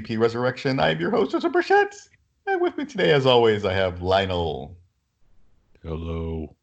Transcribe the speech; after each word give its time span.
NAGP 0.00 0.18
Resurrection. 0.18 0.80
I'm 0.80 0.98
your 1.00 1.10
host, 1.10 1.32
Joseph 1.32 1.52
Burchett. 1.52 1.94
And 2.46 2.60
with 2.60 2.76
me 2.76 2.84
today, 2.84 3.12
as 3.12 3.26
always, 3.26 3.64
I 3.64 3.72
have 3.74 4.02
Lionel. 4.02 4.76
Hello. 5.82 6.56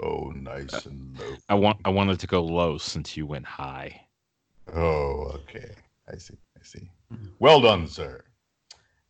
Oh, 0.00 0.32
nice 0.34 0.74
uh, 0.74 0.80
and 0.86 1.18
low. 1.18 1.36
I 1.48 1.54
want 1.54 1.78
I 1.84 1.90
wanted 1.90 2.18
to 2.20 2.26
go 2.26 2.42
low 2.42 2.78
since 2.78 3.16
you 3.16 3.26
went 3.26 3.46
high. 3.46 4.06
Oh, 4.74 5.30
okay. 5.34 5.70
I 6.12 6.16
see. 6.16 6.36
I 6.58 6.64
see. 6.64 6.90
Well 7.38 7.60
done, 7.60 7.86
sir. 7.86 8.24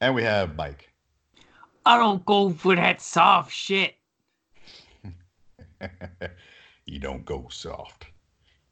And 0.01 0.15
we 0.15 0.23
have 0.25 0.57
Mike. 0.57 0.93
I 1.87 1.97
don't 1.97 2.25
go 2.25 2.51
for 2.51 2.77
that 2.77 3.01
soft 3.01 3.53
shit. 3.53 3.95
you 6.87 6.99
don't 6.99 7.25
go 7.25 7.47
soft. 7.51 8.07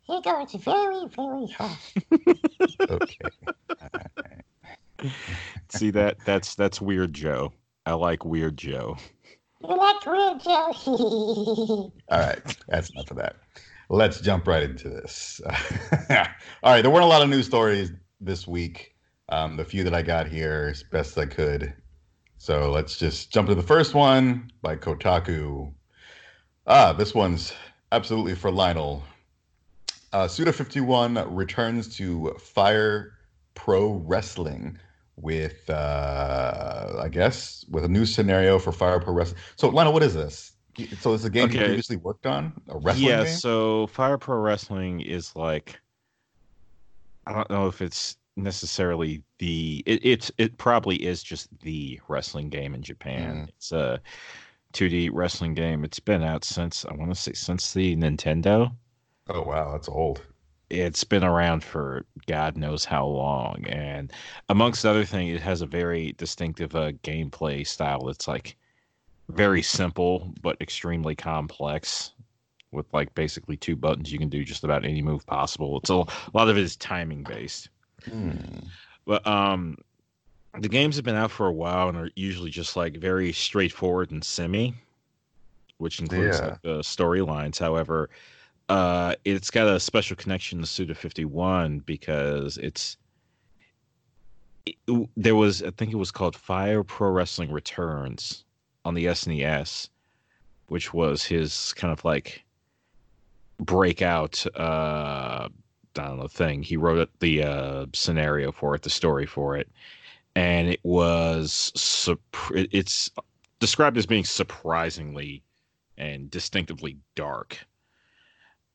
He 0.02 0.20
goes 0.22 0.52
very, 0.52 1.06
very 1.08 1.46
hard. 1.46 1.78
Okay. 2.90 3.30
See 5.68 5.90
that 5.90 6.18
that's 6.24 6.54
that's 6.54 6.80
weird 6.80 7.12
Joe. 7.12 7.52
I 7.86 7.94
like 7.94 8.24
weird 8.24 8.56
Joe. 8.56 8.96
You 9.62 9.76
like 9.76 10.04
weird 10.06 10.40
Joe? 10.40 10.72
All 10.86 11.92
right, 12.10 12.56
that's 12.68 12.90
enough 12.90 13.10
of 13.10 13.16
that. 13.18 13.36
Let's 13.88 14.20
jump 14.20 14.46
right 14.46 14.62
into 14.62 14.88
this. 14.88 15.40
All 16.10 16.72
right, 16.72 16.82
there 16.82 16.90
weren't 16.90 17.04
a 17.04 17.08
lot 17.08 17.22
of 17.22 17.28
news 17.28 17.46
stories 17.46 17.92
this 18.20 18.46
week. 18.46 18.94
Um, 19.28 19.56
the 19.56 19.64
few 19.64 19.84
that 19.84 19.94
I 19.94 20.02
got 20.02 20.28
here 20.28 20.68
as 20.70 20.82
best 20.82 21.16
I 21.18 21.26
could. 21.26 21.72
So 22.38 22.70
let's 22.70 22.98
just 22.98 23.32
jump 23.32 23.48
to 23.48 23.54
the 23.54 23.62
first 23.62 23.94
one 23.94 24.50
by 24.62 24.76
Kotaku. 24.76 25.72
Ah, 26.66 26.92
this 26.92 27.14
one's 27.14 27.52
absolutely 27.92 28.34
for 28.34 28.50
Lionel. 28.50 29.02
Uh, 30.12 30.26
Suda 30.26 30.52
51 30.52 31.34
returns 31.34 31.94
to 31.96 32.34
Fire 32.40 33.12
Pro 33.54 34.02
Wrestling 34.06 34.78
with, 35.22 35.68
uh, 35.70 37.00
I 37.02 37.08
guess, 37.08 37.64
with 37.68 37.84
a 37.84 37.88
new 37.88 38.06
scenario 38.06 38.58
for 38.58 38.72
Fire 38.72 39.00
Pro 39.00 39.12
Wrestling. 39.12 39.40
So, 39.56 39.68
Lionel, 39.68 39.92
what 39.92 40.02
is 40.02 40.14
this? 40.14 40.52
So, 40.98 41.14
it's 41.14 41.24
a 41.24 41.30
game 41.30 41.50
you 41.50 41.58
Okay. 41.58 41.64
previously 41.64 41.96
worked 41.96 42.26
on? 42.26 42.52
A 42.68 42.78
wrestling 42.78 43.18
yeah, 43.18 43.24
game? 43.24 43.26
so 43.26 43.86
Fire 43.88 44.18
Pro 44.18 44.36
Wrestling 44.38 45.00
is 45.00 45.34
like 45.36 45.80
I 47.26 47.32
don't 47.32 47.50
know 47.50 47.66
if 47.66 47.80
it's 47.82 48.16
necessarily 48.36 49.22
the 49.38 49.82
it, 49.86 50.04
it's 50.04 50.30
it 50.38 50.56
probably 50.58 50.96
is 50.96 51.22
just 51.22 51.48
the 51.60 52.00
wrestling 52.08 52.48
game 52.50 52.74
in 52.74 52.82
Japan. 52.82 53.46
Mm. 53.46 53.48
It's 53.48 53.72
a 53.72 54.00
2D 54.72 55.10
wrestling 55.12 55.54
game. 55.54 55.84
It's 55.84 56.00
been 56.00 56.22
out 56.22 56.44
since 56.44 56.84
I 56.84 56.94
want 56.94 57.10
to 57.10 57.14
say 57.20 57.32
since 57.34 57.72
the 57.72 57.96
Nintendo. 57.96 58.74
Oh, 59.28 59.42
wow, 59.42 59.72
that's 59.72 59.88
old. 59.88 60.26
It's 60.70 61.04
been 61.04 61.24
around 61.24 61.64
for 61.64 62.06
God 62.26 62.56
knows 62.56 62.84
how 62.84 63.06
long, 63.06 63.64
and 63.66 64.12
amongst 64.48 64.86
other 64.86 65.04
things, 65.04 65.34
it 65.34 65.42
has 65.42 65.62
a 65.62 65.66
very 65.66 66.12
distinctive 66.12 66.74
uh, 66.76 66.92
gameplay 67.02 67.66
style. 67.66 68.08
It's 68.08 68.28
like 68.28 68.56
very 69.28 69.62
simple 69.62 70.32
but 70.42 70.56
extremely 70.60 71.14
complex, 71.14 72.12
with 72.72 72.86
like 72.92 73.14
basically 73.14 73.56
two 73.56 73.76
buttons. 73.76 74.12
You 74.12 74.18
can 74.18 74.28
do 74.28 74.44
just 74.44 74.64
about 74.64 74.84
any 74.84 75.02
move 75.02 75.26
possible. 75.26 75.78
It's 75.78 75.90
a, 75.90 75.94
a 75.94 76.06
lot 76.34 76.48
of 76.48 76.56
it 76.56 76.62
is 76.62 76.76
timing 76.76 77.24
based, 77.24 77.68
Hmm. 78.04 78.60
but 79.06 79.26
um, 79.26 79.76
the 80.58 80.68
games 80.68 80.96
have 80.96 81.04
been 81.04 81.16
out 81.16 81.30
for 81.30 81.46
a 81.46 81.52
while 81.52 81.88
and 81.88 81.98
are 81.98 82.10
usually 82.16 82.50
just 82.50 82.76
like 82.76 82.96
very 82.96 83.32
straightforward 83.32 84.10
and 84.10 84.24
semi, 84.24 84.74
which 85.78 86.00
includes 86.00 86.40
Yeah. 86.40 86.46
like, 86.50 86.62
the 86.62 86.78
storylines. 86.80 87.58
However, 87.58 88.10
uh, 88.70 89.16
it's 89.24 89.50
got 89.50 89.66
a 89.68 89.80
special 89.80 90.16
connection 90.16 90.60
to 90.60 90.66
Suda 90.66 90.94
51 90.94 91.80
because 91.80 92.56
it's 92.58 92.96
it- 94.66 94.78
there 95.16 95.34
was 95.34 95.62
I 95.62 95.70
think 95.72 95.92
it 95.92 95.96
was 95.96 96.12
called 96.12 96.36
Fire 96.36 96.84
Pro 96.84 97.10
Wrestling 97.10 97.50
Returns 97.52 98.44
on 98.84 98.94
the 98.94 99.06
SNES, 99.06 99.88
which 100.68 100.94
was 100.94 101.24
his 101.24 101.72
kind 101.74 101.92
of 101.92 102.04
like 102.04 102.44
breakout 103.58 104.46
uh 104.56 105.48
I 105.96 106.08
don't 106.08 106.18
know 106.18 106.28
thing. 106.28 106.62
He 106.62 106.76
wrote 106.76 107.10
the 107.20 107.42
uh 107.42 107.86
scenario 107.92 108.52
for 108.52 108.76
it, 108.76 108.82
the 108.82 108.90
story 108.90 109.26
for 109.26 109.56
it, 109.56 109.68
and 110.36 110.68
it 110.68 110.80
was 110.84 111.72
it's 112.52 113.10
described 113.58 113.98
as 113.98 114.06
being 114.06 114.24
surprisingly 114.24 115.42
and 115.98 116.30
distinctively 116.30 116.98
dark. 117.16 117.58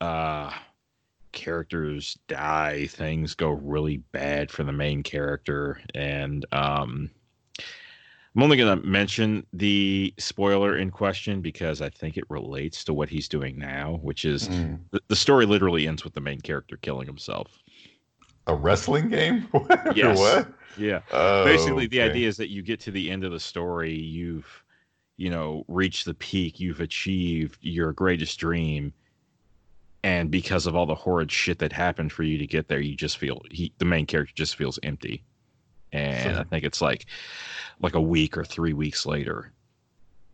Uh 0.05 0.51
characters 1.31 2.17
die, 2.29 2.87
things 2.87 3.35
go 3.35 3.49
really 3.49 3.97
bad 4.13 4.49
for 4.49 4.63
the 4.63 4.71
main 4.71 5.03
character 5.03 5.81
and 5.93 6.45
um 6.53 7.09
I'm 8.35 8.43
only 8.43 8.57
going 8.57 8.79
to 8.81 8.85
mention 8.85 9.45
the 9.53 10.13
spoiler 10.17 10.77
in 10.77 10.91
question 10.91 11.41
because 11.41 11.81
I 11.81 11.89
think 11.89 12.17
it 12.17 12.25
relates 12.29 12.83
to 12.85 12.93
what 12.93 13.07
he's 13.09 13.29
doing 13.29 13.57
now, 13.57 13.99
which 14.01 14.25
is 14.25 14.47
Hmm. 14.47 14.75
the, 14.91 15.01
the 15.07 15.15
story 15.15 15.45
literally 15.45 15.87
ends 15.87 16.03
with 16.03 16.13
the 16.13 16.19
main 16.21 16.41
character 16.41 16.77
killing 16.77 17.07
himself. 17.07 17.47
A 18.47 18.53
wrestling 18.55 19.07
game? 19.09 19.47
Yes. 19.95 20.17
what? 20.19 20.53
Yeah. 20.77 20.99
Oh, 21.11 21.45
Basically, 21.45 21.87
the 21.87 22.01
okay. 22.01 22.09
idea 22.09 22.27
is 22.27 22.35
that 22.37 22.49
you 22.49 22.61
get 22.61 22.79
to 22.81 22.91
the 22.91 23.09
end 23.09 23.23
of 23.23 23.31
the 23.31 23.39
story, 23.39 23.93
you've, 23.93 24.63
you 25.15 25.29
know, 25.29 25.63
reached 25.69 26.03
the 26.05 26.13
peak, 26.13 26.59
you've 26.59 26.81
achieved 26.81 27.57
your 27.61 27.93
greatest 27.93 28.37
dream, 28.37 28.93
and 30.05 30.29
because 30.29 30.67
of 30.67 30.75
all 30.75 30.85
the 30.85 30.93
horrid 30.93 31.31
shit 31.31 31.57
that 31.57 31.73
happened 31.73 32.11
for 32.11 32.21
you 32.21 32.37
to 32.37 32.45
get 32.45 32.67
there, 32.67 32.79
you 32.79 32.95
just 32.95 33.17
feel 33.17 33.41
he, 33.49 33.73
the 33.79 33.85
main 33.85 34.05
character 34.05 34.35
just 34.35 34.55
feels 34.55 34.77
empty, 34.83 35.23
and 35.91 36.37
I 36.37 36.43
think 36.43 36.63
it's 36.63 36.79
like, 36.79 37.07
like 37.81 37.95
a 37.95 38.01
week 38.01 38.37
or 38.37 38.45
three 38.45 38.73
weeks 38.73 39.07
later, 39.07 39.51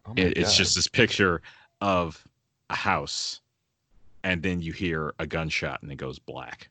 Oh 0.05 0.13
it, 0.17 0.37
it's 0.37 0.57
just 0.57 0.75
this 0.75 0.89
picture 0.89 1.41
of 1.79 2.21
a 2.69 2.75
house, 2.75 3.39
and 4.25 4.43
then 4.43 4.61
you 4.61 4.73
hear 4.73 5.13
a 5.19 5.25
gunshot 5.25 5.81
and 5.81 5.89
it 5.89 5.95
goes 5.95 6.19
black. 6.19 6.67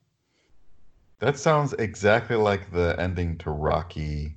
That 1.20 1.38
sounds 1.38 1.72
exactly 1.74 2.36
like 2.36 2.70
the 2.70 2.96
ending 2.98 3.38
to 3.38 3.50
Rocky. 3.50 4.34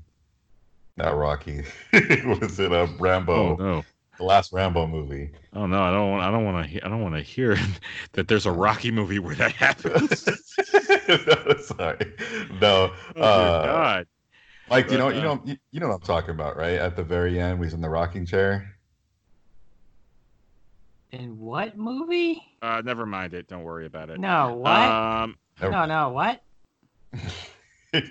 Not 0.95 1.18
Rocky. 1.18 1.63
Was 1.94 2.59
it 2.62 2.72
a 2.72 2.88
Rambo? 2.97 3.34
Oh 3.34 3.56
no. 3.56 3.85
The 4.18 4.24
last 4.24 4.53
Rambo 4.53 4.85
movie. 4.85 5.31
Oh 5.53 5.66
no, 5.66 5.81
I 5.81 5.91
don't 5.91 6.12
want. 6.12 6.24
I 6.24 6.31
don't 6.31 6.46
want 6.46 6.69
to. 6.69 6.85
I 6.85 6.90
don't 6.90 7.01
want 7.01 7.16
to 7.16 7.22
hear 7.22 7.57
that 8.13 8.28
there's 8.28 8.46
a 8.46 8.51
Rocky 8.51 8.91
movie 8.91 9.19
where 9.19 9.35
that 9.35 9.53
happens. 9.53 10.28
no, 11.07 11.57
sorry. 11.57 12.13
No. 12.62 12.91
Oh 12.91 13.13
dear 13.16 13.24
uh, 13.24 13.66
God! 13.66 14.07
Mike, 14.69 14.91
you 14.91 14.97
know, 14.97 15.09
you 15.09 15.19
uh, 15.19 15.24
know, 15.24 15.41
you, 15.46 15.57
you 15.72 15.79
know 15.79 15.88
what 15.88 15.96
I'm 15.96 16.01
talking 16.01 16.29
about, 16.29 16.57
right? 16.57 16.75
At 16.75 16.96
the 16.96 17.03
very 17.03 17.40
end, 17.40 17.63
he's 17.63 17.74
in 17.74 17.81
the 17.81 17.90
rocking 17.90 18.25
chair. 18.25 18.75
In 21.12 21.40
what 21.40 21.78
movie? 21.78 22.41
Uh, 22.62 22.81
never 22.84 23.06
mind 23.06 23.34
it. 23.34 23.47
Don't 23.47 23.63
worry 23.63 23.85
about 23.85 24.09
it. 24.09 24.19
No, 24.19 24.56
what? 24.56 24.72
Um, 24.72 25.38
no, 25.62 25.85
no, 25.85 26.09
what? 26.09 26.41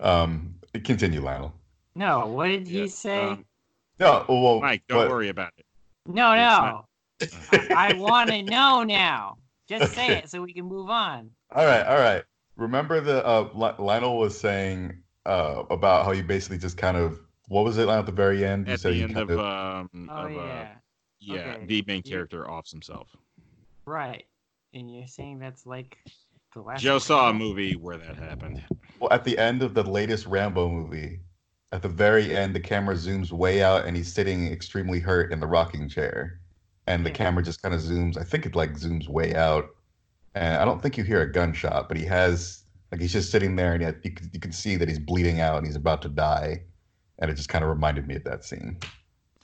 um, 0.00 0.54
continue, 0.84 1.22
Lionel. 1.22 1.54
No, 1.94 2.26
what 2.26 2.48
did 2.48 2.66
he 2.66 2.82
yeah, 2.82 2.86
say? 2.88 3.28
um, 3.28 3.44
No, 4.00 4.24
well, 4.28 4.60
Mike, 4.60 4.82
don't 4.88 4.98
but- 4.98 5.10
worry 5.10 5.28
about 5.28 5.52
it. 5.58 5.66
no, 6.06 6.34
no. 6.34 6.86
I 7.76 7.92
want 7.98 8.30
to 8.30 8.42
know 8.42 8.82
now. 8.82 9.36
Just 9.68 9.92
say 9.94 10.16
it 10.16 10.30
so 10.30 10.40
we 10.42 10.52
can 10.54 10.64
move 10.64 10.88
on. 10.90 11.30
All 11.54 11.64
right, 11.66 11.84
all 11.86 11.98
right. 11.98 12.22
Remember 12.56 13.00
the 13.00 13.24
uh, 13.26 13.48
Li- 13.54 13.74
Lionel 13.84 14.18
was 14.18 14.38
saying 14.38 15.02
uh, 15.26 15.64
about 15.70 16.04
how 16.06 16.12
you 16.12 16.22
basically 16.22 16.58
just 16.58 16.76
kind 16.76 16.96
of 16.96 17.20
what 17.48 17.64
was 17.64 17.76
it 17.78 17.86
Lionel, 17.86 18.00
at 18.00 18.06
the 18.06 18.12
very 18.12 18.44
end? 18.44 18.66
You 18.68 18.74
At 18.74 18.80
said 18.80 18.92
the 18.92 18.96
you 18.96 19.04
end 19.04 19.14
kind 19.14 19.30
of 19.30 19.38
um, 19.40 20.08
Oh 20.10 20.14
of, 20.26 20.30
uh, 20.32 20.34
yeah, 20.34 20.68
yeah, 21.20 21.34
Okay. 21.56 21.66
the 21.66 21.84
main 21.86 22.02
You- 22.04 22.10
character 22.12 22.48
offs 22.50 22.70
himself. 22.70 23.08
right. 23.84 24.24
And 24.72 24.88
you're 24.94 25.06
saying 25.08 25.40
that's 25.40 25.66
like 25.66 25.98
the 26.54 26.60
last. 26.62 26.80
Joe 26.82 26.98
saw 27.00 27.30
a 27.30 27.34
movie 27.34 27.74
where 27.74 27.96
that 27.98 28.16
happened. 28.16 28.62
well, 29.00 29.12
at 29.12 29.24
the 29.24 29.36
end 29.36 29.62
of 29.62 29.74
the 29.74 29.82
latest 29.82 30.26
Rambo 30.26 30.68
movie. 30.68 31.18
At 31.72 31.82
the 31.82 31.88
very 31.88 32.36
end, 32.36 32.54
the 32.54 32.60
camera 32.60 32.94
zooms 32.96 33.30
way 33.30 33.62
out, 33.62 33.84
and 33.86 33.96
he's 33.96 34.12
sitting 34.12 34.50
extremely 34.52 34.98
hurt 34.98 35.32
in 35.32 35.38
the 35.38 35.46
rocking 35.46 35.88
chair, 35.88 36.40
and 36.88 37.06
the 37.06 37.10
Yeah. 37.10 37.16
camera 37.16 37.42
just 37.44 37.62
kind 37.62 37.74
of 37.74 37.80
zooms. 37.80 38.18
I 38.18 38.24
think 38.24 38.44
it 38.44 38.56
like 38.56 38.72
zooms 38.74 39.08
way 39.08 39.34
out, 39.36 39.66
and 40.34 40.56
I 40.60 40.64
don't 40.64 40.82
think 40.82 40.98
you 40.98 41.04
hear 41.04 41.22
a 41.22 41.30
gunshot, 41.30 41.86
but 41.88 41.96
he 41.96 42.04
has 42.06 42.64
like 42.90 43.00
he's 43.00 43.12
just 43.12 43.30
sitting 43.30 43.54
there, 43.54 43.72
and 43.74 43.82
yet 43.82 43.96
you 44.04 44.10
can, 44.10 44.28
you 44.32 44.40
can 44.40 44.50
see 44.50 44.74
that 44.74 44.88
he's 44.88 44.98
bleeding 44.98 45.40
out 45.40 45.58
and 45.58 45.66
he's 45.66 45.76
about 45.76 46.02
to 46.02 46.08
die, 46.08 46.62
and 47.20 47.30
it 47.30 47.34
just 47.34 47.48
kind 47.48 47.62
of 47.62 47.70
reminded 47.70 48.08
me 48.08 48.16
of 48.16 48.24
that 48.24 48.44
scene. 48.44 48.76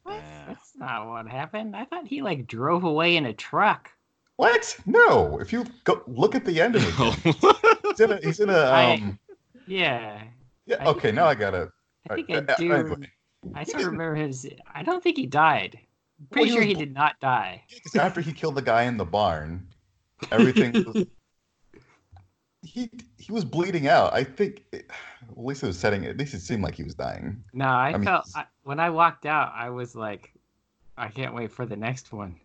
What? 0.02 0.20
That's 0.48 0.72
not 0.76 1.06
what 1.08 1.28
happened. 1.28 1.76
I 1.76 1.84
thought 1.84 2.08
he 2.08 2.22
like 2.22 2.48
drove 2.48 2.82
away 2.82 3.16
in 3.16 3.26
a 3.26 3.32
truck. 3.32 3.90
What? 4.34 4.76
No. 4.84 5.38
If 5.38 5.52
you 5.52 5.64
go 5.84 6.02
look 6.08 6.34
at 6.34 6.44
the 6.44 6.60
end 6.60 6.74
of 6.74 6.82
it, 6.84 7.24
he's 7.84 8.00
in 8.00 8.10
a. 8.12 8.16
He's 8.20 8.40
in 8.40 8.50
a 8.50 8.58
I- 8.58 8.94
um, 8.94 9.18
Yeah. 9.68 10.22
yeah. 10.66 10.76
I- 10.80 10.86
Okay. 10.88 11.12
Now 11.12 11.26
I 11.26 11.36
gotta. 11.36 11.70
I 12.10 12.14
think 12.14 12.30
uh, 12.30 12.34
I 12.34 12.52
uh, 12.52 12.56
do. 12.56 12.72
anyway. 12.72 13.10
I 13.54 13.64
sort 13.64 13.82
of 13.82 13.92
remember 13.92 14.14
his. 14.16 14.48
I 14.74 14.82
don't 14.82 15.02
think 15.02 15.16
he 15.16 15.26
died. 15.26 15.78
Pretty 16.30 16.48
Well, 16.50 16.56
sure 16.56 16.62
he 16.62 16.68
he 16.68 16.74
did 16.74 16.94
not 16.94 17.18
die. 17.20 17.62
Because 17.72 17.94
after 17.96 18.20
he 18.20 18.32
killed 18.32 18.54
the 18.54 18.62
guy 18.62 18.84
in 18.84 18.96
the 18.96 19.04
barn, 19.04 19.66
everything 20.32 20.72
was. 20.72 21.06
he 22.62 22.90
he 23.18 23.32
was 23.32 23.44
bleeding 23.44 23.86
out. 23.88 24.12
I 24.14 24.24
think 24.24 24.64
it, 24.72 24.90
at 25.30 25.38
least 25.38 25.62
it 25.62 25.66
was 25.66 25.78
setting. 25.78 26.04
At 26.06 26.16
least 26.16 26.34
it 26.34 26.40
seemed 26.40 26.62
like 26.62 26.74
he 26.74 26.82
was 26.82 26.94
dying. 26.94 27.42
No, 27.52 27.66
I, 27.66 27.88
I 27.88 27.92
mean, 27.92 28.04
felt 28.04 28.24
he's- 28.26 28.36
I, 28.36 28.44
when 28.64 28.80
I 28.80 28.90
walked 28.90 29.26
out, 29.26 29.52
I 29.54 29.70
was 29.70 29.94
like, 29.94 30.32
I 30.96 31.08
can't 31.08 31.34
wait 31.34 31.52
for 31.52 31.66
the 31.66 31.76
next 31.76 32.12
one. 32.12 32.36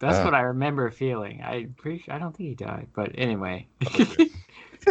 That's 0.00 0.18
Ah. 0.18 0.24
what 0.24 0.34
I 0.34 0.40
remember 0.42 0.90
feeling. 0.90 1.42
I 1.42 1.66
pretty 1.76 1.98
sure, 2.00 2.14
I 2.14 2.18
don't 2.18 2.36
think 2.36 2.50
he 2.50 2.54
died, 2.54 2.88
but 2.94 3.10
anyway. 3.16 3.66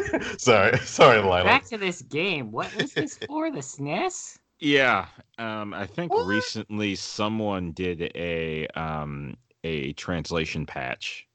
sorry, 0.37 0.77
sorry, 0.79 1.19
Lionel. 1.19 1.45
Back 1.45 1.65
to 1.67 1.77
this 1.77 2.01
game. 2.03 2.51
What 2.51 2.73
was 2.75 2.93
this 2.93 3.17
for? 3.27 3.51
The 3.51 3.59
SNES? 3.59 4.37
Yeah, 4.59 5.05
um, 5.37 5.73
I 5.73 5.85
think 5.85 6.11
What? 6.11 6.25
recently 6.25 6.95
someone 6.95 7.71
did 7.73 8.11
a 8.15 8.65
um, 8.75 9.37
a 9.63 9.93
translation 9.93 10.65
patch, 10.65 11.27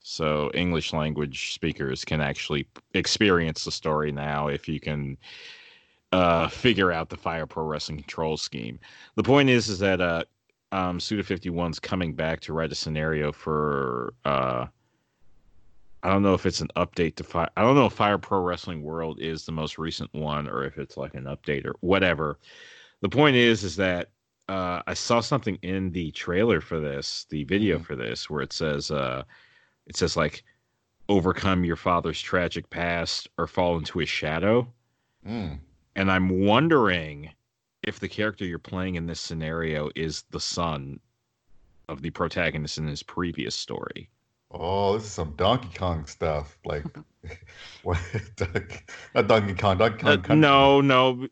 so 0.00 0.50
English 0.54 0.92
language 0.94 1.52
speakers 1.52 2.04
can 2.04 2.20
actually 2.22 2.66
experience 2.94 3.64
the 3.64 3.70
story 3.70 4.10
now 4.10 4.48
if 4.48 4.68
you 4.68 4.80
can 4.80 5.18
uh, 6.12 6.48
figure 6.48 6.92
out 6.92 7.10
the 7.10 7.16
Fire 7.16 7.46
Pro 7.46 7.64
Wrestling 7.64 7.98
control 7.98 8.36
scheme. 8.38 8.78
The 9.16 9.22
point 9.22 9.50
is, 9.50 9.68
is 9.68 9.78
that 9.80 10.00
uh, 10.00 10.24
um, 10.72 10.98
Suda 10.98 11.22
Fifty 11.22 11.50
One's 11.50 11.78
coming 11.78 12.14
back 12.14 12.40
to 12.40 12.54
write 12.54 12.72
a 12.72 12.76
scenario 12.76 13.32
for. 13.32 14.14
Uh, 14.24 14.66
I 16.02 16.10
don't 16.10 16.22
know 16.22 16.34
if 16.34 16.46
it's 16.46 16.60
an 16.60 16.70
update 16.76 17.16
to 17.16 17.24
Fire. 17.24 17.48
I 17.56 17.62
don't 17.62 17.76
know 17.76 17.86
if 17.86 17.92
Fire 17.92 18.18
Pro 18.18 18.40
Wrestling 18.40 18.82
World 18.82 19.20
is 19.20 19.44
the 19.44 19.52
most 19.52 19.78
recent 19.78 20.12
one 20.12 20.48
or 20.48 20.64
if 20.64 20.78
it's 20.78 20.96
like 20.96 21.14
an 21.14 21.24
update 21.24 21.64
or 21.64 21.76
whatever. 21.80 22.38
The 23.02 23.08
point 23.08 23.36
is, 23.36 23.62
is 23.62 23.76
that 23.76 24.10
uh, 24.48 24.82
I 24.86 24.94
saw 24.94 25.20
something 25.20 25.56
in 25.62 25.92
the 25.92 26.10
trailer 26.10 26.60
for 26.60 26.80
this, 26.80 27.26
the 27.30 27.44
video 27.44 27.78
Mhm. 27.78 27.84
for 27.84 27.96
this, 27.96 28.28
where 28.28 28.42
it 28.42 28.52
says, 28.52 28.90
uh, 28.90 29.22
it 29.86 29.96
says 29.96 30.16
like, 30.16 30.42
overcome 31.08 31.64
your 31.64 31.76
father's 31.76 32.20
tragic 32.20 32.68
past 32.70 33.28
or 33.38 33.46
fall 33.46 33.76
into 33.76 33.98
his 33.98 34.08
shadow. 34.08 34.72
Mm. 35.26 35.60
And 35.94 36.10
I'm 36.10 36.44
wondering 36.46 37.30
if 37.82 38.00
the 38.00 38.08
character 38.08 38.44
you're 38.44 38.58
playing 38.58 38.96
in 38.96 39.06
this 39.06 39.20
scenario 39.20 39.90
is 39.94 40.24
the 40.30 40.40
son 40.40 41.00
of 41.88 42.02
the 42.02 42.10
protagonist 42.10 42.78
in 42.78 42.86
his 42.86 43.02
previous 43.02 43.54
story. 43.54 44.08
Oh, 44.52 44.94
this 44.94 45.04
is 45.04 45.10
some 45.12 45.32
Donkey 45.36 45.70
Kong 45.78 46.04
stuff. 46.06 46.58
Like, 46.64 46.84
what? 47.82 47.98
Not 49.14 49.26
Donkey 49.28 49.54
Kong. 49.54 49.78
Donkey 49.78 50.02
Uh, 50.06 50.16
Kong. 50.16 50.22
Country. 50.22 50.36
no, 50.36 50.80
no. 50.82 51.26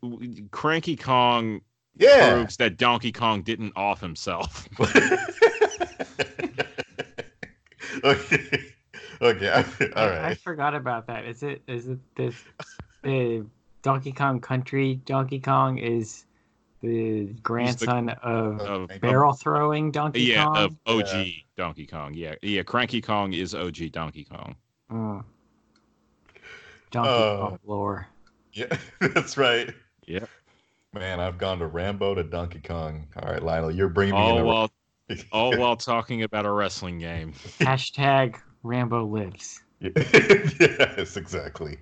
Cranky 0.50 0.96
Kong 0.96 1.60
Yeah. 1.96 2.32
proves 2.32 2.56
that 2.56 2.76
Donkey 2.78 3.12
Kong 3.12 3.42
didn't 3.42 3.72
off 3.76 4.00
himself. 4.00 4.66
okay. 8.04 8.60
Okay. 9.22 9.50
All 9.96 10.08
I, 10.08 10.28
I 10.30 10.34
forgot 10.34 10.74
about 10.74 11.06
that. 11.08 11.26
Is 11.26 11.42
it 11.42 11.60
is 11.66 11.88
it 11.88 11.98
this 12.14 12.34
the 13.02 13.44
Donkey 13.82 14.12
Kong 14.12 14.40
Country 14.40 14.94
Donkey 15.04 15.40
Kong 15.40 15.76
is 15.76 16.24
the 16.82 17.24
grandson 17.42 18.08
of 18.22 18.60
Of, 18.60 18.90
barrel 19.00 19.32
throwing 19.32 19.90
Donkey 19.90 20.22
yeah, 20.22 20.44
Kong? 20.44 20.56
of 20.56 20.76
OG 20.86 21.26
Donkey 21.56 21.86
Kong. 21.86 22.14
Yeah, 22.14 22.34
yeah. 22.42 22.62
Cranky 22.62 23.00
Kong 23.00 23.32
is 23.32 23.54
OG 23.54 23.92
Donkey 23.92 24.24
Kong. 24.24 24.54
Mm. 24.90 25.24
Donkey 26.90 27.10
Uh, 27.10 27.36
Kong 27.38 27.58
lore. 27.64 28.06
Yeah, 28.52 28.76
that's 29.00 29.36
right. 29.36 29.72
Yeah. 30.06 30.24
Man, 30.92 31.20
I've 31.20 31.38
gone 31.38 31.58
to 31.60 31.66
Rambo 31.66 32.16
to 32.16 32.24
Donkey 32.24 32.60
Kong. 32.60 33.06
All 33.22 33.30
right, 33.32 33.42
Lionel, 33.42 33.70
you're 33.70 33.88
bringing 33.88 34.14
me 34.14 34.20
All 34.20 34.36
in 34.38 34.42
a- 34.42 34.46
while 34.46 34.70
all 35.32 35.56
while 35.58 35.76
talking 35.76 36.22
about 36.24 36.46
a 36.46 36.50
wrestling 36.50 36.98
game. 36.98 37.32
Hashtag 37.60 38.36
Rambo 38.62 39.04
lives. 39.06 39.62
yes, 39.80 41.16
exactly. 41.16 41.78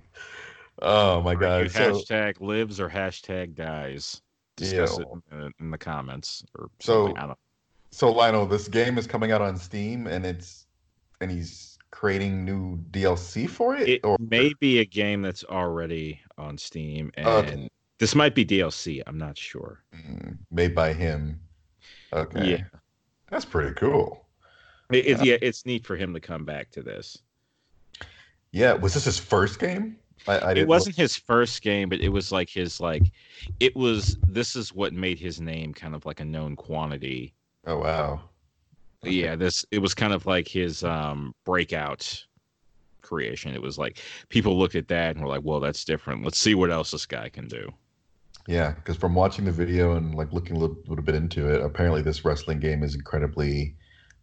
Oh 0.81 1.21
my 1.21 1.31
Are 1.31 1.63
you 1.63 1.69
god. 1.69 1.71
So, 1.71 1.93
hashtag 1.93 2.39
lives 2.39 2.79
or 2.79 2.89
hashtag 2.89 3.55
dies. 3.55 4.21
Discuss 4.59 4.99
it 4.99 5.07
in, 5.31 5.53
in 5.59 5.71
the 5.71 5.77
comments 5.77 6.43
or 6.57 6.69
So- 6.79 7.15
I 7.15 7.27
don't- 7.27 7.39
so 7.91 8.11
Lionel, 8.11 8.45
this 8.45 8.67
game 8.67 8.97
is 8.99 9.07
coming 9.07 9.31
out 9.31 9.41
on 9.41 9.57
Steam, 9.57 10.05
and 10.07 10.25
it's 10.25 10.67
and 11.21 11.29
he's 11.31 11.77
creating 11.91 12.45
new 12.45 12.77
DLC 12.91 13.47
for 13.49 13.75
it. 13.75 13.89
it 13.89 14.01
or 14.05 14.15
may 14.19 14.53
be 14.59 14.79
a 14.79 14.85
game 14.85 15.21
that's 15.23 15.43
already 15.45 16.19
on 16.37 16.57
Steam, 16.57 17.11
and 17.15 17.27
Okay. 17.27 17.69
this 17.97 18.13
might 18.15 18.35
be 18.35 18.45
DLC. 18.45 19.01
I'm 19.07 19.17
not 19.17 19.37
sure. 19.37 19.83
Mm, 19.95 20.37
made 20.51 20.75
by 20.75 20.93
him. 20.93 21.41
Okay. 22.13 22.51
Yeah. 22.51 22.63
That's 23.29 23.43
pretty 23.45 23.73
cool. 23.73 24.27
It, 24.91 25.05
it- 25.05 25.17
Yeah. 25.17 25.23
yeah, 25.33 25.37
it's 25.41 25.65
neat 25.65 25.85
for 25.85 25.95
him 25.97 26.13
to 26.13 26.19
come 26.19 26.45
back 26.45 26.69
to 26.71 26.81
this. 26.83 27.17
Yeah. 28.51 28.73
Was 28.73 28.93
this 28.93 29.05
his 29.05 29.19
first 29.19 29.59
game? 29.59 29.97
I, 30.27 30.37
I 30.37 30.51
it 30.53 30.67
wasn't 30.67 30.95
his 30.95 31.15
first 31.15 31.61
game, 31.61 31.89
but 31.89 31.99
it 31.99 32.09
was 32.09 32.31
like 32.31 32.49
his 32.49 32.79
like 32.79 33.11
it 33.59 33.75
was 33.75 34.17
this 34.27 34.55
is 34.55 34.73
what 34.73 34.93
made 34.93 35.19
his 35.19 35.39
name 35.39 35.73
kind 35.73 35.95
of 35.95 36.05
like 36.05 36.19
a 36.19 36.25
known 36.25 36.55
quantity. 36.55 37.33
Oh 37.65 37.77
wow. 37.77 38.21
Okay. 39.03 39.11
Yeah, 39.13 39.35
this 39.35 39.65
it 39.71 39.79
was 39.79 39.93
kind 39.93 40.13
of 40.13 40.25
like 40.25 40.47
his 40.47 40.83
um 40.83 41.33
breakout 41.45 42.25
creation. 43.01 43.53
It 43.53 43.61
was 43.61 43.77
like 43.77 43.99
people 44.29 44.57
looked 44.57 44.75
at 44.75 44.87
that 44.89 45.15
and 45.15 45.23
were 45.23 45.29
like, 45.31 45.43
"Well, 45.43 45.59
that's 45.59 45.85
different. 45.85 46.23
Let's 46.23 46.39
see 46.39 46.55
what 46.55 46.71
else 46.71 46.91
this 46.91 47.05
guy 47.05 47.29
can 47.29 47.47
do." 47.47 47.71
Yeah, 48.47 48.71
because 48.71 48.97
from 48.97 49.13
watching 49.13 49.45
the 49.45 49.51
video 49.51 49.95
and 49.95 50.15
like 50.15 50.33
looking 50.33 50.55
a 50.55 50.59
little, 50.59 50.77
little 50.87 51.03
bit 51.03 51.15
into 51.15 51.53
it, 51.53 51.61
apparently 51.61 52.01
this 52.01 52.25
wrestling 52.25 52.59
game 52.59 52.83
is 52.83 52.95
incredibly 52.95 53.75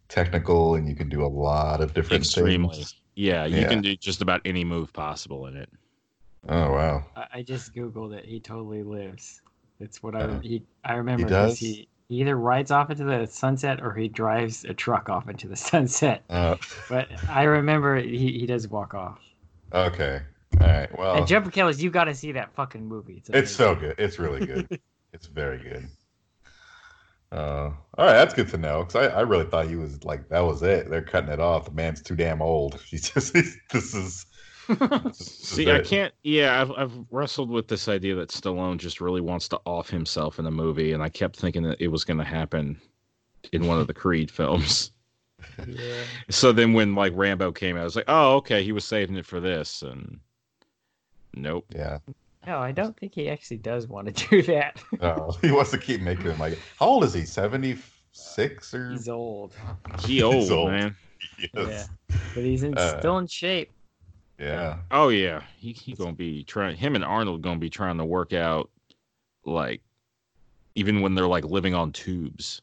technical, 0.09 0.75
and 0.75 0.87
you 0.87 0.95
can 0.95 1.09
do 1.09 1.25
a 1.25 1.27
lot 1.27 1.81
of 1.81 1.93
different 1.93 2.23
Extremely. 2.23 2.75
things. 2.75 2.95
Yeah, 3.15 3.45
you 3.45 3.61
Yeah. 3.61 3.67
can 3.69 3.81
do 3.81 3.95
just 3.95 4.21
about 4.21 4.41
any 4.45 4.63
move 4.63 4.93
possible 4.93 5.47
in 5.47 5.55
it. 5.55 5.69
Oh 6.47 6.71
wow. 6.71 7.05
I, 7.15 7.27
I 7.35 7.41
just 7.43 7.73
googled 7.73 8.13
it. 8.13 8.25
He 8.25 8.39
totally 8.39 8.83
lives. 8.83 9.41
It's 9.79 10.01
what 10.01 10.15
I 10.15 10.25
Uh, 10.25 10.39
he 10.41 10.63
I 10.83 10.95
remember. 10.95 11.33
'cause 11.33 11.57
does? 11.57 11.59
He, 11.59 11.87
he 12.09 12.21
either 12.21 12.35
rides 12.37 12.71
off 12.71 12.89
into 12.89 13.03
the 13.03 13.25
sunset 13.27 13.81
or 13.81 13.93
he 13.93 14.07
drives 14.07 14.63
a 14.65 14.73
truck 14.73 15.09
off 15.09 15.29
into 15.29 15.47
the 15.47 15.55
sunset. 15.71 16.23
Uh, 16.29 16.55
But 16.87 17.09
I 17.27 17.43
remember 17.43 17.97
he, 17.97 18.39
he 18.39 18.45
does 18.47 18.67
walk 18.67 18.93
off. 18.93 19.19
okay. 19.73 20.21
All 20.59 20.67
right. 20.67 20.97
Well, 20.97 21.17
And 21.17 21.27
Jumper 21.27 21.51
Killers, 21.51 21.83
you 21.83 21.89
got 21.91 22.05
to 22.05 22.15
see 22.15 22.31
that 22.33 22.53
fucking 22.55 22.85
movie. 22.85 23.15
It's, 23.17 23.29
it's 23.31 23.51
so 23.51 23.75
good. 23.75 23.95
It's 23.97 24.19
really 24.19 24.41
good. 24.41 24.67
it's 25.13 25.27
very 25.27 25.59
good. 25.59 25.89
Uh, 27.31 27.71
all 27.97 28.05
right, 28.05 28.13
that's 28.13 28.33
good 28.33 28.47
to 28.49 28.57
know 28.57 28.85
because 28.85 29.11
I, 29.11 29.17
I 29.17 29.21
really 29.21 29.45
thought 29.45 29.67
he 29.67 29.75
was 29.75 30.03
like 30.05 30.29
that 30.29 30.39
was 30.41 30.63
it. 30.63 30.89
They're 30.89 31.01
cutting 31.01 31.29
it 31.31 31.41
off. 31.41 31.65
The 31.65 31.71
man's 31.71 32.01
too 32.01 32.15
damn 32.15 32.41
old. 32.41 32.79
He's 32.89 33.09
just 33.11 33.35
he's, 33.35 33.57
this 33.71 33.93
is. 33.93 34.25
this 35.03 35.21
is 35.21 35.27
See, 35.27 35.71
I 35.71 35.79
can't. 35.81 36.13
Yeah, 36.23 36.61
I've 36.61 36.71
I've 36.71 36.93
wrestled 37.11 37.49
with 37.49 37.67
this 37.67 37.87
idea 37.87 38.15
that 38.15 38.29
Stallone 38.29 38.77
just 38.77 39.01
really 39.01 39.21
wants 39.21 39.47
to 39.49 39.59
off 39.65 39.89
himself 39.89 40.39
in 40.39 40.45
a 40.45 40.51
movie, 40.51 40.93
and 40.93 41.01
I 41.03 41.09
kept 41.09 41.35
thinking 41.37 41.63
that 41.63 41.81
it 41.81 41.87
was 41.87 42.03
going 42.03 42.17
to 42.17 42.23
happen 42.23 42.79
in 43.51 43.67
one 43.67 43.79
of 43.79 43.87
the 43.87 43.93
Creed 43.93 44.29
films. 44.31 44.91
yeah. 45.67 46.03
So 46.29 46.51
then 46.51 46.73
when 46.73 46.95
like 46.95 47.13
Rambo 47.15 47.51
came 47.51 47.77
out, 47.77 47.81
I 47.81 47.85
was 47.85 47.95
like, 47.95 48.05
oh, 48.07 48.35
okay, 48.37 48.63
he 48.63 48.71
was 48.71 48.85
saving 48.85 49.15
it 49.15 49.25
for 49.25 49.39
this, 49.39 49.81
and 49.81 50.19
nope. 51.33 51.65
Yeah. 51.73 51.99
No, 52.45 52.59
I 52.59 52.71
don't 52.71 52.95
think 52.97 53.13
he 53.13 53.29
actually 53.29 53.57
does 53.57 53.87
want 53.87 54.13
to 54.15 54.27
do 54.29 54.41
that. 54.43 54.81
No, 55.01 55.35
he 55.41 55.51
wants 55.51 55.71
to 55.71 55.77
keep 55.77 56.01
making 56.01 56.25
him 56.25 56.39
like. 56.39 56.57
How 56.79 56.87
old 56.87 57.03
is 57.03 57.13
he? 57.13 57.25
Seventy 57.25 57.77
six 58.13 58.73
or? 58.73 58.91
He's 58.91 59.09
old, 59.09 59.53
He 60.05 60.23
old, 60.23 60.51
old. 60.51 60.71
man. 60.71 60.95
Yes. 61.53 61.89
but 62.33 62.43
he's 62.43 62.63
in, 62.63 62.77
Uh, 62.77 62.99
still 62.99 63.17
in 63.19 63.27
shape. 63.27 63.71
Yeah. 64.39 64.77
Oh 64.91 65.09
yeah, 65.09 65.41
he 65.57 65.71
he 65.73 65.93
gonna 65.93 66.13
be 66.13 66.43
trying. 66.43 66.75
Him 66.77 66.95
and 66.95 67.03
Arnold 67.03 67.41
gonna 67.41 67.59
be 67.59 67.69
trying 67.69 67.97
to 67.97 68.05
work 68.05 68.33
out, 68.33 68.69
like, 69.45 69.81
even 70.75 71.01
when 71.01 71.15
they're 71.15 71.27
like 71.27 71.45
living 71.45 71.73
on 71.73 71.91
tubes. 71.91 72.61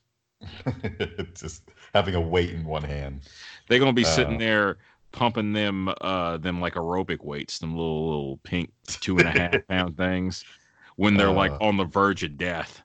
just 1.34 1.62
having 1.94 2.14
a 2.14 2.20
weight 2.20 2.50
in 2.50 2.64
one 2.64 2.82
hand. 2.82 3.22
They're 3.68 3.78
gonna 3.78 3.92
be 3.92 4.04
sitting 4.04 4.36
Uh. 4.36 4.38
there 4.38 4.76
pumping 5.12 5.52
them 5.52 5.88
uh 6.00 6.36
them 6.38 6.60
like 6.60 6.74
aerobic 6.74 7.24
weights, 7.24 7.58
them 7.58 7.76
little 7.76 8.06
little 8.08 8.36
pink 8.38 8.70
two 8.86 9.18
and 9.18 9.28
a 9.28 9.30
half 9.30 9.66
pound 9.68 9.96
things, 9.96 10.44
when 10.96 11.16
they're 11.16 11.30
like 11.30 11.52
Uh. 11.52 11.58
on 11.60 11.76
the 11.76 11.84
verge 11.84 12.22
of 12.22 12.36
death. 12.36 12.82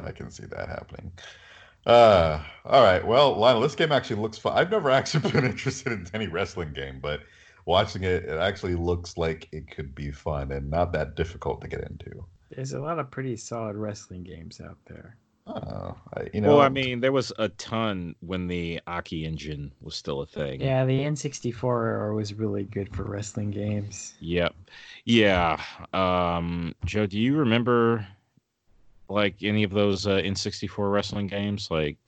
I 0.00 0.12
can 0.12 0.30
see 0.30 0.46
that 0.46 0.68
happening. 0.68 1.10
Uh, 1.86 2.42
all 2.64 2.82
right. 2.82 3.04
Well, 3.04 3.34
Lionel, 3.36 3.62
this 3.62 3.74
game 3.74 3.90
actually 3.90 4.20
looks 4.20 4.36
fun. 4.38 4.56
I've 4.56 4.70
never 4.70 4.90
actually 4.90 5.30
been 5.32 5.44
interested 5.46 5.92
in 5.92 6.06
any 6.12 6.28
wrestling 6.28 6.72
game, 6.72 7.00
but 7.00 7.20
watching 7.70 8.02
it, 8.02 8.24
it 8.24 8.38
actually 8.38 8.74
looks 8.74 9.16
like 9.16 9.48
it 9.52 9.70
could 9.70 9.94
be 9.94 10.10
fun 10.10 10.50
and 10.50 10.68
not 10.68 10.92
that 10.92 11.14
difficult 11.14 11.60
to 11.60 11.68
get 11.68 11.88
into. 11.88 12.24
There's 12.50 12.72
a 12.72 12.80
lot 12.80 12.98
of 12.98 13.10
pretty 13.12 13.36
solid 13.36 13.76
wrestling 13.76 14.24
games 14.24 14.60
out 14.60 14.76
there. 14.86 15.16
Oh, 15.46 15.96
I, 16.14 16.28
you 16.34 16.40
know, 16.40 16.56
well, 16.56 16.60
I 16.60 16.68
mean, 16.68 17.00
there 17.00 17.12
was 17.12 17.32
a 17.38 17.48
ton 17.50 18.14
when 18.20 18.48
the 18.48 18.80
Aki 18.88 19.24
engine 19.24 19.72
was 19.80 19.94
still 19.94 20.20
a 20.20 20.26
thing. 20.26 20.60
Yeah, 20.60 20.84
the 20.84 21.00
N64 21.00 22.14
was 22.14 22.34
really 22.34 22.64
good 22.64 22.94
for 22.94 23.04
wrestling 23.04 23.50
games. 23.50 24.14
Yep. 24.20 24.54
Yeah. 25.04 25.62
Um, 25.92 26.74
Joe, 26.84 27.06
do 27.06 27.18
you 27.18 27.36
remember 27.36 28.06
like 29.08 29.36
any 29.42 29.62
of 29.62 29.70
those 29.70 30.06
uh, 30.06 30.16
N64 30.16 30.92
wrestling 30.92 31.28
games? 31.28 31.68
Like, 31.70 31.98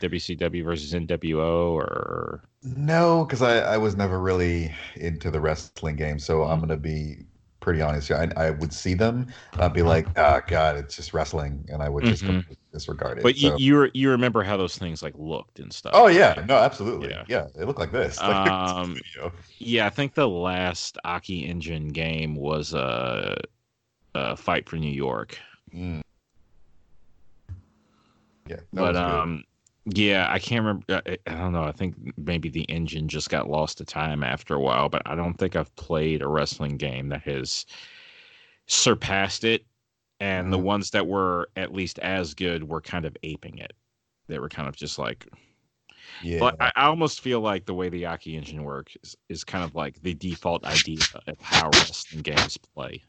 WCW 0.00 0.64
versus 0.64 0.92
NWO 0.92 1.72
or 1.72 2.42
No, 2.62 3.24
because 3.24 3.42
I, 3.42 3.58
I 3.58 3.76
was 3.76 3.96
never 3.96 4.20
really 4.20 4.74
into 4.96 5.30
the 5.30 5.40
wrestling 5.40 5.96
game, 5.96 6.18
so 6.18 6.42
I'm 6.44 6.60
gonna 6.60 6.76
be 6.76 7.26
pretty 7.60 7.82
honest 7.82 8.08
here. 8.08 8.16
I, 8.36 8.46
I 8.46 8.50
would 8.50 8.72
see 8.72 8.94
them, 8.94 9.26
I'd 9.58 9.74
be 9.74 9.82
like, 9.82 10.06
oh 10.18 10.40
god, 10.46 10.76
it's 10.76 10.96
just 10.96 11.12
wrestling, 11.12 11.64
and 11.68 11.82
I 11.82 11.88
would 11.90 12.04
just 12.04 12.24
Mhm. 12.24 12.44
disregard 12.72 13.18
it. 13.18 13.22
but 13.22 13.36
you 13.36 13.50
so- 13.50 13.56
you 13.58 13.80
re- 13.82 13.90
you 13.92 14.10
remember 14.10 14.42
how 14.42 14.56
those 14.56 14.78
things 14.78 15.02
like 15.02 15.12
looked 15.18 15.58
and 15.60 15.70
stuff. 15.72 15.92
Oh 15.94 16.06
yeah, 16.06 16.42
no, 16.48 16.56
absolutely. 16.56 17.10
Yeah. 17.10 17.24
Yeah, 17.28 17.46
it 17.54 17.66
looked 17.66 17.78
like 17.80 17.92
this. 17.92 18.18
Like, 18.20 18.30
Um. 18.50 18.98
Yeah, 19.58 19.86
I 19.86 19.90
think 19.90 20.14
the 20.14 20.26
last 20.28 20.96
Aki 21.04 21.46
Engine 21.46 21.88
game 21.88 22.34
was 22.34 22.72
a, 22.72 23.36
a 24.14 24.34
fight 24.36 24.66
for 24.68 24.76
New 24.76 24.90
York. 24.90 25.36
Mm. 25.74 26.00
Yeah, 28.48 28.56
but 28.72 28.96
um 28.96 29.44
yeah 29.86 30.26
i 30.30 30.38
can't 30.38 30.64
remember 30.64 31.02
I, 31.06 31.18
I 31.26 31.34
don't 31.34 31.52
know 31.52 31.64
i 31.64 31.72
think 31.72 31.96
maybe 32.16 32.50
the 32.50 32.64
engine 32.64 33.08
just 33.08 33.30
got 33.30 33.48
lost 33.48 33.78
to 33.78 33.84
time 33.84 34.22
after 34.22 34.54
a 34.54 34.60
while 34.60 34.88
but 34.88 35.02
i 35.06 35.14
don't 35.14 35.34
think 35.34 35.56
i've 35.56 35.74
played 35.76 36.22
a 36.22 36.28
wrestling 36.28 36.76
game 36.76 37.08
that 37.08 37.22
has 37.22 37.64
surpassed 38.66 39.44
it 39.44 39.66
and 40.20 40.52
the 40.52 40.58
Mhm. 40.58 40.60
ones 40.60 40.90
that 40.90 41.06
were 41.06 41.50
at 41.56 41.72
least 41.74 41.98
as 42.00 42.34
good 42.34 42.64
were 42.68 42.80
kind 42.82 43.06
of 43.06 43.16
aping 43.22 43.58
it. 43.58 43.72
They 44.28 44.38
were 44.38 44.50
kind 44.50 44.68
of 44.68 44.76
just 44.76 44.98
like 44.98 45.26
yeah, 46.18 46.38
but 46.38 46.56
I, 46.60 46.72
I 46.76 46.84
almost 46.86 47.20
feel 47.20 47.40
like 47.40 47.66
the 47.66 47.74
way 47.74 47.88
the 47.88 48.06
Aki 48.06 48.36
engine 48.36 48.62
works 48.64 48.96
is, 49.02 49.16
is 49.28 49.44
kind 49.44 49.64
of 49.64 49.74
like 49.74 50.00
the 50.02 50.14
default 50.14 50.64
idea 50.64 51.06
of 51.26 51.40
how 51.40 51.72
wrestling 51.72 52.22
games 52.22 52.56
play 52.56 53.04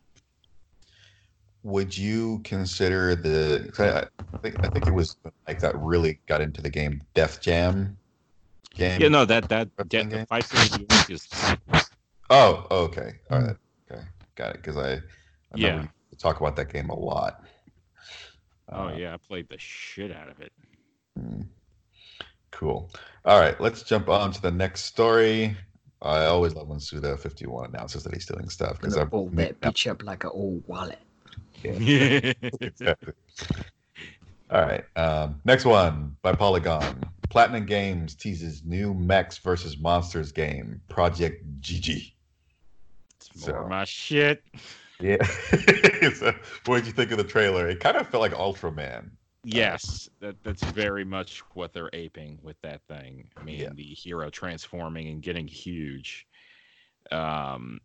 would 1.64 1.96
you 1.98 2.40
consider 2.44 3.16
the? 3.16 3.72
I, 3.80 4.08
I 4.34 4.38
think 4.40 4.64
I 4.66 4.68
think 4.70 4.88
it 4.88 4.94
was 4.94 5.18
like 5.48 5.60
that 5.60 5.78
really 5.78 6.20
got 6.28 6.42
into 6.42 6.62
the 6.62 6.70
game 6.70 7.02
Def 7.14 7.42
Jam 7.42 7.98
game. 8.74 9.02
yeah 9.02 9.08
no 9.10 9.26
that 9.26 9.48
that 9.50 9.70
Wrestling 9.78 10.12
yeah, 10.12 10.20
the 10.20 10.26
fight 10.26 10.44
for 10.44 10.58
is 11.10 11.28
Oh, 12.30 12.66
okay, 12.72 13.14
all 13.30 13.42
right, 13.42 13.56
okay, 13.92 14.02
got 14.36 14.52
it. 14.52 14.58
Because 14.58 14.78
I, 14.78 14.94
I 14.94 15.00
Yeah. 15.56 15.68
remember 15.72 15.92
you 16.12 16.18
talk 16.18 16.40
about 16.40 16.56
that 16.56 16.72
game 16.72 16.90
a 16.90 16.96
lot. 16.98 17.44
oh 18.72 18.88
Uh, 18.88 18.96
yeah 18.98 19.14
i 19.14 19.18
played 19.18 19.48
the 19.50 19.58
shit 19.58 20.12
out 20.12 20.30
of 20.30 20.40
it 20.40 20.52
Hmm. 21.18 21.42
Cool. 22.52 22.90
All 23.26 23.40
right, 23.40 23.60
let's 23.60 23.82
jump 23.84 24.08
on 24.10 24.32
to 24.32 24.42
the 24.42 24.52
next 24.52 24.84
story. 24.84 25.56
I 26.02 26.26
always 26.26 26.54
love 26.56 26.68
when 26.68 26.80
Suda 26.80 27.18
fifty 27.18 27.46
one 27.48 27.70
announces 27.70 28.04
that 28.04 28.14
he's 28.14 28.24
stealing 28.24 28.50
stuff 28.50 28.80
because 28.80 28.98
I 28.98 29.06
pull 29.06 29.30
that 29.30 29.60
bitch 29.62 29.90
up 29.90 30.04
like 30.04 30.24
an 30.24 30.32
old 30.34 30.64
wallet. 30.68 31.00
Exactly. 31.64 33.14
All 34.50 34.62
right. 34.62 34.84
Um, 34.96 35.40
next 35.46 35.66
one 35.66 36.16
by 36.22 36.34
Polygon. 36.34 37.04
Platinum 37.30 37.66
Games 37.66 38.16
teases 38.16 38.64
new 38.66 38.94
Mechs 38.94 39.38
versus 39.38 39.78
Monsters 39.78 40.32
game, 40.34 40.82
Project 40.90 41.46
GG. 41.62 42.14
It's 43.16 43.30
So- 43.46 43.54
more 43.54 43.68
my 43.70 43.86
shit. 43.86 44.44
Yeah. 45.00 45.24
so, 46.14 46.34
what 46.66 46.78
did 46.78 46.86
you 46.86 46.92
think 46.92 47.12
of 47.12 47.18
the 47.18 47.24
trailer? 47.24 47.68
It 47.68 47.80
kind 47.80 47.98
of 47.98 48.08
felt 48.08 48.22
like 48.22 48.34
Ultraman. 48.34 49.10
Yes, 49.44 50.08
that 50.20 50.36
that's 50.44 50.62
very 50.64 51.04
much 51.04 51.40
what 51.56 51.74
they're 51.74 51.90
aping 51.94 52.38
with 52.44 52.62
that 52.62 52.82
thing. 52.88 53.28
I 53.36 53.44
mean, 53.44 53.60
Yeah. 53.62 53.70
the 53.74 53.82
hero 53.82 54.30
transforming 54.30 55.08
and 55.08 55.24
getting 55.24 55.48
huge. 55.48 56.28
Um, 57.12 57.80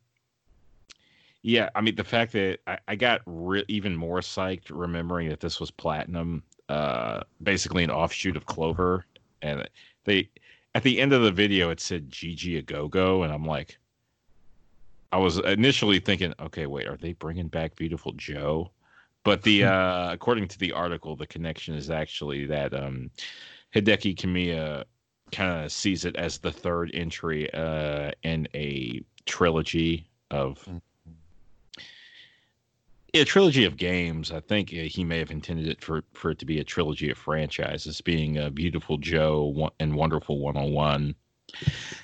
yeah, 1.47 1.71
I 1.77 1.81
mean 1.81 1.95
the 1.95 2.03
fact 2.03 2.33
that 2.33 2.59
I, 2.67 2.79
I 2.89 2.97
got 2.97 3.21
re- 3.25 3.65
even 3.69 3.95
more 3.95 4.19
psyched 4.19 4.65
remembering 4.69 5.29
that 5.29 5.39
this 5.39 5.61
was 5.61 5.71
platinum, 5.71 6.43
uh, 6.69 7.21
basically 7.41 7.85
an 7.85 7.91
offshoot 7.91 8.37
of 8.37 8.47
Clover, 8.47 9.07
and 9.43 9.69
they 10.05 10.29
at 10.75 10.83
the 10.83 11.01
end 11.01 11.13
of 11.13 11.23
the 11.23 11.31
video 11.31 11.71
it 11.71 11.79
said 11.79 12.11
"GG 12.11 12.59
a 12.59 12.63
go 12.63 12.89
go," 12.89 13.23
and 13.23 13.33
I'm 13.33 13.45
like, 13.45 13.79
I 15.13 15.19
was 15.19 15.39
initially 15.39 16.01
thinking, 16.01 16.35
okay, 16.41 16.67
wait, 16.67 16.89
are 16.89 16.97
they 16.97 17.13
bringing 17.13 17.47
back 17.47 17.77
Viewtiful 17.77 18.13
Joe? 18.15 18.73
But 19.23 19.43
the 19.43 19.65
uh, 19.73 20.13
according 20.13 20.49
to 20.49 20.59
the 20.59 20.73
article, 20.73 21.15
the 21.15 21.29
connection 21.29 21.77
is 21.77 21.91
actually 21.91 22.47
that 22.47 22.75
um, 22.75 23.13
Hideki 23.73 24.17
Kamiya 24.17 24.85
kind 25.31 25.65
of 25.65 25.71
sees 25.71 26.05
it 26.05 26.17
as 26.17 26.39
the 26.39 26.51
third 26.51 26.91
entry 26.93 27.49
uh, 27.55 28.11
in 28.25 28.49
a 28.53 29.01
trilogy 29.27 30.11
of 30.33 30.59
Mhm. 30.65 30.81
A 33.21 33.25
trilogy 33.25 33.65
of 33.65 33.77
games. 33.77 34.31
I 34.31 34.41
think 34.41 34.71
uh, 34.73 34.83
he 34.83 35.05
may 35.05 35.19
have 35.19 35.31
intended 35.31 35.69
it 35.69 35.83
for 35.83 36.03
for 36.13 36.31
it 36.31 36.39
to 36.41 36.45
be 36.45 36.61
a 36.61 36.65
trilogy 36.65 37.11
of 37.11 37.19
franchises, 37.19 38.01
being 38.01 38.37
a 38.37 38.51
Viewtiful 38.51 38.99
Joe 38.99 39.71
and 39.81 39.95
Wonderful 39.95 40.39
101. 40.39 41.15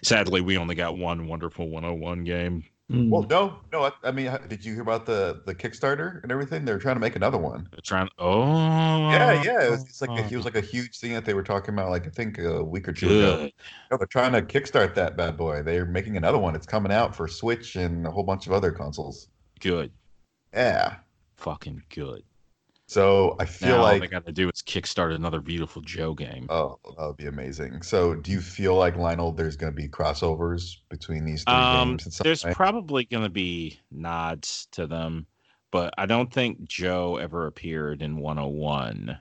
Sadly, 0.02 0.40
we 0.40 0.56
only 0.56 0.74
got 0.74 0.96
one 0.96 1.26
Wonderful 1.26 1.68
101 1.68 2.24
game. 2.24 2.64
Mm. 2.90 3.08
Well, 3.08 3.22
no, 3.22 3.56
no. 3.72 3.84
I, 3.84 3.92
I 4.04 4.10
mean, 4.10 4.36
did 4.48 4.64
you 4.64 4.74
hear 4.74 4.82
about 4.82 5.06
the 5.06 5.42
the 5.46 5.54
Kickstarter 5.54 6.22
and 6.22 6.30
everything? 6.30 6.64
They're 6.64 6.78
trying 6.78 6.96
to 6.96 7.00
make 7.00 7.16
another 7.16 7.38
one. 7.38 7.68
They're 7.70 7.80
trying. 7.82 8.08
Oh, 8.18 9.10
Yeah, 9.10 9.42
yeah. 9.42 9.66
It 9.66 9.70
was 9.70 9.82
it's 9.84 10.02
like 10.02 10.10
a, 10.10 10.26
it 10.26 10.36
was 10.36 10.44
like 10.44 10.56
a 10.56 10.60
huge 10.60 10.98
thing 10.98 11.12
that 11.12 11.24
they 11.24 11.34
were 11.34 11.42
talking 11.42 11.74
about, 11.74 11.90
like 11.90 12.06
I 12.06 12.10
think 12.10 12.38
a 12.38 12.62
week 12.62 12.88
or 12.88 12.92
two 12.92 13.06
ago. 13.06 13.50
No, 13.90 13.96
they're 13.96 14.06
trying 14.06 14.32
to 14.32 14.42
kickstart 14.42 14.94
that 14.94 15.16
bad 15.16 15.36
boy. 15.36 15.62
They're 15.62 15.86
making 15.86 16.16
another 16.16 16.38
one. 16.38 16.54
It's 16.54 16.66
coming 16.66 16.92
out 16.92 17.14
for 17.16 17.28
Switch 17.28 17.76
and 17.76 18.06
a 18.06 18.10
whole 18.10 18.24
bunch 18.24 18.46
of 18.46 18.52
other 18.52 18.70
consoles. 18.70 19.28
Good. 19.60 19.92
Yeah. 20.54 20.96
Fucking 21.36 21.82
good. 21.94 22.22
So 22.86 23.36
I 23.40 23.46
feel 23.46 23.78
now 23.78 23.84
all 23.84 23.98
they 23.98 24.06
got 24.06 24.26
to 24.26 24.32
do 24.32 24.50
is 24.50 24.60
kickstart 24.62 25.14
another 25.14 25.40
Viewtiful 25.40 25.80
Joe 25.80 26.12
game. 26.12 26.46
oh, 26.50 26.78
that 26.98 27.06
would 27.06 27.16
be 27.16 27.26
amazing. 27.26 27.80
So 27.80 28.14
do 28.14 28.30
you 28.30 28.40
feel 28.40 28.74
like 28.76 28.96
Lionel? 28.96 29.32
There's 29.32 29.56
going 29.56 29.72
to 29.72 29.76
be 29.76 29.88
crossovers 29.88 30.76
between 30.90 31.24
these 31.24 31.42
three 31.44 31.54
Um, 31.54 31.96
games? 31.96 32.18
there's 32.18 32.44
way? 32.44 32.52
probably 32.52 33.04
going 33.06 33.22
to 33.22 33.30
be 33.30 33.80
nods 33.90 34.68
to 34.72 34.86
them, 34.86 35.26
but 35.70 35.94
I 35.96 36.04
don't 36.04 36.30
think 36.30 36.64
Joe 36.68 37.16
ever 37.16 37.46
appeared 37.46 38.02
in 38.02 38.18
101. 38.18 39.18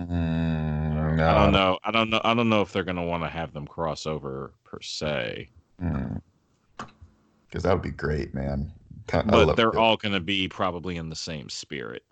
Mm, 0.00 1.16
no. 1.16 1.28
I 1.28 1.34
don't 1.44 1.52
know. 1.52 1.78
I 1.84 1.90
don't 1.92 2.10
know. 2.10 2.20
I 2.24 2.34
don't 2.34 2.48
know 2.48 2.62
if 2.62 2.72
they're 2.72 2.82
going 2.82 2.96
to 2.96 3.02
want 3.02 3.22
to 3.22 3.28
have 3.28 3.52
them 3.52 3.66
cross 3.66 4.06
over 4.06 4.54
per 4.64 4.80
se. 4.80 5.50
Because 5.78 7.62
that 7.62 7.72
would 7.72 7.82
be 7.82 7.90
great, 7.90 8.34
man. 8.34 8.72
I 9.12 9.22
But 9.22 9.56
they're 9.56 9.68
it. 9.70 9.76
all 9.76 9.96
going 9.96 10.12
to 10.14 10.20
be 10.20 10.48
probably 10.48 10.96
in 10.96 11.08
the 11.08 11.16
same 11.16 11.48
spirit, 11.48 12.04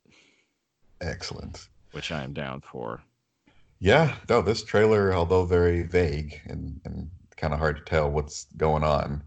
excellent. 1.01 1.69
which 1.93 2.13
I 2.13 2.23
am 2.23 2.33
down 2.33 2.61
for. 2.61 3.03
Yeah, 3.81 4.15
no, 4.29 4.43
this 4.43 4.63
trailer, 4.63 5.13
although 5.13 5.45
very 5.45 5.83
vague 5.83 6.41
and, 6.47 6.81
and 6.85 7.11
kind 7.37 7.53
of 7.53 7.59
hard 7.59 7.77
to 7.79 7.83
tell 7.85 8.11
what's 8.11 8.47
going 8.57 8.85
on, 8.85 9.23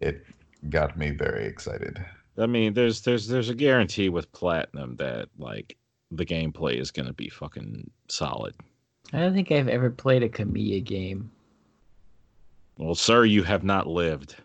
it 0.00 0.24
got 0.70 0.96
me 0.96 1.10
very 1.10 1.44
excited. 1.44 2.02
I 2.38 2.46
mean, 2.46 2.72
there's 2.72 3.02
there's 3.02 3.26
there's 3.26 3.48
a 3.50 3.54
guarantee 3.54 4.08
with 4.08 4.30
Platinum 4.32 4.96
that 4.96 5.28
like 5.38 5.76
the 6.10 6.24
gameplay 6.24 6.76
is 6.80 6.90
going 6.90 7.06
to 7.06 7.12
be 7.12 7.28
fucking 7.28 7.90
solid. 8.08 8.54
I 9.12 9.18
don't 9.18 9.34
think 9.34 9.50
I've 9.50 9.68
ever 9.68 9.90
played 9.90 10.22
a 10.22 10.28
Kamiya 10.28 10.82
game. 10.84 11.30
Well, 12.78 12.94
sir, 12.94 13.24
you 13.24 13.42
have 13.42 13.64
not 13.64 13.86
lived. 13.88 14.36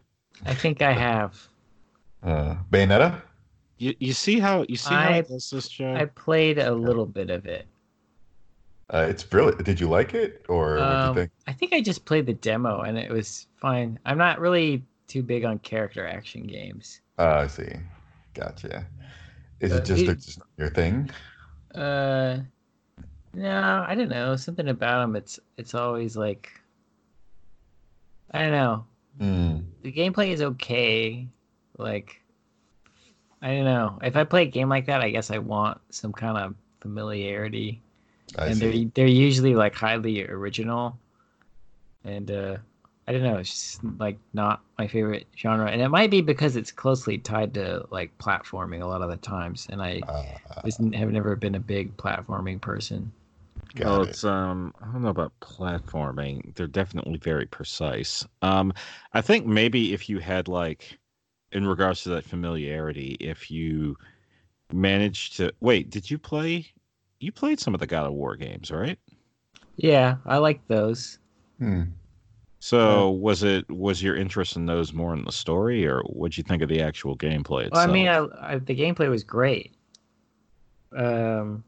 I 0.45 0.53
think 0.55 0.81
I 0.81 0.91
have. 1.07 1.47
Uh, 2.23 2.55
Bayonetta? 2.71 3.21
You 3.77 3.93
you 3.99 4.13
see 4.13 4.39
how 4.39 4.65
you 4.69 4.77
see 4.77 4.93
how 4.93 5.09
I- 5.09 5.17
it 5.17 5.27
does 5.27 5.49
this, 5.49 5.67
Joe? 5.67 5.93
I 5.93 6.05
played 6.05 6.57
a 6.57 6.71
little 6.73 7.05
bit 7.05 7.29
of 7.29 7.45
it. 7.45 7.67
Uh, 8.93 9.07
it's 9.09 9.23
brilliant. 9.23 9.63
Did 9.63 9.79
you 9.79 9.87
like 9.89 10.13
it, 10.13 10.45
or 10.49 10.75
what 10.75 10.79
do 10.79 10.81
you 10.81 10.87
Um, 11.09 11.15
think? 11.15 11.31
I 11.47 11.53
think 11.53 11.73
I 11.73 11.81
just 11.81 12.05
played 12.05 12.25
the 12.25 12.33
demo 12.33 12.81
and 12.81 12.97
it 12.97 13.09
was 13.11 13.47
fine. 13.55 13.97
I'm 14.05 14.17
not 14.17 14.39
really 14.39 14.83
too 15.07 15.23
big 15.23 15.45
on 15.45 15.57
character 15.59 16.05
action 16.07 16.43
games. 16.45 17.01
Uh, 17.17 17.39
I 17.43 17.47
see. 17.47 17.71
Gotcha. 18.33 18.85
Is 19.59 19.71
uh, 19.71 19.75
it 19.77 19.85
just, 19.85 20.03
it- 20.03 20.15
just 20.19 20.39
your 20.57 20.69
thing? 20.69 21.09
Uh, 21.73 22.39
no, 23.33 23.85
I 23.87 23.95
don't 23.95 24.09
know. 24.09 24.35
Something 24.35 24.69
about 24.69 25.01
them. 25.01 25.15
It's 25.15 25.39
it's 25.57 25.73
always 25.73 26.15
like, 26.15 26.51
I 28.31 28.39
don't 28.43 28.51
know. 28.51 28.85
Hmm. 29.19 29.57
The 29.81 29.91
gameplay 29.91 30.29
is 30.29 30.41
okay. 30.41 31.27
Like, 31.77 32.21
I 33.41 33.49
don't 33.55 33.65
know. 33.65 33.99
If 34.01 34.15
I 34.15 34.23
play 34.23 34.43
a 34.43 34.45
game 34.45 34.69
like 34.69 34.85
that, 34.87 35.01
I 35.01 35.09
guess 35.11 35.29
I 35.29 35.37
want 35.37 35.79
some 35.89 36.13
kind 36.13 36.37
of 36.37 36.55
familiarity. 36.81 37.81
I 38.37 38.49
and 38.49 38.61
see. 38.61 38.61
they're 38.61 38.85
they're 38.95 39.07
usually 39.07 39.55
like 39.55 39.75
highly 39.75 40.23
original. 40.27 40.97
And 42.05 42.29
uh, 42.31 42.57
I 43.07 43.11
don't 43.11 43.23
know. 43.23 43.37
It's 43.37 43.49
just 43.49 43.83
like 43.99 44.17
not 44.33 44.61
my 44.77 44.87
favorite 44.87 45.27
genre, 45.37 45.69
and 45.69 45.81
it 45.81 45.89
might 45.89 46.11
be 46.11 46.21
because 46.21 46.55
it's 46.55 46.71
closely 46.71 47.17
tied 47.17 47.53
to 47.55 47.85
like 47.91 48.17
platforming 48.17 48.81
a 48.81 48.85
lot 48.85 49.01
of 49.01 49.09
the 49.09 49.17
times, 49.17 49.67
and 49.69 49.81
I 49.81 50.05
Uh, 50.07 50.37
was, 50.63 50.77
have 50.77 51.11
never 51.11 51.35
been 51.35 51.55
a 51.55 51.59
big 51.59 51.95
platforming 51.97 52.61
person. 52.61 53.11
got 53.75 53.87
well, 53.87 54.01
it. 54.03 54.19
it's 54.19 54.23
um 54.23 54.73
I 54.81 54.85
don't 54.91 55.01
know 55.01 55.09
about 55.09 55.33
platforming. 55.41 56.53
They're 56.55 56.67
definitely 56.67 57.17
very 57.17 57.45
precise. 57.47 58.25
Um 58.41 58.73
I 59.13 59.21
think 59.21 59.45
maybe 59.45 59.93
if 59.93 60.09
you 60.09 60.19
had 60.19 60.47
like 60.47 60.99
in 61.53 61.67
regards 61.67 62.03
to 62.03 62.09
that 62.09 62.25
familiarity, 62.25 63.17
if 63.19 63.49
you 63.49 63.97
managed 64.71 65.37
to 65.37 65.51
wait, 65.59 65.89
did 65.89 66.09
you 66.09 66.17
play 66.17 66.71
you 67.19 67.31
played 67.31 67.59
some 67.59 67.73
of 67.73 67.79
the 67.79 67.87
God 67.87 68.05
of 68.05 68.13
War 68.13 68.35
games, 68.35 68.71
right? 68.71 68.99
Yeah, 69.77 70.17
I 70.25 70.37
like 70.37 70.67
those. 70.67 71.19
Hmm. 71.57 71.83
So 72.59 73.09
was 73.09 73.43
it 73.43 73.69
was 73.69 74.01
your 74.01 74.15
interest 74.15 74.55
in 74.55 74.65
those 74.65 74.93
more 74.93 75.13
in 75.13 75.25
the 75.25 75.31
story, 75.31 75.85
or 75.85 76.01
what'd 76.03 76.37
you 76.37 76.43
think 76.43 76.61
of 76.61 76.69
the 76.69 76.81
actual 76.81 77.17
gameplay 77.17 77.65
itself? 77.65 77.73
Well, 77.73 77.89
I 77.89 77.91
mean, 77.91 78.07
I, 78.07 78.53
I, 78.53 78.57
the 78.57 78.75
gameplay 78.75 79.09
was 79.09 79.23
great. 79.23 79.75
Um, 80.95 81.63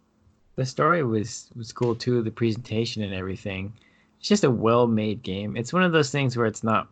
the 0.56 0.66
story 0.66 1.04
was 1.04 1.50
was 1.56 1.74
cool 1.74 1.96
too. 1.96 2.22
The 2.22 2.32
presentation 2.32 3.04
and 3.04 3.14
everything. 3.14 3.74
It's 4.20 4.30
just 4.30 4.46
a 4.46 4.52
well-made 4.52 5.22
game. 5.22 5.58
It's 5.58 5.74
one 5.74 5.84
of 5.84 5.92
those 5.92 6.12
things 6.12 6.38
where 6.38 6.48
it's 6.48 6.64
not 6.64 6.88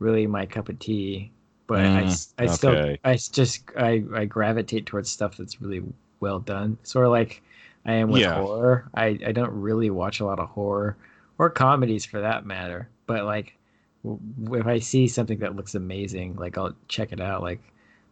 really 0.00 0.26
my 0.26 0.44
cup 0.44 0.68
of 0.68 0.78
tea, 0.80 1.30
but 1.68 1.92
I, 1.94 2.04
Mm, 2.04 2.06
s- 2.06 2.34
I 2.38 2.46
still 2.48 2.72
okay. 2.74 2.98
I 3.04 3.14
s- 3.14 3.28
just 3.28 3.64
I, 3.78 4.04
I 4.14 4.26
gravitate 4.26 4.86
towards 4.86 5.10
stuff 5.10 5.38
that's 5.38 5.62
really 5.62 5.84
well 6.20 6.40
done. 6.40 6.78
Sort 6.84 7.06
of 7.06 7.12
like 7.12 7.42
I 7.86 7.94
am 7.94 8.10
with 8.10 8.22
Yeah. 8.22 8.34
horror. 8.34 8.90
I 8.94 9.18
I 9.26 9.32
don't 9.32 9.52
really 9.52 9.90
watch 9.90 10.20
a 10.20 10.26
lot 10.26 10.40
of 10.40 10.50
horror 10.50 10.96
or 11.38 11.50
comedies 11.50 12.06
for 12.06 12.20
that 12.22 12.46
matter. 12.46 12.90
But 13.06 13.26
like 13.26 13.56
w- 14.04 14.60
if 14.60 14.66
I 14.68 14.80
see 14.80 15.08
something 15.08 15.38
that 15.40 15.56
looks 15.56 15.76
amazing, 15.76 16.36
like 16.36 16.58
I'll 16.58 16.74
check 16.88 17.12
it 17.12 17.20
out. 17.20 17.42
Like 17.42 17.60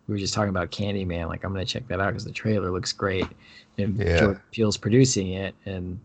we 0.08 0.14
were 0.14 0.18
just 0.20 0.34
talking 0.34 0.50
about 0.50 0.70
Candyman. 0.72 1.28
Like 1.28 1.44
I'm 1.44 1.52
gonna 1.52 1.64
check 1.66 1.88
that 1.88 2.00
out 2.00 2.08
because 2.10 2.24
the 2.26 2.32
trailer 2.32 2.70
looks 2.72 2.92
great, 2.92 3.26
and 3.78 3.98
Yeah. 3.98 4.16
Jordan 4.16 4.42
Peele's 4.52 4.76
producing 4.78 5.30
it. 5.32 5.54
And 5.66 6.00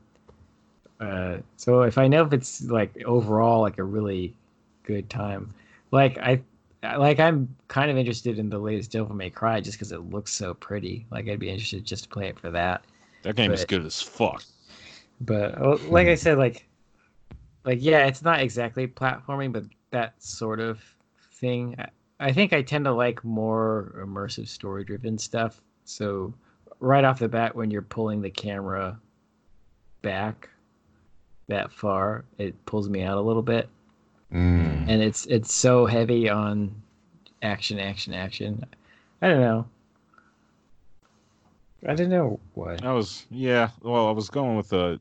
uh, 1.00 1.38
so 1.58 1.82
if 1.84 1.98
I 1.98 2.08
know 2.08 2.24
if 2.26 2.34
it's 2.34 2.62
like 2.64 3.04
overall 3.06 3.62
like 3.62 3.80
a 3.80 3.84
really 3.84 4.36
good 4.84 5.10
time, 5.10 5.54
like 5.92 6.18
I 6.20 6.42
like 6.84 7.20
I'm 7.20 7.56
kind 7.68 7.92
of 7.92 7.98
interested 7.98 8.40
in 8.40 8.50
the 8.50 8.58
latest 8.58 8.92
Devil 8.92 9.16
May 9.16 9.30
Cry 9.30 9.62
just 9.62 9.78
because 9.78 9.92
it 9.92 10.10
looks 10.10 10.34
so 10.34 10.54
pretty. 10.54 11.06
Like 11.12 11.28
I'd 11.30 11.40
be 11.40 11.50
interested 11.50 11.86
just 11.86 12.04
to 12.04 12.10
play 12.10 12.28
it 12.28 12.40
for 12.40 12.50
that. 12.52 12.84
that 13.24 13.36
game 13.36 13.52
is 13.52 13.66
good 13.66 13.86
as 13.86 14.02
fuck. 14.02 14.44
But 15.22 15.62
oh, 15.62 15.80
like 15.88 16.08
I 16.08 16.16
said, 16.16 16.38
like 16.38 16.68
like 17.66 17.78
yeah, 17.82 18.06
it's 18.08 18.24
not 18.24 18.42
exactly 18.42 18.88
platforming, 18.88 19.52
but 19.52 19.66
that 19.92 20.22
sort 20.22 20.60
of 20.60 20.82
thing. 21.34 21.76
I, 21.78 21.90
I 22.20 22.32
think 22.32 22.54
I 22.54 22.62
tend 22.62 22.86
to 22.86 22.94
like 22.94 23.24
more 23.24 23.96
immersive 24.04 24.48
story 24.48 24.84
driven 24.84 25.18
stuff. 25.18 25.62
So 25.86 26.34
right 26.80 27.04
off 27.04 27.20
the 27.20 27.30
bat 27.30 27.56
when 27.56 27.70
you're 27.70 27.82
pulling 27.82 28.22
the 28.22 28.30
camera 28.30 29.00
back 30.02 30.50
that 31.48 31.72
far, 31.72 32.26
it 32.38 32.66
pulls 32.66 32.90
me 32.90 33.04
out 33.04 33.18
a 33.18 33.22
little 33.22 33.42
bit. 33.42 33.70
Mm. 34.34 34.88
And 34.88 35.02
it's 35.02 35.26
it's 35.26 35.54
so 35.54 35.86
heavy 35.86 36.30
on 36.30 36.74
action, 37.42 37.80
action, 37.80 38.14
action. 38.14 38.66
I 39.22 39.30
don't 39.30 39.42
know. 39.42 39.66
I 41.88 41.96
don't 41.96 42.10
know 42.10 42.40
what. 42.54 42.84
I 42.84 42.94
was 42.94 43.26
yeah. 43.30 43.70
Well, 43.82 44.08
I 44.08 44.12
was 44.12 44.30
going 44.30 44.56
with 44.56 44.70
the 44.70 45.00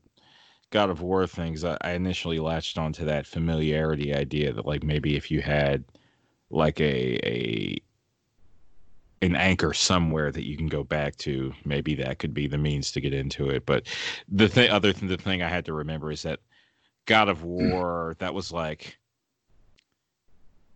God 0.70 0.90
of 0.90 1.02
War 1.02 1.26
things. 1.26 1.64
I, 1.64 1.76
I 1.80 1.92
initially 1.92 2.38
latched 2.38 2.78
onto 2.78 3.04
that 3.04 3.26
familiarity 3.26 4.14
idea 4.14 4.52
that 4.52 4.66
like 4.66 4.82
maybe 4.82 5.16
if 5.16 5.30
you 5.30 5.42
had 5.42 5.84
like 6.50 6.80
a 6.80 7.18
a 7.26 7.82
an 9.22 9.36
anchor 9.36 9.74
somewhere 9.74 10.32
that 10.32 10.46
you 10.46 10.56
can 10.56 10.66
go 10.66 10.82
back 10.82 11.14
to, 11.16 11.52
maybe 11.64 11.94
that 11.94 12.18
could 12.18 12.32
be 12.32 12.46
the 12.46 12.56
means 12.56 12.90
to 12.92 13.00
get 13.00 13.12
into 13.12 13.50
it. 13.50 13.66
But 13.66 13.86
the 14.28 14.48
thing, 14.48 14.70
other 14.70 14.92
than 14.94 15.08
the 15.08 15.18
thing 15.18 15.42
I 15.42 15.48
had 15.48 15.66
to 15.66 15.74
remember 15.74 16.10
is 16.10 16.22
that 16.22 16.40
God 17.06 17.28
of 17.28 17.44
War 17.44 18.16
that 18.18 18.32
was 18.34 18.50
like 18.50 18.98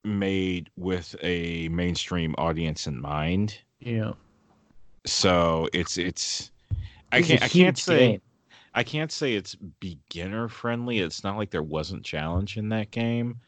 made 0.05 0.71
with 0.77 1.17
a 1.23 1.69
mainstream 1.69 2.35
audience 2.39 2.87
in 2.87 3.01
mind. 3.01 3.59
Yeah. 3.81 4.13
So 5.07 5.69
it's 5.73 5.99
it's 5.99 6.51
I 7.13 7.23
can't 7.23 7.43
I 7.43 7.49
can't 7.49 7.79
say 7.79 7.99
game. 7.99 8.21
I 8.75 8.83
can't 8.83 9.13
say 9.13 9.35
it's 9.35 9.55
beginner 9.55 10.49
friendly. 10.49 10.99
It's 10.99 11.23
not 11.23 11.37
like 11.37 11.51
there 11.51 11.63
wasn't 11.63 12.05
challenge 12.05 12.57
in 12.57 12.69
that 12.71 12.91
game, 12.91 13.39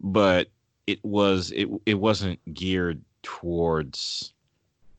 but 0.00 0.48
it 0.86 1.04
was 1.04 1.52
it 1.52 1.68
it 1.86 1.94
wasn't 1.94 2.38
geared 2.54 3.00
towards 3.22 4.32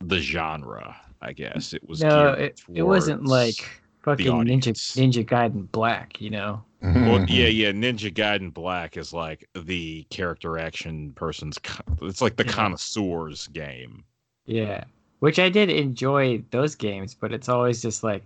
the 0.00 0.18
genre. 0.18 0.96
I 1.20 1.32
guess 1.32 1.72
it 1.72 1.86
was. 1.88 2.02
No, 2.02 2.34
geared 2.34 2.38
it, 2.38 2.62
it 2.74 2.82
wasn't 2.82 3.26
like 3.26 3.68
fucking 4.02 4.26
Ninja. 4.26 4.72
Ninja 4.72 5.24
Gaiden 5.26 5.70
Black, 5.72 6.20
you 6.20 6.30
know. 6.30 6.62
Well, 6.82 7.24
yeah, 7.28 7.46
yeah. 7.48 7.72
Ninja 7.72 8.12
Gaiden 8.12 8.52
Black 8.54 8.96
is 8.96 9.12
like 9.12 9.48
the 9.54 10.04
character 10.10 10.58
action 10.58 11.12
person's. 11.12 11.58
co- 11.58 11.82
It's 12.02 12.20
like 12.22 12.36
the 12.36 12.44
Yeah. 12.46 12.52
connoisseur's 12.52 13.48
game. 13.48 14.04
Yeah. 14.46 14.84
Which 15.20 15.38
I 15.38 15.48
did 15.48 15.68
enjoy 15.70 16.42
those 16.50 16.74
games, 16.76 17.14
but 17.14 17.32
it's 17.32 17.48
always 17.48 17.82
just 17.82 18.04
like 18.04 18.22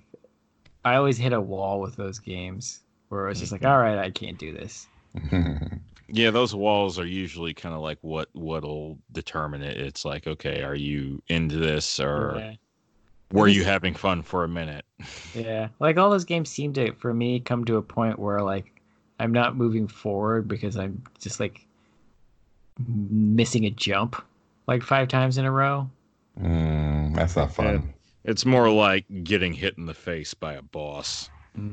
I 0.84 0.96
always 0.96 1.16
hit 1.16 1.32
a 1.32 1.40
wall 1.40 1.80
with 1.80 1.96
those 1.96 2.18
games 2.18 2.80
where 3.08 3.28
it's 3.28 3.40
just 3.40 3.52
like, 3.52 3.60
Mhm. 3.62 3.70
all 3.70 3.78
right, 3.78 3.98
I 3.98 4.10
can't 4.10 4.38
do 4.38 4.52
this. 4.52 4.86
Yeah, 6.14 6.30
those 6.30 6.54
walls 6.54 6.98
are 6.98 7.06
usually 7.06 7.54
kind 7.54 7.74
of 7.74 7.80
like 7.80 7.96
what 8.02 8.28
what'll 8.34 8.98
determine 9.12 9.62
it. 9.62 9.78
It's 9.78 10.04
like, 10.04 10.26
okay, 10.26 10.62
are 10.62 10.74
you 10.74 11.22
into 11.28 11.56
this 11.56 11.98
or. 12.00 12.56
Were 13.32 13.48
you 13.48 13.64
having 13.64 13.94
fun 13.94 14.22
for 14.22 14.44
a 14.44 14.48
minute? 14.48 14.84
Yeah. 15.34 15.68
Like 15.80 15.96
all 15.96 16.10
those 16.10 16.26
games 16.26 16.50
seem 16.50 16.74
to 16.74 16.92
for 16.92 17.14
me 17.14 17.40
come 17.40 17.64
to 17.64 17.76
a 17.76 17.82
point 17.82 18.18
where 18.18 18.42
like 18.42 18.70
I'm 19.18 19.32
not 19.32 19.56
moving 19.56 19.88
forward 19.88 20.46
because 20.46 20.76
I'm 20.76 21.02
just 21.20 21.40
like 21.40 21.66
missing 22.86 23.64
a 23.64 23.70
jump 23.70 24.22
like 24.66 24.82
five 24.82 25.08
times 25.08 25.38
in 25.38 25.44
a 25.46 25.50
row. 25.50 25.88
Mm, 26.38 27.14
that's 27.14 27.34
not 27.36 27.52
fun. 27.52 27.94
It's 28.24 28.44
more 28.44 28.70
like 28.70 29.06
getting 29.24 29.52
hit 29.54 29.78
in 29.78 29.86
the 29.86 29.94
face 29.94 30.34
by 30.34 30.52
a 30.52 30.62
boss. 30.62 31.30
Uh, 31.56 31.66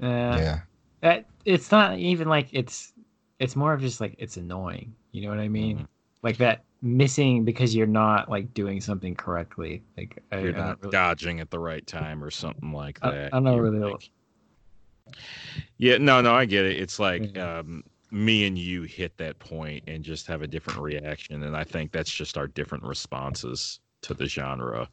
yeah. 0.00 0.60
that 1.00 1.26
it's 1.44 1.70
not 1.72 1.98
even 1.98 2.28
like 2.28 2.48
it's 2.52 2.92
it's 3.38 3.56
more 3.56 3.72
of 3.72 3.80
just 3.80 4.00
like 4.00 4.14
it's 4.18 4.36
annoying 4.36 4.92
you 5.12 5.22
know 5.22 5.28
what 5.28 5.38
i 5.38 5.46
mean 5.48 5.78
Mhm. 5.78 5.86
like 6.22 6.38
that 6.38 6.64
missing 6.82 7.44
because 7.44 7.74
you're 7.74 7.86
not 7.86 8.28
like 8.28 8.52
doing 8.54 8.80
something 8.80 9.14
correctly 9.14 9.82
like 9.96 10.20
I, 10.32 10.38
You're 10.40 10.48
I 10.50 10.52
don't 10.52 10.66
not 10.66 10.82
really- 10.82 10.92
dodging 10.92 11.40
at 11.40 11.50
the 11.50 11.58
right 11.58 11.86
time 11.86 12.22
or 12.22 12.30
something 12.30 12.72
like 12.72 12.98
that. 13.00 13.32
I 13.32 13.38
don't 13.40 13.46
You're 13.54 13.62
really- 13.62 13.92
like- 13.92 14.10
Yeah, 15.78 15.98
no, 15.98 16.20
no, 16.20 16.34
I 16.34 16.44
get 16.44 16.64
it. 16.64 16.80
It's 16.80 16.98
like 16.98 17.34
Yeah. 17.36 17.58
um, 17.60 17.84
me 18.10 18.46
and 18.46 18.58
you 18.58 18.82
hit 18.82 19.16
that 19.18 19.38
point 19.38 19.84
and 19.86 20.02
just 20.04 20.26
have 20.26 20.42
a 20.42 20.46
different 20.46 20.80
reaction, 20.80 21.42
and 21.44 21.56
I 21.56 21.64
think 21.64 21.92
that's 21.92 22.12
just 22.12 22.36
our 22.36 22.46
different 22.46 22.84
responses 22.84 23.80
to 24.02 24.12
the 24.14 24.26
genre. 24.26 24.88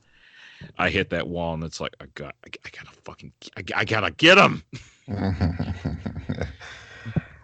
I 0.78 0.90
hit 0.90 1.10
that 1.10 1.28
wall, 1.28 1.54
and 1.54 1.64
it's 1.64 1.80
like 1.82 1.96
I 2.02 2.06
got, 2.16 2.36
I, 2.46 2.50
I 2.66 2.70
gotta 2.70 2.96
fucking, 3.04 3.32
I, 3.58 3.64
I 3.76 3.86
gotta 3.86 4.12
get 4.12 4.38
him. 4.38 4.64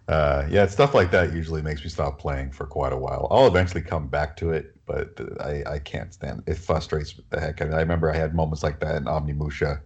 uh, 0.08 0.46
yeah, 0.50 0.66
stuff 0.68 0.94
like 0.94 1.12
that 1.12 1.34
usually 1.34 1.62
makes 1.62 1.84
me 1.84 1.90
stop 1.90 2.20
playing 2.20 2.52
for 2.52 2.66
quite 2.68 2.94
a 2.94 2.98
while. 2.98 3.28
I'll 3.32 3.48
eventually 3.48 3.82
come 3.82 4.08
back 4.08 4.38
to 4.38 4.52
it, 4.52 4.76
but 4.86 5.20
I, 5.42 5.64
I 5.66 5.80
can't 5.80 6.14
stand 6.14 6.44
it. 6.46 6.52
It 6.52 6.58
frustrates 6.58 7.20
the 7.32 7.40
heck 7.40 7.62
out 7.62 7.68
of 7.68 7.72
me. 7.72 7.78
I 7.78 7.82
remember 7.82 8.12
I 8.12 8.16
had 8.18 8.36
moments 8.36 8.64
like 8.64 8.80
that 8.82 8.96
in 8.98 9.06
Onimusha, 9.06 9.82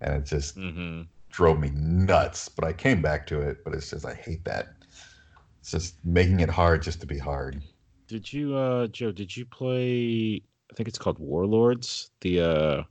and 0.00 0.14
it 0.14 0.26
just 0.26 0.58
hmm 0.58 1.02
drove 1.30 1.60
me 1.60 1.70
nuts. 1.74 2.48
But 2.48 2.66
I 2.66 2.72
came 2.74 3.02
back 3.02 3.26
to 3.28 3.40
it, 3.42 3.64
but 3.64 3.74
it's 3.74 3.90
just, 3.90 4.06
I 4.06 4.14
hate 4.14 4.44
that. 4.46 4.68
It's 5.60 5.72
just 5.72 6.04
making 6.04 6.40
it 6.40 6.50
hard 6.50 6.82
just 6.82 7.00
to 7.02 7.06
be 7.06 7.18
hard. 7.18 7.62
Did 8.08 8.32
you, 8.32 8.56
uh, 8.56 8.86
Joe? 8.88 9.12
Did 9.12 9.36
you 9.36 9.44
play? 9.46 10.42
I 10.70 10.74
think 10.74 10.88
it's 10.88 10.98
called 10.98 11.18
Warlords. 11.18 12.10
The 12.20 12.40
uh, 12.40 12.82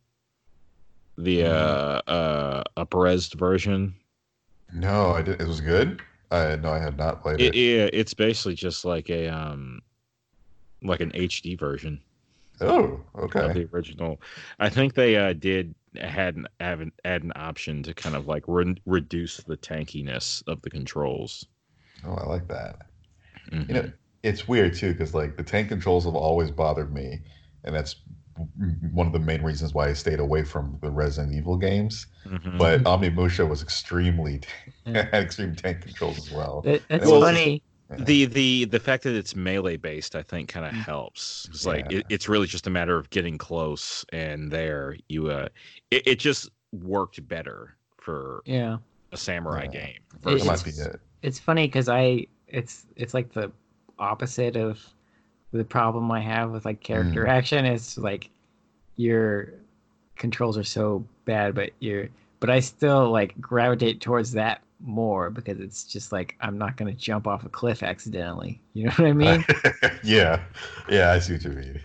the 1.18 1.44
uh, 1.44 2.02
uh, 2.08 2.64
upres 2.78 3.34
version. 3.38 3.96
No, 4.72 5.12
I 5.12 5.22
did. 5.24 5.42
It 5.42 5.48
was 5.48 5.60
good. 5.60 6.02
I 6.32 6.56
no, 6.58 6.72
I 6.72 6.80
had 6.80 6.98
not 6.98 7.22
played 7.22 7.40
It, 7.40 7.56
it. 7.56 7.56
yeah, 7.56 7.90
it's 7.94 8.14
basically 8.14 8.56
just 8.56 8.84
like 8.86 9.10
a 9.10 9.28
um, 9.28 9.82
like 10.82 11.02
an 11.02 11.12
HD 11.14 11.56
version 11.56 12.02
Oh, 12.60 13.02
okay. 13.16 13.54
the 13.54 13.70
original. 13.74 14.20
I 14.60 14.70
think 14.70 14.94
they 14.96 15.16
uh 15.16 15.34
did 15.34 15.76
had 15.96 16.36
an 16.36 16.48
have 16.60 16.82
an, 16.82 16.92
add 17.06 17.24
an 17.24 17.34
option 17.36 17.84
to 17.84 17.94
kind 17.94 18.16
of 18.16 18.28
like 18.28 18.44
re- 18.48 18.82
reduce 18.86 19.38
the 19.38 19.58
tankiness 19.58 20.44
of 20.48 20.62
the 20.62 20.70
controls. 20.70 21.46
Oh, 22.06 22.14
I 22.16 22.26
like 22.28 22.48
that. 22.48 22.88
Mhm. 23.52 23.70
You 23.70 23.74
know, 23.76 23.92
it's 24.24 24.48
weird 24.48 24.76
too 24.76 24.92
because 24.94 25.14
like 25.14 25.38
the 25.38 25.44
tank 25.44 25.70
controls 25.70 26.06
have 26.06 26.16
always 26.16 26.52
bothered 26.52 26.94
me, 26.94 27.20
and 27.64 27.76
that's 27.76 27.96
one 28.92 29.08
of 29.08 29.14
the 29.14 29.20
main 29.20 29.42
reasons 29.42 29.74
why 29.74 29.88
I 29.90 29.94
stayed 29.94 30.20
away 30.20 30.44
from 30.44 30.78
the 30.82 30.90
Resident 30.92 31.34
Evil 31.36 31.58
games. 31.58 32.06
Mhm. 32.26 32.58
But 32.58 32.84
Onimusha 32.84 33.48
was 33.48 33.62
extremely 33.62 34.42
Yeah. 34.86 35.08
had 35.12 35.24
extreme 35.24 35.56
tank 35.56 35.82
controls 35.82 36.18
as 36.18 36.32
well. 36.32 36.62
It, 36.66 36.84
it's 36.90 37.06
Well, 37.06 37.22
funny 37.22 37.62
the 38.00 38.26
the 38.26 38.66
the 38.66 38.80
fact 38.80 39.04
that 39.04 39.16
it's 39.16 39.34
melee 39.36 39.78
based, 39.78 40.16
I 40.16 40.22
think, 40.22 40.50
kind 40.50 40.66
of 40.66 40.74
Mm. 40.74 40.84
helps. 40.84 41.48
It's 41.50 41.66
like 41.66 41.90
Yeah. 41.90 42.00
it, 42.00 42.06
it's 42.10 42.28
really 42.28 42.48
just 42.48 42.68
a 42.68 42.70
matter 42.70 42.98
of 42.98 43.10
getting 43.10 43.38
close, 43.38 44.04
and 44.12 44.52
there 44.52 44.98
you 45.08 45.30
uh, 45.32 45.48
it, 45.92 46.06
it 46.08 46.20
just 46.20 46.50
worked 46.74 47.26
better 47.28 47.76
for 47.98 48.42
yeah 48.46 48.78
a 49.14 49.18
samurai 49.18 49.64
Yeah. 49.72 49.80
game. 49.86 50.00
That 50.24 50.34
It's- 50.34 50.46
might 50.46 50.64
be 50.64 50.72
it. 50.82 51.00
it's 51.22 51.40
funny 51.40 51.66
because 51.68 51.88
i 51.90 52.26
it's 52.50 52.86
it's 52.98 53.14
like 53.14 53.32
the 53.34 53.52
opposite 54.00 54.56
of 54.58 54.86
the 55.52 55.64
problem 55.64 56.12
i 56.12 56.20
have 56.20 56.52
with 56.52 56.66
like 56.66 56.82
character 56.82 57.26
action 57.28 57.66
is 57.66 57.98
like 57.98 58.30
your 58.98 59.54
controls 60.16 60.58
are 60.58 60.64
so 60.64 61.06
bad 61.26 61.54
but 61.56 61.72
you're 61.80 62.08
but 62.40 62.52
I 62.52 62.60
still 62.60 63.10
like 63.10 63.40
gravitate 63.42 64.00
towards 64.00 64.32
that 64.34 64.62
more 64.80 65.32
because 65.32 65.60
it's 65.60 65.84
just 65.84 66.12
like 66.12 66.36
I'm 66.40 66.56
not 66.60 66.78
gonna 66.78 66.94
jump 66.94 67.26
off 67.26 67.44
a 67.44 67.50
cliff 67.50 67.82
accidentally. 67.82 68.62
You 68.74 68.86
know 68.86 68.92
what 68.92 69.08
I 69.08 69.14
mean? 69.14 69.46
yeah, 70.04 70.44
yeah, 70.88 71.10
I 71.14 71.18
see 71.20 71.34
what 71.34 71.44
you 71.46 71.50
mean. 71.50 71.82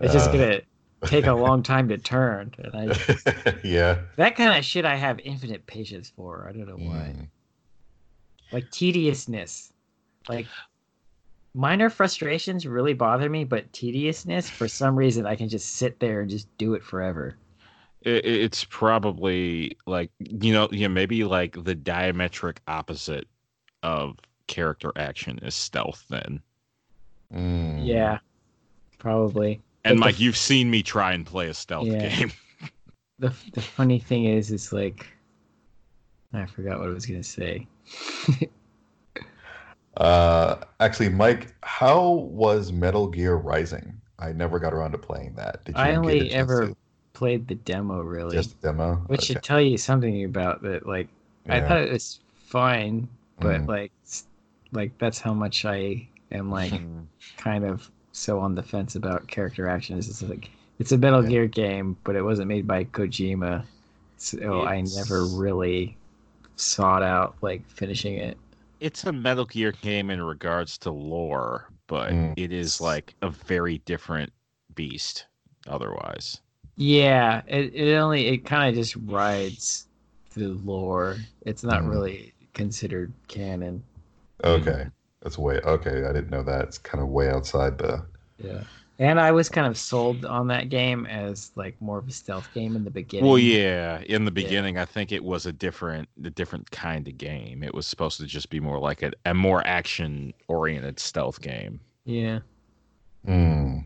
It's 0.00 0.12
just 0.12 0.30
Uh, 0.30 0.32
gonna 0.32 0.60
take 1.04 1.26
a 1.26 1.32
long 1.46 1.62
time 1.62 1.88
to 1.90 1.98
turn, 1.98 2.52
and 2.58 2.74
I 2.92 3.54
yeah. 3.64 4.00
that 4.16 4.34
kind 4.34 4.58
of 4.58 4.64
shit 4.64 4.84
I 4.84 4.96
have 4.96 5.20
infinite 5.20 5.64
patience 5.66 6.10
for. 6.16 6.48
I 6.48 6.52
don't 6.52 6.66
know 6.66 6.84
why. 6.84 7.14
Mm. 7.16 7.28
Like 8.50 8.68
tediousness, 8.72 9.72
like 10.28 10.46
minor 11.56 11.90
frustrations 11.90 12.66
really 12.66 12.94
bother 12.94 13.28
me, 13.30 13.44
but 13.44 13.72
tediousness 13.72 14.50
for 14.50 14.68
some 14.68 14.94
reason 14.94 15.26
I 15.26 15.36
can 15.36 15.48
just 15.48 15.76
sit 15.76 15.98
there 15.98 16.20
and 16.20 16.30
just 16.30 16.46
do 16.58 16.74
it 16.74 16.84
forever. 16.84 17.36
It, 18.02 18.24
it's 18.26 18.64
probably 18.64 19.76
like 19.86 20.10
you 20.18 20.52
know, 20.52 20.68
yeah, 20.70 20.88
maybe 20.88 21.24
like 21.24 21.52
the 21.64 21.74
diametric 21.74 22.58
opposite 22.68 23.26
of 23.82 24.18
character 24.46 24.92
action 24.96 25.38
is 25.42 25.54
stealth. 25.54 26.04
Then, 26.08 26.42
Mm. 27.32 27.86
Yeah, 27.86 28.18
probably. 28.98 29.60
and 29.84 29.98
But 30.00 30.04
the 30.04 30.10
Mike, 30.10 30.20
you've 30.20 30.36
seen 30.36 30.70
me 30.70 30.82
try 30.82 31.12
and 31.12 31.26
play 31.26 31.48
a 31.48 31.54
stealth 31.54 31.88
Yeah. 31.88 31.98
game. 31.98 32.32
the 33.18 33.34
the 33.52 33.62
funny 33.62 33.98
thing 33.98 34.24
is, 34.26 34.50
is 34.50 34.72
like 34.72 35.06
I 36.32 36.46
forgot 36.46 36.78
what 36.78 36.88
I 36.88 36.92
was 36.92 37.06
gonna 37.06 37.22
say. 37.22 37.66
Uh, 39.96 40.56
actually, 40.80 41.08
Mike, 41.08 41.54
how 41.62 42.10
was 42.10 42.72
Metal 42.72 43.06
Gear 43.08 43.36
Rising? 43.36 43.98
I 44.18 44.32
never 44.32 44.58
got 44.58 44.72
around 44.74 44.92
to 44.92 44.98
playing 44.98 45.34
that. 45.36 45.64
Did 45.64 45.76
you 45.76 45.82
I 45.82 45.94
only 45.94 46.30
ever 46.32 46.68
to- 46.68 46.76
played 47.12 47.48
the 47.48 47.54
demo 47.54 48.00
really, 48.02 48.36
just 48.36 48.60
the 48.60 48.68
demo? 48.68 48.96
which 49.06 49.20
Okay. 49.20 49.34
should 49.34 49.42
tell 49.42 49.60
you 49.60 49.78
something 49.78 50.24
about 50.24 50.62
that. 50.62 50.86
Like 50.86 51.08
I 51.48 51.60
thought 51.60 51.78
it 51.80 51.92
was 51.92 52.20
fine, 52.34 53.08
but 53.40 53.62
Mm. 53.62 53.68
like 53.68 53.92
like 54.72 54.96
that's 54.98 55.18
how 55.20 55.32
much 55.32 55.64
I 55.64 56.06
am 56.32 56.50
like 56.50 56.72
kind 57.38 57.64
of 57.64 57.90
so 58.12 58.38
on 58.40 58.54
the 58.54 58.62
fence 58.62 58.96
about 58.96 59.26
character 59.28 59.68
actions. 59.68 60.08
It's 60.08 60.22
like 60.22 60.50
it's 60.78 60.92
a 60.92 60.98
Metal 60.98 61.22
Yeah. 61.22 61.28
Gear 61.30 61.46
game, 61.46 61.96
but 62.04 62.16
it 62.16 62.22
wasn't 62.22 62.48
made 62.48 62.66
by 62.66 62.84
Kojima, 62.84 63.64
so 64.18 64.66
I 64.66 64.82
never 64.82 65.24
really 65.24 65.96
sought 66.56 67.02
out 67.02 67.34
like 67.42 67.66
finishing 67.68 68.14
it. 68.16 68.36
It's 68.80 69.04
a 69.04 69.12
Metal 69.12 69.44
Gear 69.44 69.72
game 69.72 70.10
in 70.10 70.22
regards 70.22 70.78
to 70.78 70.90
lore, 70.90 71.70
but 71.86 72.12
Mm. 72.12 72.34
it 72.36 72.52
is 72.52 72.80
like 72.80 73.14
a 73.22 73.30
very 73.30 73.78
different 73.78 74.32
beast 74.74 75.26
otherwise. 75.66 76.40
Yeah, 76.76 77.42
it, 77.46 77.74
it 77.74 77.94
only 77.96 78.26
it 78.28 78.38
kind 78.44 78.68
of 78.68 78.74
just 78.74 78.96
rides 78.96 79.86
the 80.34 80.48
lore. 80.48 81.16
It's 81.42 81.64
not 81.64 81.82
Mhm. 81.82 81.90
really 81.90 82.34
considered 82.52 83.12
canon. 83.28 83.82
Okay, 84.44 84.86
that's 85.22 85.38
way 85.38 85.60
okay. 85.60 86.04
I 86.04 86.12
didn't 86.12 86.30
know 86.30 86.42
that. 86.42 86.64
It's 86.64 86.78
kind 86.78 87.02
of 87.02 87.08
way 87.08 87.30
outside 87.30 87.78
the. 87.78 88.04
Yeah. 88.38 88.64
And 88.98 89.20
I 89.20 89.30
was 89.32 89.48
kind 89.50 89.66
of 89.66 89.76
sold 89.76 90.24
on 90.24 90.46
that 90.48 90.70
game 90.70 91.04
as 91.06 91.52
like 91.54 91.80
more 91.80 91.98
of 91.98 92.08
a 92.08 92.12
stealth 92.12 92.52
game 92.54 92.76
in 92.76 92.84
the 92.84 92.90
beginning. 92.90 93.26
Well, 93.28 93.38
yeah, 93.38 94.00
in 94.06 94.24
the 94.24 94.30
Yeah. 94.30 94.34
beginning, 94.44 94.78
I 94.78 94.84
think 94.86 95.12
it 95.12 95.22
was 95.22 95.44
a 95.46 95.52
different, 95.52 96.08
a 96.24 96.30
different 96.30 96.70
kind 96.70 97.06
of 97.06 97.18
game. 97.18 97.62
It 97.62 97.74
was 97.74 97.86
supposed 97.86 98.18
to 98.20 98.26
just 98.26 98.48
be 98.48 98.60
more 98.60 98.78
like 98.78 99.02
a, 99.02 99.12
a 99.26 99.34
more 99.34 99.66
action-oriented 99.66 100.98
stealth 100.98 101.40
game. 101.42 101.80
Yeah. 102.04 102.40
Hmm. 103.24 103.78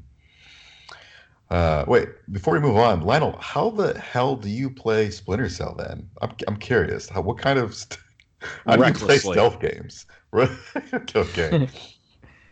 Uh, 1.51 1.85
wait, 1.89 2.09
before 2.31 2.55
we 2.55 2.61
move 2.61 2.77
on, 2.77 3.01
Lionel, 3.01 3.37
how 3.41 3.71
the 3.71 3.99
hell 3.99 4.37
do 4.37 4.49
you 4.49 4.71
play 4.71 5.11
Splinter 5.11 5.49
Cell 5.49 5.75
then? 5.77 6.09
I'm, 6.23 6.31
I'm 6.47 6.57
curious. 6.57 7.09
How, 7.09 7.23
what 7.23 7.39
kind 7.39 7.59
of 7.59 7.75
st- 7.75 7.99
how 8.67 8.77
do 8.77 8.85
you 8.85 8.95
play 8.95 9.19
Recklessly. 9.19 9.33
stealth 9.33 9.59
games? 9.61 10.07
okay. 11.17 11.57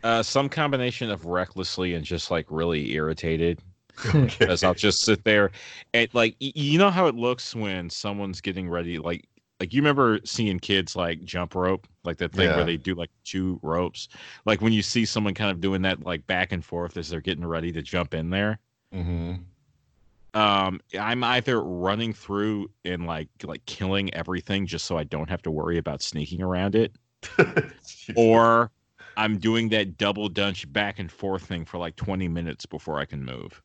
Uh, 0.05 0.23
some 0.23 0.49
combination 0.49 1.11
of 1.11 1.25
recklessly 1.27 1.95
and 1.95 2.05
just 2.05 2.31
like 2.31 2.47
really 2.51 2.93
irritated, 2.93 3.61
as 4.41 4.63
I'll 4.63 4.75
just 4.75 5.03
sit 5.03 5.25
there 5.25 5.51
and 5.93 6.09
like 6.15 6.37
you 6.39 6.79
know 6.79 6.91
how 6.91 7.07
it 7.09 7.17
looks 7.17 7.55
when 7.55 7.91
someone's 7.91 8.41
getting 8.41 8.69
ready, 8.69 8.99
like 8.99 9.27
like 9.59 9.75
you 9.75 9.81
remember 9.81 10.21
seeing 10.25 10.61
kids 10.61 10.95
like 10.95 11.25
jump 11.25 11.57
rope, 11.57 11.89
like 12.05 12.17
that 12.19 12.33
thing 12.33 12.49
Yeah. 12.49 12.57
where 12.57 12.65
they 12.65 12.77
do 12.77 12.95
like 12.95 13.11
two 13.25 13.59
ropes, 13.61 14.09
like 14.47 14.61
when 14.61 14.73
you 14.73 14.83
see 14.83 15.05
someone 15.05 15.35
kind 15.35 15.51
of 15.51 15.61
doing 15.61 15.83
that 15.83 16.05
like 16.05 16.25
back 16.29 16.53
and 16.53 16.65
forth 16.65 16.97
as 16.97 17.09
they're 17.09 17.21
getting 17.21 17.45
ready 17.45 17.73
to 17.73 17.83
jump 17.83 18.15
in 18.15 18.31
there. 18.31 18.61
Mm-hmm. 18.95 19.35
um 20.41 20.81
i'm 20.99 21.25
either 21.25 21.61
running 21.63 22.13
through 22.15 22.71
and 22.85 23.07
like 23.07 23.29
like 23.43 23.65
killing 23.67 24.13
everything 24.15 24.67
just 24.67 24.87
so 24.87 24.97
i 24.97 25.05
don't 25.05 25.29
have 25.29 25.43
to 25.43 25.51
worry 25.51 25.77
about 25.79 26.01
sneaking 26.03 26.41
around 26.43 26.75
it 26.75 26.93
or 28.17 28.71
i'm 29.19 29.37
doing 29.37 29.69
that 29.69 29.99
double 29.99 30.29
dutch 30.29 30.71
back 30.73 30.99
and 30.99 31.13
forth 31.13 31.43
thing 31.43 31.65
for 31.65 31.77
like 31.77 31.97
20 31.97 32.29
minutes 32.29 32.65
before 32.65 32.99
i 32.99 33.05
can 33.05 33.25
move 33.25 33.63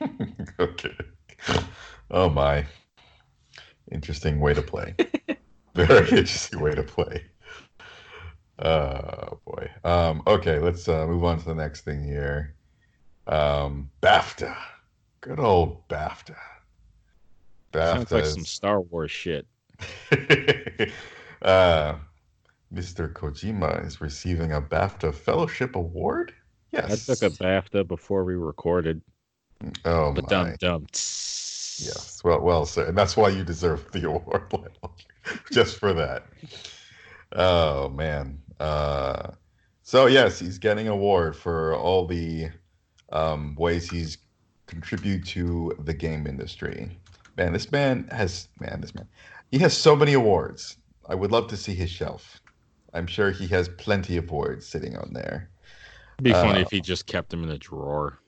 okay. 0.60 0.96
Oh 2.10 2.28
my. 2.28 2.64
Interesting 3.90 4.40
way 4.40 4.54
to 4.54 4.62
play. 4.62 4.94
Very 5.74 6.08
interesting 6.10 6.60
way 6.60 6.74
to 6.74 6.82
play. 6.82 7.24
Oh 8.58 9.38
boy. 9.46 9.70
Um, 9.84 10.22
okay, 10.26 10.58
let's 10.58 10.88
uh, 10.88 11.06
move 11.06 11.24
on 11.24 11.38
to 11.38 11.44
the 11.44 11.54
next 11.54 11.82
thing 11.82 12.02
here. 12.02 12.54
Um, 13.26 13.90
BAFTA. 14.02 14.56
Good 15.20 15.38
old 15.38 15.86
BAFTA. 15.88 16.36
BAFTA. 17.72 17.92
sounds 17.94 18.12
like 18.12 18.24
BAFTA. 18.24 18.34
some 18.34 18.44
star 18.44 18.80
wars 18.80 19.10
shit 19.10 19.46
uh, 21.42 21.96
Mr. 22.72 23.12
Kojima 23.12 23.84
is 23.86 24.00
receiving 24.00 24.52
a 24.52 24.60
BAFTA 24.60 25.14
Fellowship 25.14 25.76
Award. 25.76 26.32
Yes. 26.72 27.08
I 27.08 27.14
took 27.14 27.22
a 27.22 27.30
bafta 27.36 27.86
before 27.86 28.24
we 28.24 28.34
recorded 28.34 29.00
Oh 29.84 30.12
but 30.12 30.24
my. 30.24 30.28
dum 30.28 30.56
dum 30.58 30.86
Yes, 31.78 32.22
well, 32.24 32.40
well 32.40 32.64
said. 32.64 32.88
And 32.88 32.96
that's 32.96 33.16
why 33.16 33.28
you 33.28 33.44
deserve 33.44 33.90
the 33.92 34.08
award, 34.08 34.78
just 35.52 35.78
for 35.78 35.92
that. 35.92 36.24
Oh 37.32 37.90
man. 37.90 38.40
Uh, 38.58 39.32
so 39.82 40.06
yes, 40.06 40.38
he's 40.38 40.58
getting 40.58 40.86
an 40.86 40.94
award 40.94 41.36
for 41.36 41.74
all 41.74 42.06
the 42.06 42.48
um, 43.12 43.54
ways 43.58 43.90
he's 43.90 44.18
contributed 44.66 45.26
to 45.26 45.72
the 45.80 45.92
game 45.92 46.26
industry. 46.26 46.98
Man, 47.36 47.52
this 47.52 47.70
man 47.70 48.08
has 48.10 48.48
man, 48.58 48.80
this 48.80 48.94
man, 48.94 49.06
he 49.50 49.58
has 49.58 49.76
so 49.76 49.94
many 49.94 50.14
awards. 50.14 50.78
I 51.08 51.14
would 51.14 51.30
love 51.30 51.48
to 51.48 51.56
see 51.56 51.74
his 51.74 51.90
shelf. 51.90 52.40
I'm 52.96 53.06
sure 53.06 53.30
he 53.30 53.46
has 53.48 53.68
plenty 53.68 54.16
of 54.16 54.26
boards 54.26 54.66
sitting 54.66 54.96
on 54.96 55.12
there. 55.12 55.50
It'd 56.16 56.24
be 56.24 56.32
funny 56.32 56.60
Uh, 56.60 56.62
if 56.62 56.70
he 56.70 56.80
just 56.80 57.06
kept 57.06 57.30
them 57.30 57.44
in 57.44 57.50
a 57.50 57.58
drawer 57.58 58.18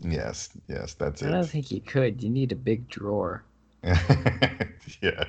Yes, 0.00 0.50
yes, 0.68 0.94
that's 0.94 1.22
it. 1.22 1.28
I 1.28 1.32
don't 1.32 1.48
think 1.48 1.66
he 1.66 1.80
could. 1.80 2.22
You 2.22 2.28
need 2.30 2.52
a 2.52 2.56
big 2.56 2.88
drawer. 2.88 3.44
yeah. 3.82 5.24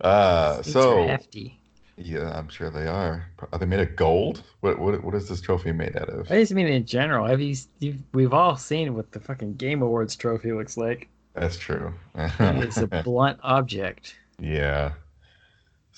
Uh, 0.00 0.56
These 0.58 0.68
are 0.68 0.72
so 0.72 1.06
hefty. 1.06 1.58
yeah, 1.96 2.36
I'm 2.36 2.48
sure 2.48 2.70
they 2.70 2.86
are. 2.86 3.26
Are 3.52 3.58
they 3.58 3.66
made 3.66 3.80
of 3.80 3.96
gold? 3.96 4.42
What 4.60 4.78
what 4.78 5.02
what 5.04 5.14
is 5.14 5.28
this 5.28 5.40
trophy 5.40 5.72
made 5.72 5.96
out 5.96 6.08
of? 6.08 6.30
I 6.30 6.40
just 6.40 6.52
mean 6.52 6.66
in 6.66 6.84
general. 6.84 7.26
Have 7.26 7.40
you, 7.40 7.56
you've, 7.78 8.02
we've 8.12 8.34
all 8.34 8.56
seen 8.56 8.94
what 8.94 9.12
the 9.12 9.20
fucking 9.20 9.54
Game 9.54 9.82
Awards 9.82 10.16
trophy 10.16 10.52
looks 10.52 10.76
like. 10.76 11.08
That's 11.34 11.56
true. 11.56 11.92
It's 12.14 12.78
a 12.78 12.86
blunt 13.04 13.38
object. 13.42 14.16
yeah. 14.40 14.92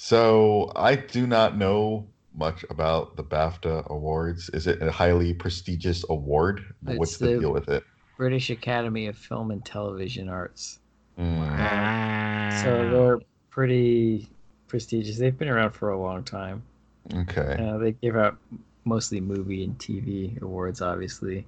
So 0.01 0.71
I 0.77 0.95
do 0.95 1.27
not 1.27 1.57
know 1.57 2.07
much 2.33 2.65
about 2.71 3.17
the 3.17 3.25
BAFTA 3.25 3.85
awards. 3.89 4.49
Is 4.51 4.69
it 4.69 4.81
a 4.81 4.93
highly 4.93 5.35
prestigious 5.35 6.05
award? 6.09 6.65
What's 6.85 7.17
the, 7.17 7.27
the- 7.27 7.41
deal 7.41 7.53
with 7.53 7.69
it? 7.69 7.83
British 8.17 8.49
Academy 8.49 9.09
of 9.09 9.19
Film 9.19 9.51
and 9.51 9.65
Television 9.65 10.29
Arts. 10.29 10.79
Mm, 11.19 12.63
So 12.63 12.91
they're 12.91 13.19
pretty 13.51 14.29
prestigious. 14.69 15.19
They've 15.19 15.37
been 15.37 15.49
around 15.49 15.73
for 15.73 15.91
a 15.91 16.01
long 16.01 16.23
time. 16.23 16.63
okay. 17.13 17.57
Uh, 17.59 17.79
they 17.79 17.91
give 17.91 18.17
out 18.17 18.39
mostly 18.85 19.21
movie 19.21 19.65
and 19.65 19.77
TV 19.81 20.41
awards, 20.43 20.81
obviously, 20.81 21.45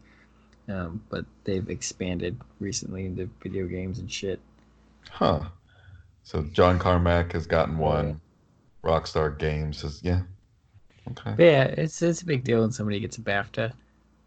um, 0.68 1.00
but 1.08 1.24
they've 1.44 1.70
expanded 1.70 2.36
recently 2.58 3.06
into 3.06 3.30
video 3.40 3.66
games 3.68 4.00
and 4.00 4.10
shit. 4.10 4.40
Huh. 5.08 5.42
So 6.24 6.42
John 6.52 6.80
Carmack 6.80 7.32
has 7.32 7.46
gotten 7.46 7.78
one. 7.78 8.20
Rockstar 8.84 9.38
Games 9.38 9.82
has 9.82 10.00
yeah. 10.02 10.22
Okay. 11.10 11.34
But 11.36 11.42
yeah, 11.42 11.62
it's 11.64 12.00
it's 12.02 12.22
a 12.22 12.26
big 12.26 12.44
deal 12.44 12.60
when 12.60 12.70
somebody 12.72 13.00
gets 13.00 13.18
a 13.18 13.20
BAFTA. 13.20 13.72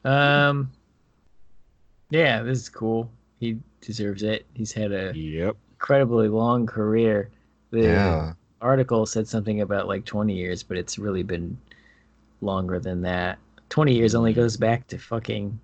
Um, 0.06 0.72
yeah, 2.10 2.42
this 2.44 2.60
is 2.60 2.70
cool. 2.70 3.10
He 3.40 3.58
deserves 3.82 4.24
it. 4.24 4.46
He's 4.54 4.72
had 4.72 4.92
a 4.92 5.12
yep 5.16 5.56
incredibly 5.72 6.28
long 6.28 6.66
career. 6.66 7.30
The 7.72 7.82
Yeah. 7.82 8.34
article 8.62 9.06
said 9.06 9.28
something 9.28 9.62
about 9.62 9.88
like 9.88 10.06
20 10.06 10.34
years, 10.34 10.64
but 10.64 10.78
it's 10.78 10.98
really 10.98 11.24
been 11.24 11.58
longer 12.42 12.80
than 12.80 13.02
that. 13.02 13.38
20 13.70 13.94
years 13.94 14.14
only 14.16 14.34
goes 14.34 14.56
back 14.56 14.88
to 14.88 14.98
fucking 14.98 15.60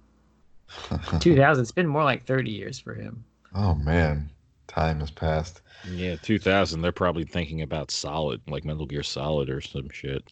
2000. 1.19 1.61
It's 1.61 1.71
been 1.71 1.87
more 1.87 2.03
like 2.03 2.25
30 2.25 2.49
years 2.51 2.79
for 2.79 2.93
him. 2.93 3.23
oh 3.55 3.75
man. 3.75 4.29
Time 4.69 4.99
has 5.01 5.11
passed. 5.11 5.61
Yeah, 5.91 6.15
2000. 6.15 6.81
They're 6.81 6.91
probably 6.91 7.25
thinking 7.25 7.61
about 7.63 7.91
Solid, 7.91 8.39
like 8.47 8.63
Metal 8.63 8.85
Gear 8.85 9.03
Solid 9.03 9.49
or 9.49 9.59
some 9.61 9.89
shit. 9.89 10.31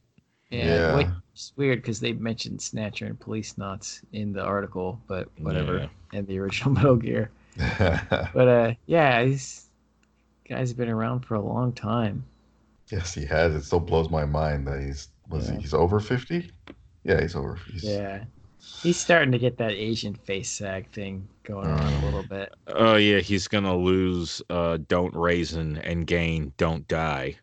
Yeah, 0.51 0.65
Yeah. 0.65 0.95
which 0.95 1.07
is 1.35 1.53
weird 1.57 1.81
because 1.81 1.99
they 1.99 2.13
mentioned 2.13 2.61
Snatcher 2.61 3.05
and 3.07 3.19
Policenauts 3.19 4.01
in 4.13 4.31
the 4.31 4.41
article, 4.43 5.01
but 5.07 5.27
whatever. 5.39 5.89
Yeah. 6.13 6.19
In 6.19 6.25
the 6.25 6.39
original 6.39 6.71
Metal 6.75 6.95
Gear, 6.95 7.29
but 7.79 8.47
uh, 8.47 8.73
yeah, 8.85 9.25
these 9.25 9.65
guys 10.47 10.69
have 10.69 10.77
been 10.77 10.87
around 10.89 11.21
for 11.25 11.35
a 11.35 11.41
long 11.41 11.73
time. 11.73 12.23
yes, 12.91 13.13
he 13.13 13.25
has. 13.25 13.53
It 13.55 13.63
still 13.63 13.81
blows 13.81 14.09
my 14.09 14.23
mind 14.23 14.65
that 14.67 14.81
he's 14.81 15.09
was 15.29 15.49
Yeah. 15.49 15.55
he, 15.55 15.61
he's 15.63 15.73
over 15.73 15.99
fifty. 15.99 16.51
Yeah, 17.03 17.19
he's 17.19 17.35
over. 17.35 17.57
He's, 17.71 17.83
Yeah, 17.83 18.23
he's 18.81 18.97
starting 18.97 19.31
to 19.31 19.39
get 19.39 19.57
that 19.57 19.71
Asian 19.71 20.13
face 20.15 20.49
sag 20.49 20.89
thing 20.91 21.27
going 21.43 21.67
on 21.67 21.93
a 21.93 22.05
little 22.05 22.23
bit. 22.23 22.53
Oh 22.67 22.95
yeah, 22.95 23.19
he's 23.19 23.47
gonna 23.47 23.75
lose. 23.75 24.41
Uh, 24.49 24.77
don't 24.87 25.15
raisin 25.15 25.77
and 25.77 26.05
gain. 26.07 26.53
Don't 26.57 26.87
die. 26.87 27.37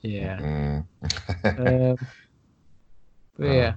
Yeah, 0.00 0.38
Mm. 0.40 0.84
um, 1.44 1.96
but 3.38 3.44
yeah, 3.46 3.74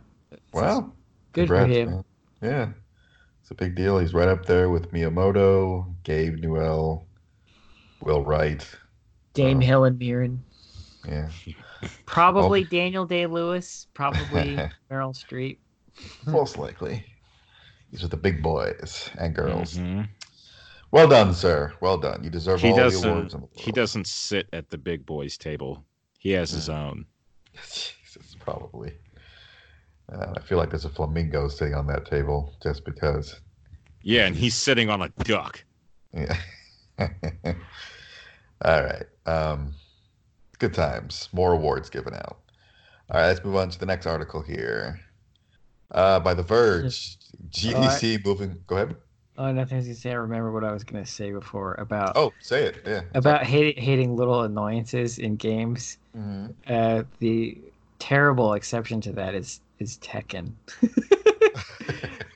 well, 0.54 0.94
good 1.34 1.48
for 1.48 1.56
congrats, 1.58 1.78
him. 1.78 1.90
man. 1.92 2.04
Yeah, 2.42 2.70
it's 3.42 3.52
a 3.52 3.56
big 3.56 3.76
deal. 3.76 4.00
He's 4.00 4.14
right 4.14 4.28
up 4.28 4.46
there 4.46 4.70
with 4.72 4.92
Miyamoto, 4.92 5.94
Gabe 6.04 6.38
Newell, 6.40 7.06
Will 8.02 8.24
Wright. 8.24 8.68
Dame. 9.36 9.60
Helen 9.62 9.98
Mirren, 9.98 10.42
Yeah, 11.08 11.30
probably. 12.06 12.64
Daniel 12.64 13.06
Day 13.06 13.28
Lewis, 13.28 13.86
probably 13.94 14.56
Meryl 14.92 15.14
Streep. 15.14 15.58
most 16.26 16.58
likely. 16.58 17.06
These 17.92 18.04
are 18.04 18.08
the 18.08 18.18
big 18.18 18.42
boys 18.42 19.10
and 19.18 19.34
girls. 19.34 19.78
Mhm. 19.78 20.10
Well 20.92 21.08
done, 21.08 21.34
sir. 21.34 21.74
Well 21.82 21.98
done. 21.98 22.24
You 22.24 22.30
deserve 22.30 22.62
He 22.62 22.70
all 22.70 22.76
the 22.76 22.82
awards 22.82 23.34
in 23.34 23.42
the 23.42 23.46
world. 23.48 23.52
He 23.54 23.72
doesn't 23.72 24.08
sit 24.08 24.48
at 24.54 24.70
the 24.70 24.78
big 24.78 25.06
boys 25.06 25.38
table. 25.38 25.84
He 26.20 26.32
has 26.32 26.52
his 26.52 26.70
own. 26.70 27.06
Jesus, 27.54 28.36
probably. 28.40 28.94
Uh, 30.12 30.34
I 30.38 30.42
feel 30.42 30.58
like 30.58 30.70
there's 30.70 30.86
a 30.86 30.90
flamingo 30.90 31.48
sitting 31.48 31.74
on 31.74 31.88
that 31.88 32.06
table 32.06 32.56
just 32.62 32.86
because. 32.86 33.40
Yeah, 34.04 34.26
and 34.26 34.36
he's 34.36 34.56
sitting 34.56 34.90
on 34.90 35.02
a 35.02 35.10
duck. 35.24 35.64
Yeah. 36.14 36.38
All 37.00 38.84
right. 38.84 39.06
Um, 39.26 39.74
good 40.60 40.74
times. 40.74 41.30
More 41.34 41.54
awards 41.54 41.90
given 41.90 42.14
out. 42.14 42.40
All 43.10 43.20
right, 43.20 43.28
let's 43.28 43.44
move 43.44 43.56
on 43.56 43.70
to 43.70 43.80
the 43.80 43.86
next 43.86 44.06
article 44.06 44.42
here. 44.42 45.00
Uh, 45.92 46.20
by 46.20 46.34
The 46.34 46.44
Verge, 46.44 47.18
GDC 47.50 48.26
moving. 48.26 48.58
Go 48.68 48.76
ahead. 48.76 48.96
Oh, 49.38 49.52
nothing 49.52 49.84
to 49.84 49.96
say. 49.96 50.12
I 50.12 50.16
remember 50.16 50.52
what 50.52 50.64
I 50.64 50.72
was 50.72 50.84
gonna 50.84 51.06
say 51.06 51.32
before 51.32 51.74
about 51.76 52.14
Oh, 52.16 52.32
say 52.40 52.64
it. 52.64 52.78
Yeah. 52.86 53.02
about 53.14 53.44
hating 53.44 53.82
hating 53.82 54.16
little 54.16 54.44
annoyances 54.44 55.20
in 55.20 55.36
games. 55.36 55.98
Mhm. 56.18 56.54
Uh, 56.68 57.04
the 57.20 57.58
terrible 58.00 58.54
exception 58.54 59.02
to 59.02 59.12
that 59.14 59.36
is 59.36 59.60
is 59.80 59.98
Tekken. 60.00 60.52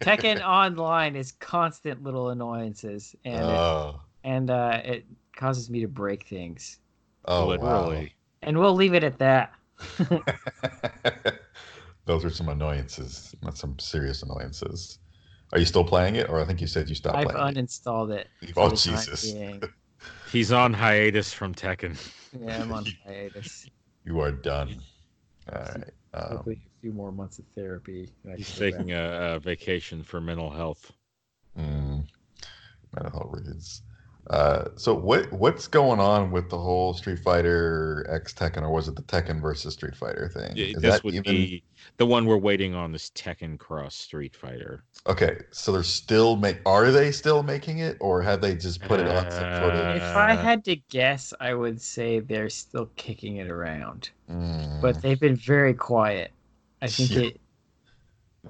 Tekken 0.02 0.46
Online 0.46 1.16
is 1.16 1.32
constant 1.34 2.04
little 2.04 2.30
annoyances, 2.30 3.16
and 3.26 3.36
it, 3.36 3.58
oh, 3.60 4.00
and 4.24 4.50
uh, 4.50 4.82
it 4.84 5.06
causes 5.36 5.70
me 5.70 5.80
to 5.82 5.88
break 5.88 6.24
things. 6.28 6.80
oh, 7.26 7.48
Literally. 7.48 8.14
And 8.42 8.58
we'll 8.58 8.74
leave 8.76 8.94
it 8.94 9.04
at 9.04 9.18
that. 9.20 9.54
wow. 12.10 12.16
Those 12.16 12.26
are 12.26 12.30
some 12.36 12.50
annoyances, 12.50 13.36
not 13.44 13.58
some 13.58 13.78
serious 13.80 14.24
annoyances. 14.24 15.00
Are 15.54 15.60
you 15.60 15.66
still 15.66 15.84
playing 15.84 16.16
it, 16.16 16.30
or 16.30 16.40
I 16.40 16.46
think 16.46 16.62
you 16.62 16.68
said 16.68 16.90
you 16.90 16.96
stopped 16.96 17.18
I've 17.18 17.28
playing 17.28 17.58
it? 17.58 17.58
uninstalled 17.58 18.14
it. 18.16 18.28
Oh 18.58 18.70
for 18.70 18.70
the 18.70 18.78
time 18.78 18.96
Jesus! 18.96 19.34
He's 20.32 20.52
on 20.52 20.74
hiatus 20.74 21.34
from 21.34 21.56
Tekken. 21.56 21.98
Yeah, 22.40 22.62
I'm 22.62 22.72
on 22.72 22.86
hiatus. 23.06 23.66
You 24.06 24.20
are 24.22 24.32
done. 24.32 24.82
All 25.54 25.62
right. 25.62 25.84
Um, 26.14 26.30
Hopefully, 26.30 26.60
a 26.66 26.82
few 26.82 26.92
more 26.94 27.12
months 27.12 27.40
of 27.40 27.46
therapy. 27.56 28.10
He's 28.36 28.54
can 28.54 28.66
go 28.66 28.72
back. 28.72 28.80
taking 28.80 28.94
a, 28.94 29.36
a 29.36 29.40
vacation 29.40 30.04
for 30.04 30.22
mental 30.22 30.50
health. 30.50 30.92
Mm, 31.58 32.08
mental 32.94 33.12
health 33.12 33.30
reasons. 33.32 33.82
Uh, 34.30 34.66
so 34.76 34.94
what 34.94 35.32
what's 35.34 35.68
going 35.68 36.00
on 36.00 36.30
with 36.30 36.50
the 36.52 36.58
whole 36.58 36.94
Street 36.94 37.18
Fighter 37.18 38.06
X 38.10 38.32
Tekken, 38.32 38.62
or 38.62 38.70
was 38.70 38.88
it 38.88 38.96
the 38.96 39.02
Tekken 39.02 39.42
versus 39.42 39.74
Street 39.74 39.96
Fighter 39.96 40.30
thing? 40.32 40.56
Yeah, 40.56 40.66
Is 40.68 40.82
this 40.84 40.94
that 40.96 41.04
would 41.04 41.16
even 41.16 41.24
be 41.24 41.64
the 41.98 42.06
one 42.06 42.26
we're 42.28 42.38
waiting 42.38 42.76
on. 42.76 42.92
This 42.92 43.10
Tekken 43.10 43.58
Cross 43.58 43.96
Street 43.96 44.36
Fighter. 44.36 44.84
okay? 45.08 45.38
So 45.50 45.72
they're 45.72 45.82
still 45.82 46.36
make. 46.36 46.60
Are 46.68 46.92
they 46.92 47.12
still 47.12 47.42
making 47.42 47.80
it, 47.80 47.98
or 48.00 48.22
have 48.22 48.40
they 48.40 48.54
just 48.54 48.82
put 48.82 49.00
it 49.00 49.08
on 49.08 49.32
some 49.32 49.56
sort 49.62 49.74
of? 49.74 49.96
If 49.96 50.04
I 50.04 50.34
Uh, 50.34 50.38
had 50.38 50.64
to 50.66 50.76
guess, 50.90 51.34
I 51.40 51.56
would 51.56 51.82
say 51.82 52.20
they're 52.20 52.50
still 52.50 52.86
kicking 52.98 53.38
it 53.38 53.50
around, 53.50 54.12
Mm, 54.30 54.80
but 54.80 55.02
they've 55.02 55.20
been 55.20 55.38
very 55.38 55.74
quiet. 55.74 56.32
I 56.84 56.88
think 56.88 57.10
Yeah. 57.10 57.20
it. 57.22 57.42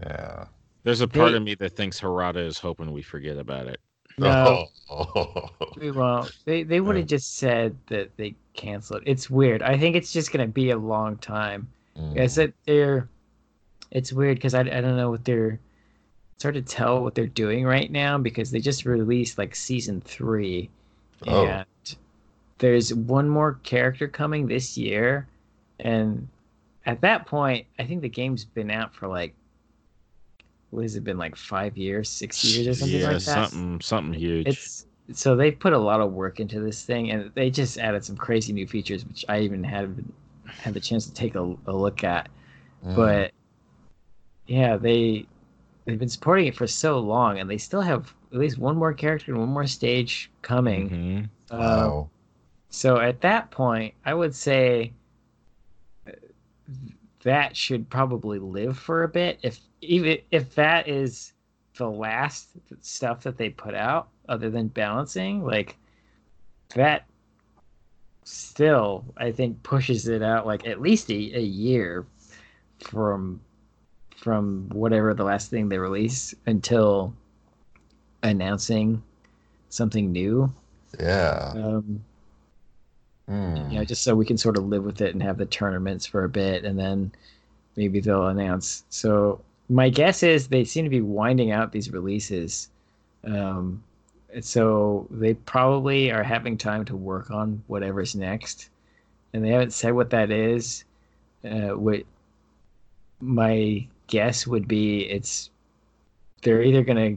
yeah. 0.02 0.46
There's 0.84 1.00
a 1.02 1.08
part 1.08 1.32
They- 1.32 1.38
of 1.38 1.44
me 1.44 1.56
that 1.56 1.76
thinks 1.78 2.02
Harada 2.02 2.46
is 2.46 2.58
hoping 2.58 2.92
we 2.92 3.02
forget 3.02 3.38
about 3.38 3.68
it. 3.68 3.80
No, 4.18 4.68
Oh. 4.90 5.50
we 5.80 5.92
won't. 5.92 6.32
They 6.46 6.64
they 6.64 6.82
would 6.82 6.96
have 6.98 7.06
just 7.06 7.38
said 7.38 7.78
that 7.88 8.16
they 8.18 8.36
canceled. 8.54 9.04
It. 9.06 9.12
It's 9.12 9.30
weird. 9.30 9.62
I 9.62 9.78
think 9.78 9.96
it's 9.96 10.12
just 10.12 10.32
gonna 10.32 10.48
be 10.48 10.72
a 10.72 10.78
long 10.78 11.18
time. 11.18 11.68
Mm, 11.98 12.20
I 12.20 12.28
said 12.28 12.54
they're. 12.66 13.08
It's 13.92 14.12
weird 14.12 14.38
because 14.38 14.54
I, 14.54 14.62
I 14.62 14.82
don't 14.82 14.98
know 14.98 15.10
what 15.12 15.24
they're. 15.26 15.60
It's 16.36 16.44
hard 16.44 16.56
to 16.56 16.62
tell 16.62 17.04
what 17.04 17.16
they're 17.16 17.28
doing 17.28 17.66
right 17.66 17.92
now 17.92 18.18
because 18.18 18.50
they 18.52 18.60
just 18.60 18.86
released 18.86 19.38
like 19.38 19.56
season 19.56 20.02
three, 20.02 20.70
Oh. 21.28 21.46
and 21.46 21.66
there's 22.58 22.94
one 22.94 23.30
more 23.30 23.54
character 23.64 24.08
coming 24.08 24.48
this 24.48 24.78
year, 24.78 25.28
and 25.80 26.28
at 26.86 27.02
that 27.02 27.26
point, 27.26 27.68
I 27.78 27.84
think 27.86 28.02
the 28.02 28.10
game's 28.10 28.44
been 28.46 28.72
out 28.72 28.94
for 28.94 29.08
like. 29.08 29.34
What 30.72 30.84
has 30.84 30.96
it 30.96 31.04
been 31.04 31.18
like 31.18 31.36
five 31.36 31.78
years, 31.78 32.10
six 32.10 32.44
years, 32.44 32.68
or 32.68 32.74
something 32.74 33.00
yeah, 33.00 33.08
like 33.08 33.24
that? 33.24 33.52
something 33.52 33.82
something 33.82 34.20
huge. 34.20 34.48
It's 34.48 34.86
so 35.14 35.36
they 35.36 35.52
put 35.52 35.74
a 35.74 35.78
lot 35.78 36.02
of 36.02 36.12
work 36.14 36.40
into 36.40 36.60
this 36.60 36.84
thing, 36.84 37.10
and 37.12 37.32
they 37.34 37.50
just 37.50 37.78
added 37.78 38.06
some 38.06 38.16
crazy 38.16 38.54
new 38.54 38.68
features, 38.68 39.06
which 39.06 39.26
I 39.28 39.40
even 39.40 39.64
had 39.64 40.04
had 40.60 40.74
the 40.74 40.80
chance 40.80 41.06
to 41.06 41.14
take 41.14 41.36
a, 41.36 41.56
a 41.66 41.74
look 41.74 42.04
at. 42.04 42.30
mm. 42.86 42.96
But 42.96 43.32
yeah, 44.46 44.78
they 44.78 45.26
they've 45.86 46.00
been 46.00 46.10
supporting 46.10 46.48
it 46.48 46.56
for 46.56 46.68
so 46.68 47.00
long, 47.00 47.40
and 47.40 47.50
they 47.50 47.58
still 47.58 47.82
have 47.82 48.14
at 48.32 48.38
least 48.38 48.58
one 48.58 48.78
more 48.78 48.94
character 48.94 49.32
and 49.32 49.40
one 49.40 49.50
more 49.50 49.68
stage 49.68 50.30
coming. 50.42 50.90
Mhm. 50.90 51.30
Uh, 51.52 51.58
wow. 51.58 52.10
so 52.70 52.98
at 53.00 53.22
that 53.22 53.50
point, 53.50 53.96
I 54.06 54.14
would 54.14 54.36
say 54.36 54.94
uh, 56.08 56.12
that 57.24 57.56
should 57.56 57.90
probably 57.90 58.40
live 58.40 58.78
for 58.78 59.04
a 59.04 59.08
bit. 59.08 59.40
If 59.42 59.60
even 59.82 60.18
if 60.32 60.56
that 60.56 60.88
is 60.88 61.34
the 61.78 61.90
last 61.90 62.50
stuff 62.82 63.24
that 63.24 63.38
they 63.38 63.50
put 63.50 63.74
out, 63.74 64.10
other 64.28 64.50
than 64.50 64.68
balancing, 64.68 65.44
like 65.44 65.78
that, 66.76 67.06
still 68.24 69.06
I 69.18 69.32
think 69.32 69.64
pushes 69.64 70.08
it 70.08 70.22
out 70.22 70.46
like 70.46 70.68
at 70.68 70.82
least 70.82 71.10
a, 71.10 71.14
a 71.14 71.42
year 71.42 72.06
from 72.80 73.42
from 74.16 74.70
whatever 74.74 75.14
the 75.14 75.24
last 75.24 75.50
thing 75.50 75.70
they 75.70 75.78
release 75.78 76.36
until 76.46 77.14
announcing 78.22 79.02
something 79.70 80.12
new. 80.12 80.54
Yeah. 81.00 81.54
Um, 81.56 82.04
Mm. 83.30 83.72
you 83.72 83.78
know, 83.78 83.86
just 83.86 84.04
so 84.04 84.16
we 84.16 84.26
can 84.26 84.38
sort 84.38 84.58
of 84.58 84.66
live 84.66 84.84
with 84.84 85.02
it 85.02 85.14
and 85.14 85.22
have 85.22 85.38
the 85.38 85.46
tournaments 85.46 86.08
for 86.08 86.24
a 86.24 86.30
bit, 86.30 86.66
and 86.66 86.80
then 86.80 87.12
maybe 87.76 88.00
they'll 88.00 88.28
announce. 88.28 88.84
So 88.90 89.40
my 89.70 89.90
guess 89.90 90.24
is 90.24 90.48
they 90.48 90.64
seem 90.64 90.84
to 90.84 90.90
be 90.90 91.02
winding 91.02 91.52
out 91.52 91.72
these 91.72 91.92
releases, 91.92 92.70
um, 93.24 93.84
so 94.42 95.08
they 95.12 95.36
probably 95.36 96.12
are 96.12 96.24
having 96.24 96.58
time 96.58 96.86
to 96.86 96.96
work 96.96 97.30
on 97.30 97.62
whatever's 97.68 98.16
next, 98.16 98.70
and 99.34 99.46
they 99.46 99.50
haven't 99.50 99.74
said 99.74 99.94
what 99.94 100.10
that 100.10 100.32
is. 100.32 100.86
Uh, 101.46 101.70
what 101.78 102.02
my 103.22 103.86
guess 104.08 104.48
would 104.48 104.68
be, 104.68 105.02
it's 105.02 105.52
they're 106.42 106.64
either 106.64 106.84
gonna 106.84 107.16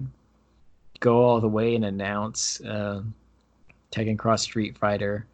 go 1.01 1.25
all 1.25 1.41
the 1.41 1.49
way 1.49 1.75
and 1.75 1.87
announce 1.87 2.61
uh, 2.61 3.03
Tekken 3.91 4.19
Cross 4.19 4.43
Street 4.43 4.77
Fighter 4.77 5.27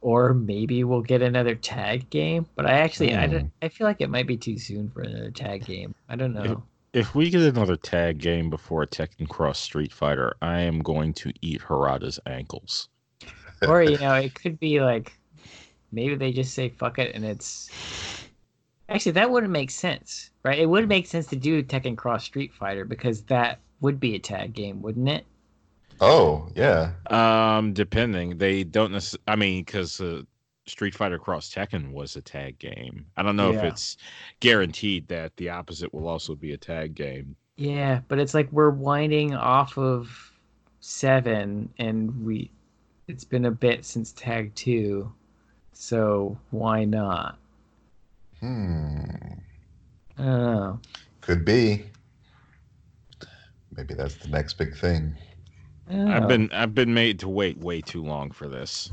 or 0.00 0.34
maybe 0.34 0.84
we'll 0.84 1.02
get 1.02 1.22
another 1.22 1.54
tag 1.54 2.10
game. 2.10 2.46
But 2.56 2.66
I 2.66 2.72
actually, 2.80 3.14
I, 3.14 3.26
Hmm. 3.26 3.28
don't, 3.28 3.46
I 3.62 3.68
feel 3.68 3.86
like 3.86 4.00
it 4.00 4.10
might 4.10 4.26
be 4.26 4.36
too 4.36 4.58
soon 4.58 4.90
for 4.90 5.02
another 5.02 5.30
tag 5.30 5.64
game. 5.64 5.94
I 6.08 6.16
don't 6.16 6.34
know. 6.34 6.64
If 6.92 7.14
we 7.16 7.30
get 7.30 7.42
another 7.42 7.76
tag 7.76 8.18
game 8.18 8.48
before 8.50 8.86
Tekken 8.86 9.28
Cross 9.28 9.58
Street 9.60 9.92
Fighter, 9.92 10.34
I 10.40 10.60
am 10.60 10.80
going 10.80 11.14
to 11.14 11.32
eat 11.40 11.62
Harada's 11.62 12.20
ankles. 12.26 12.88
or 13.64 13.82
you 13.82 13.98
know, 13.98 14.14
it 14.16 14.34
could 14.34 14.58
be 14.58 14.80
like 14.80 15.18
maybe 15.92 16.14
they 16.16 16.32
just 16.32 16.54
say 16.54 16.70
fuck 16.70 16.98
it 16.98 17.14
and 17.14 17.24
it's 17.24 17.72
actually 18.88 19.12
that 19.12 19.30
wouldn't 19.30 19.52
make 19.52 19.70
sense, 19.70 20.30
right? 20.44 20.58
It 20.58 20.66
would 20.66 20.88
make 20.88 21.06
sense 21.06 21.26
to 21.28 21.36
do 21.36 21.62
Tekken 21.62 21.96
Cross 21.96 22.24
Street 22.24 22.52
Fighter 22.52 22.84
because 22.84 23.22
that 23.24 23.60
would 23.80 23.98
be 24.00 24.14
a 24.14 24.18
tag 24.18 24.52
game, 24.54 24.82
wouldn't 24.82 25.08
it? 25.08 25.24
Oh, 26.00 26.48
yeah. 26.54 26.92
Um, 27.08 27.72
depending, 27.72 28.38
they 28.38 28.64
don't 28.64 28.92
necessarily. 28.92 29.24
I 29.28 29.36
mean, 29.36 29.64
because 29.64 30.00
uh, 30.00 30.22
Street 30.66 30.94
Fighter 30.94 31.18
Cross 31.18 31.52
Tekken 31.52 31.92
was 31.92 32.16
a 32.16 32.22
tag 32.22 32.58
game. 32.58 33.06
I 33.16 33.22
don't 33.22 33.36
know 33.36 33.52
if 33.52 33.62
it's 33.62 33.96
guaranteed 34.40 35.08
that 35.08 35.36
the 35.36 35.50
opposite 35.50 35.92
will 35.92 36.08
also 36.08 36.34
be 36.34 36.52
a 36.52 36.56
tag 36.56 36.94
game. 36.94 37.36
Yeah, 37.56 38.00
but 38.08 38.18
it's 38.18 38.32
like 38.32 38.50
we're 38.52 38.70
winding 38.70 39.34
off 39.34 39.76
of 39.76 40.32
seven, 40.80 41.68
and 41.78 42.24
we 42.24 42.50
it's 43.08 43.24
been 43.24 43.44
a 43.44 43.50
bit 43.50 43.84
since 43.84 44.12
tag 44.12 44.54
two, 44.54 45.12
so 45.72 46.38
why 46.50 46.84
not? 46.84 47.36
Hmm. 48.38 49.00
I 50.16 50.22
don't 50.22 50.40
know. 50.40 50.80
Could 51.20 51.44
be. 51.44 51.84
Maybe 53.76 53.94
that's 53.94 54.16
the 54.16 54.28
next 54.28 54.54
big 54.54 54.76
thing. 54.76 55.14
I've 55.90 56.26
been 56.26 56.50
I've 56.52 56.74
been 56.74 56.94
made 56.94 57.20
to 57.20 57.28
wait 57.28 57.58
way 57.58 57.80
too 57.82 58.02
long 58.02 58.30
for 58.30 58.48
this. 58.48 58.90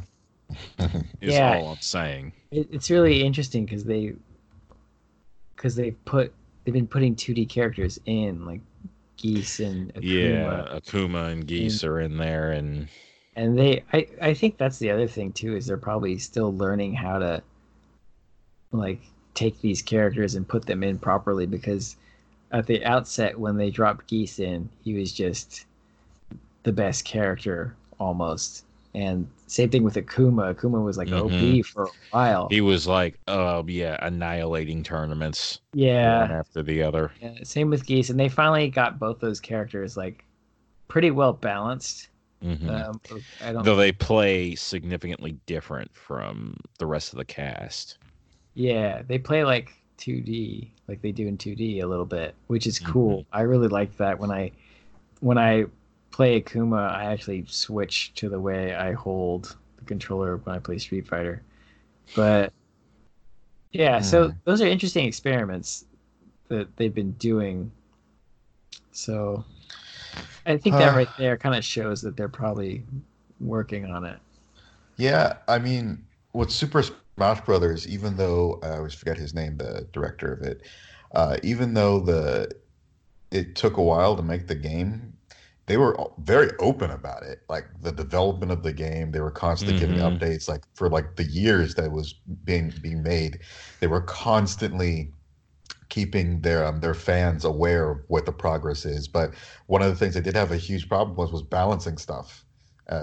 Is 1.21 1.33
Yeah. 1.33 1.39
all 1.39 1.69
I'm 1.69 1.81
saying. 1.81 2.33
It, 2.51 2.67
it's 2.71 2.89
really 2.89 3.23
interesting 3.23 3.65
because 3.65 3.83
they 3.85 4.15
because 5.55 5.75
they've 5.75 5.97
put 6.05 6.33
they've 6.63 6.73
been 6.73 6.87
putting 6.87 7.15
2D 7.15 7.49
characters 7.49 7.99
in 8.05 8.45
like 8.45 8.61
Geese 9.17 9.59
and 9.59 9.93
Akuma, 9.95 10.67
Yeah, 10.69 10.79
Akuma 10.79 11.31
and 11.31 11.47
Geese 11.47 11.83
are 11.83 11.99
in 11.99 12.17
there, 12.17 12.51
and 12.51 12.89
and 13.35 13.57
they 13.57 13.83
I 13.93 14.07
I 14.21 14.33
think 14.33 14.57
that's 14.57 14.79
the 14.79 14.91
other 14.91 15.07
thing 15.07 15.31
too 15.31 15.55
is 15.55 15.67
they're 15.67 15.77
probably 15.77 16.17
still 16.17 16.53
learning 16.53 16.93
how 16.95 17.19
to 17.19 17.41
like 18.71 19.01
take 19.33 19.59
these 19.61 19.81
characters 19.81 20.35
and 20.35 20.47
put 20.47 20.65
them 20.65 20.83
in 20.83 20.97
properly 20.99 21.45
because 21.45 21.95
at 22.51 22.65
the 22.65 22.83
outset 22.85 23.39
when 23.39 23.57
they 23.57 23.69
dropped 23.69 24.07
Geese 24.07 24.39
in 24.39 24.69
he 24.83 24.93
was 24.95 25.13
just 25.13 25.66
the 26.67 26.73
best 26.73 27.05
character 27.05 27.75
almost 27.99 28.65
and 28.95 29.27
same 29.47 29.69
thing 29.71 29.83
with 29.83 29.95
Akuma 29.95 30.53
Akuma 30.55 30.83
was 30.83 30.97
like 30.97 31.11
Mhm. 31.11 31.13
OP 31.13 31.63
for 31.63 31.85
a 31.85 31.91
while 32.11 32.49
he 32.49 32.61
was 32.61 32.87
like, 32.87 33.19
uh, 33.27 33.63
yeah, 33.67 33.97
annihilating 34.05 34.83
tournaments 34.83 35.61
yeah 35.73 36.27
one 36.27 36.31
after 36.31 36.63
the 36.63 36.83
other. 36.83 37.13
Yeah, 37.21 37.35
same 37.43 37.69
with 37.69 37.85
Geese, 37.85 38.09
and 38.11 38.19
they 38.19 38.29
finally 38.29 38.69
got 38.69 38.99
both 38.99 39.19
those 39.19 39.39
characters 39.39 39.97
like 39.97 40.25
pretty 40.89 41.11
well 41.11 41.33
balanced. 41.33 42.09
Mm-hmm. 42.43 42.69
Um, 42.69 43.01
I 43.41 43.53
don't. 43.53 43.65
Though 43.65 43.75
they 43.75 43.91
play 43.91 44.55
significantly 44.55 45.33
different 45.45 45.95
from 45.95 46.57
the 46.79 46.87
rest 46.87 47.13
of 47.13 47.17
the 47.17 47.25
cast. 47.25 47.97
Yeah, 48.55 49.03
they 49.07 49.19
play 49.19 49.43
like 49.43 49.73
2D, 49.97 50.71
like 50.87 51.01
they 51.01 51.11
do 51.11 51.27
in 51.27 51.37
2D 51.37 51.79
a 51.81 51.87
little 51.87 52.05
bit, 52.05 52.35
which 52.47 52.67
is 52.67 52.79
Mm-hmm. 52.81 52.87
cool. 52.91 53.25
I 53.31 53.41
really 53.41 53.67
like 53.67 53.95
that 53.97 54.19
when 54.19 54.31
I 54.31 54.51
when 55.21 55.37
I 55.37 55.65
play 56.17 56.41
Akuma, 56.41 56.89
I 56.89 57.05
actually 57.05 57.45
switch 57.47 58.11
to 58.15 58.27
the 58.27 58.39
way 58.39 58.73
I 58.73 58.93
hold 58.93 59.55
the 59.77 59.85
controller 59.85 60.37
when 60.37 60.55
I 60.55 60.57
play 60.57 60.79
Street 60.79 61.07
Fighter. 61.07 61.43
But 62.15 62.51
yeah, 63.71 64.01
so 64.01 64.29
Mm. 64.29 64.35
those 64.43 64.59
are 64.59 64.65
interesting 64.65 65.05
experiments 65.05 65.85
that 66.47 66.75
they've 66.75 66.93
been 66.93 67.11
doing. 67.13 67.71
So 68.91 69.45
I 70.47 70.57
think 70.57 70.77
that 70.77 70.95
right 70.95 71.11
there 71.17 71.37
kind 71.37 71.53
of 71.53 71.63
shows 71.63 72.01
that 72.01 72.17
they're 72.17 72.27
probably 72.27 72.83
working 73.39 73.85
on 73.85 74.03
it. 74.03 74.17
Yeah, 74.97 75.37
I 75.47 75.59
mean, 75.59 76.07
with 76.33 76.49
Super 76.49 76.81
Smash 76.81 77.41
Brothers, 77.41 77.87
even 77.87 78.17
though 78.17 78.59
I 78.63 78.77
always 78.77 78.95
forget 78.95 79.17
his 79.17 79.35
name, 79.35 79.57
the 79.57 79.87
director 79.93 80.33
of 80.33 80.41
it, 80.41 80.63
uh, 81.13 81.37
even 81.43 81.73
though 81.75 81.99
the 81.99 82.49
it 83.31 83.55
took 83.55 83.77
a 83.77 83.83
while 83.83 84.15
to 84.15 84.23
make 84.23 84.47
the 84.47 84.55
game, 84.55 85.16
they 85.67 85.77
were 85.77 85.97
very 86.19 86.49
open 86.59 86.91
about 86.91 87.23
it. 87.23 87.39
Like 87.49 87.65
the 87.81 87.91
development 87.91 88.51
of 88.51 88.63
the 88.63 88.73
game, 88.73 89.11
they 89.11 89.19
were 89.19 89.31
constantly 89.31 89.75
giving 89.79 89.97
Mhm. 89.97 89.97
updates. 89.97 90.47
Like 90.47 90.63
for 90.75 90.89
like 90.89 91.15
the 91.17 91.25
years 91.25 91.75
that 91.75 91.85
it 91.85 91.91
was 91.91 92.15
being 92.45 92.71
being 92.81 93.03
made, 93.03 93.39
they 93.81 93.87
were 93.87 94.01
constantly 94.01 95.13
keeping 95.89 96.41
their 96.41 96.65
um, 96.65 96.79
their 96.81 96.93
fans 96.93 97.45
aware 97.45 97.91
of 97.91 97.99
what 98.07 98.25
the 98.25 98.31
progress 98.31 98.85
is. 98.85 99.07
But 99.07 99.33
one 99.67 99.81
of 99.81 99.89
the 99.89 99.95
things 99.95 100.13
they 100.15 100.21
did 100.21 100.35
have 100.35 100.51
a 100.51 100.57
huge 100.57 100.87
problem 100.89 101.15
was 101.17 101.31
was 101.31 101.43
balancing 101.43 101.97
stuff 101.97 102.45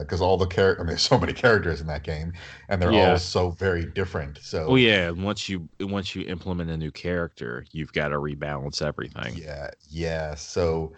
because 0.01 0.21
all 0.23 0.39
the 0.39 0.47
characters, 0.47 0.81
I 0.81 0.85
mean, 0.85 0.89
there's 0.91 1.03
so 1.09 1.19
many 1.19 1.33
characters 1.35 1.81
in 1.81 1.87
that 1.89 2.05
game, 2.05 2.33
and 2.69 2.81
they're 2.83 2.95
Yeah. 2.95 2.99
all 2.99 3.21
so 3.21 3.51
very 3.51 3.87
different. 3.87 4.39
So 4.43 4.67
Oh 4.67 4.77
yeah, 4.77 5.09
and 5.09 5.25
once 5.25 5.49
you 5.49 5.69
once 5.81 6.15
you 6.15 6.23
implement 6.27 6.71
a 6.71 6.77
new 6.77 6.91
character, 6.91 7.65
you've 7.73 7.93
got 7.93 8.09
to 8.09 8.17
rebalance 8.17 8.83
everything. 8.83 9.43
yeah, 9.43 9.71
yeah. 9.89 10.35
So 10.35 10.95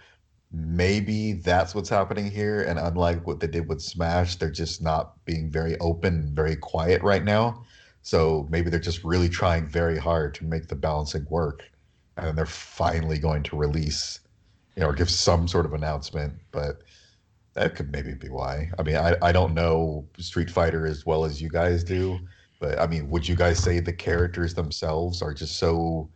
maybe 0.52 1.35
that's 1.35 1.74
what's 1.74 1.88
happening 1.88 2.30
here. 2.30 2.62
And 2.62 2.78
unlike 2.78 3.26
what 3.26 3.40
they 3.40 3.46
did 3.46 3.68
with 3.68 3.82
Smash, 3.82 4.37
they're 4.37 4.50
just 4.50 4.82
not 4.82 5.24
being 5.24 5.50
very 5.50 5.78
open, 5.78 6.35
very 6.35 6.56
quiet 6.56 7.02
right 7.02 7.24
now. 7.24 7.64
So 8.02 8.46
maybe 8.50 8.70
they're 8.70 8.78
just 8.78 9.02
really 9.04 9.28
trying 9.28 9.66
very 9.66 9.98
hard 9.98 10.35
to 10.35 10.44
make 10.44 10.68
the 10.68 10.76
balancing 10.76 11.26
work, 11.28 11.64
and 12.16 12.38
they're 12.38 12.46
finally 12.46 13.18
going 13.18 13.42
to 13.42 13.56
release, 13.56 14.20
you 14.76 14.82
know, 14.82 14.90
or 14.90 14.92
give 14.92 15.11
some 15.11 15.48
sort 15.48 15.66
of 15.66 15.74
announcement. 15.74 16.35
But 16.52 16.82
that 17.54 17.74
could 17.74 17.90
maybe 17.90 18.14
be 18.14 18.28
why. 18.28 18.70
I 18.78 18.82
mean, 18.82 18.96
I, 18.96 19.16
I 19.22 19.32
don't 19.32 19.54
know 19.54 20.06
Street 20.18 20.50
Fighter 20.50 20.87
as 20.87 21.04
well 21.04 21.24
as 21.24 21.42
you 21.42 21.48
guys 21.48 21.82
do, 21.82 22.20
but 22.61 22.78
I 22.78 22.87
mean, 22.87 23.11
would 23.11 23.26
you 23.26 23.35
guys 23.35 23.59
say 23.59 23.80
the 23.80 23.92
characters 23.92 24.54
themselves 24.54 25.20
are 25.20 25.35
just 25.35 25.59
so 25.59 26.09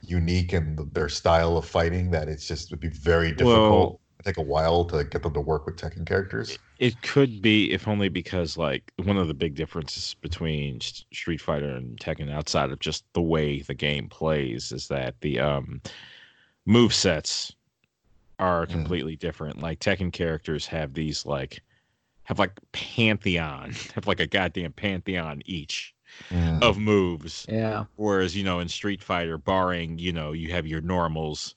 unique 0.00 0.52
in 0.52 0.76
their 0.92 1.08
style 1.08 1.56
of 1.56 1.66
fighting 1.66 2.10
that 2.12 2.28
it's 2.28 2.46
just 2.46 2.70
would 2.70 2.80
be 2.80 2.88
very 2.88 3.30
difficult, 3.32 3.92
Well- 3.92 4.00
take 4.24 4.36
a 4.36 4.42
while 4.42 4.84
to 4.86 5.04
get 5.04 5.22
them 5.22 5.32
to 5.34 5.40
work 5.40 5.64
with 5.66 5.76
Tekken 5.76 6.04
characters? 6.06 6.58
It 6.78 7.02
could 7.02 7.40
be, 7.42 7.72
if 7.72 7.86
only 7.88 8.08
because 8.08 8.56
like 8.56 8.92
one 8.96 9.16
of 9.16 9.28
the 9.28 9.34
big 9.34 9.54
differences 9.54 10.14
between 10.20 10.80
Street 10.80 11.40
Fighter 11.40 11.70
and 11.76 11.98
Tekken, 11.98 12.30
outside 12.30 12.70
of 12.70 12.78
just 12.80 13.04
the 13.14 13.22
way 13.22 13.60
the 13.62 13.74
game 13.74 14.08
plays, 14.08 14.72
is 14.72 14.88
that 14.88 15.20
the 15.20 15.40
um 15.40 15.80
move 16.66 16.92
sets 16.94 17.52
are 18.38 18.66
Mm. 18.66 18.70
completely 18.70 19.16
different. 19.16 19.60
Like 19.60 19.80
Tekken 19.80 20.12
characters 20.12 20.66
have 20.66 20.94
these 20.94 21.26
like 21.26 21.62
have 22.24 22.38
like 22.38 22.52
pantheon, 22.72 23.72
have 23.94 24.06
like 24.06 24.20
a 24.20 24.26
goddamn 24.26 24.72
pantheon 24.72 25.42
each 25.46 25.94
Mm. 26.30 26.62
of 26.62 26.78
moves. 26.78 27.46
Yeah. 27.48 27.84
Whereas, 27.96 28.36
you 28.36 28.44
know, 28.44 28.60
in 28.60 28.68
Street 28.68 29.02
Fighter, 29.02 29.38
barring, 29.38 29.98
you 29.98 30.12
know, 30.12 30.32
you 30.32 30.50
have 30.52 30.66
your 30.66 30.80
normals 30.80 31.54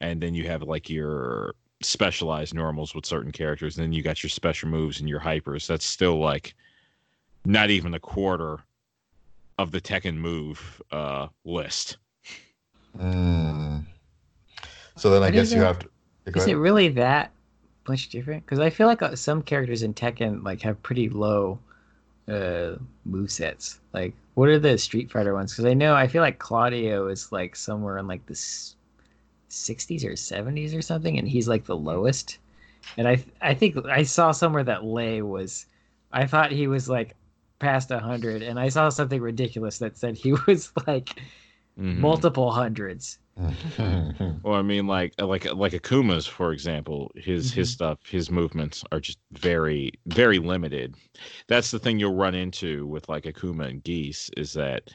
and 0.00 0.20
then 0.22 0.34
you 0.34 0.46
have 0.46 0.62
like 0.62 0.88
your 0.88 1.54
specialized 1.82 2.54
normals 2.54 2.94
with 2.94 3.04
certain 3.06 3.32
characters, 3.32 3.76
and 3.76 3.84
then 3.84 3.92
you 3.92 4.02
got 4.02 4.22
your 4.22 4.30
special 4.30 4.68
moves 4.68 5.00
and 5.00 5.08
your 5.08 5.20
hypers. 5.20 5.66
That's 5.66 5.84
still 5.84 6.18
like 6.18 6.54
not 7.44 7.70
even 7.70 7.94
a 7.94 8.00
quarter 8.00 8.58
of 9.58 9.70
the 9.72 9.80
Tekken 9.80 10.16
move 10.16 10.80
uh 10.92 11.26
list. 11.44 11.98
Mm. 12.98 13.84
So 14.96 15.10
then 15.10 15.22
I 15.22 15.26
But 15.26 15.34
guess 15.34 15.52
you 15.52 15.60
it- 15.60 15.64
have 15.64 15.78
to. 15.80 15.88
go 16.30 16.40
Is 16.40 16.46
it 16.46 16.54
really 16.54 16.88
that 16.90 17.30
much 17.88 18.08
different? 18.08 18.44
Because 18.44 18.58
I 18.60 18.70
feel 18.70 18.86
like 18.86 19.02
uh, 19.02 19.16
some 19.16 19.42
characters 19.42 19.82
in 19.82 19.94
Tekken 19.94 20.42
like 20.44 20.60
have 20.62 20.82
pretty 20.82 21.08
low 21.08 21.58
uh 22.28 22.76
move 23.04 23.30
sets. 23.30 23.80
Like, 23.92 24.14
what 24.34 24.48
are 24.48 24.58
the 24.58 24.78
Street 24.78 25.10
Fighter 25.10 25.34
ones? 25.34 25.52
Because 25.52 25.64
I 25.66 25.74
know 25.74 25.94
I 25.94 26.06
feel 26.08 26.22
like 26.22 26.38
Claudio 26.38 27.08
is 27.08 27.32
like 27.32 27.56
somewhere 27.56 27.98
in 27.98 28.06
like 28.06 28.24
the 28.26 28.32
s- 28.34 28.76
60s 29.48 30.04
or 30.04 30.16
70s 30.16 30.74
or 30.74 30.82
something, 30.82 31.18
and 31.18 31.28
he's 31.28 31.48
like 31.48 31.64
the 31.64 31.76
lowest. 31.76 32.38
And 32.96 33.08
I 33.08 33.24
I 33.40 33.54
think 33.54 33.76
I 33.86 34.02
saw 34.04 34.32
somewhere 34.32 34.64
that 34.64 34.84
Lei 34.84 35.22
was. 35.22 35.66
I 36.12 36.26
thought 36.26 36.52
he 36.52 36.68
was 36.68 36.88
like 36.88 37.14
past 37.58 37.90
a 37.90 37.98
hundred, 37.98 38.42
and 38.42 38.58
I 38.58 38.68
saw 38.68 38.88
something 38.88 39.20
ridiculous 39.20 39.78
that 39.78 39.96
said 39.98 40.16
he 40.16 40.32
was 40.46 40.72
like 40.86 41.20
Mhm. 41.78 41.98
multiple 41.98 42.50
hundreds. 42.50 43.18
Well, 44.42 44.54
I 44.54 44.62
mean, 44.62 44.86
like 44.86 45.14
like 45.20 45.52
like 45.54 45.72
Akuma's, 45.72 46.26
for 46.26 46.52
example, 46.52 47.10
his 47.14 47.52
his 47.52 47.70
stuff, 47.70 47.98
his 48.06 48.30
movements 48.30 48.84
are 48.92 49.00
just 49.00 49.18
very 49.32 49.92
very 50.06 50.38
limited. 50.38 50.94
That's 51.48 51.70
the 51.70 51.78
thing 51.78 51.98
you'll 51.98 52.14
run 52.14 52.34
into 52.34 52.86
with 52.86 53.08
like 53.08 53.24
Akuma 53.24 53.68
and 53.68 53.82
Geese 53.84 54.30
is 54.36 54.52
that 54.54 54.90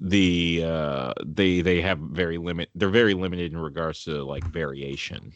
the 0.00 0.62
uh 0.64 1.12
they 1.26 1.60
they 1.60 1.80
have 1.80 1.98
very 1.98 2.38
limit 2.38 2.70
they're 2.74 2.88
very 2.88 3.14
limited 3.14 3.52
in 3.52 3.58
regards 3.58 4.04
to 4.04 4.22
like 4.24 4.44
variation. 4.44 5.32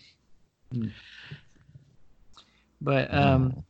But 2.81 3.13
um, 3.15 3.65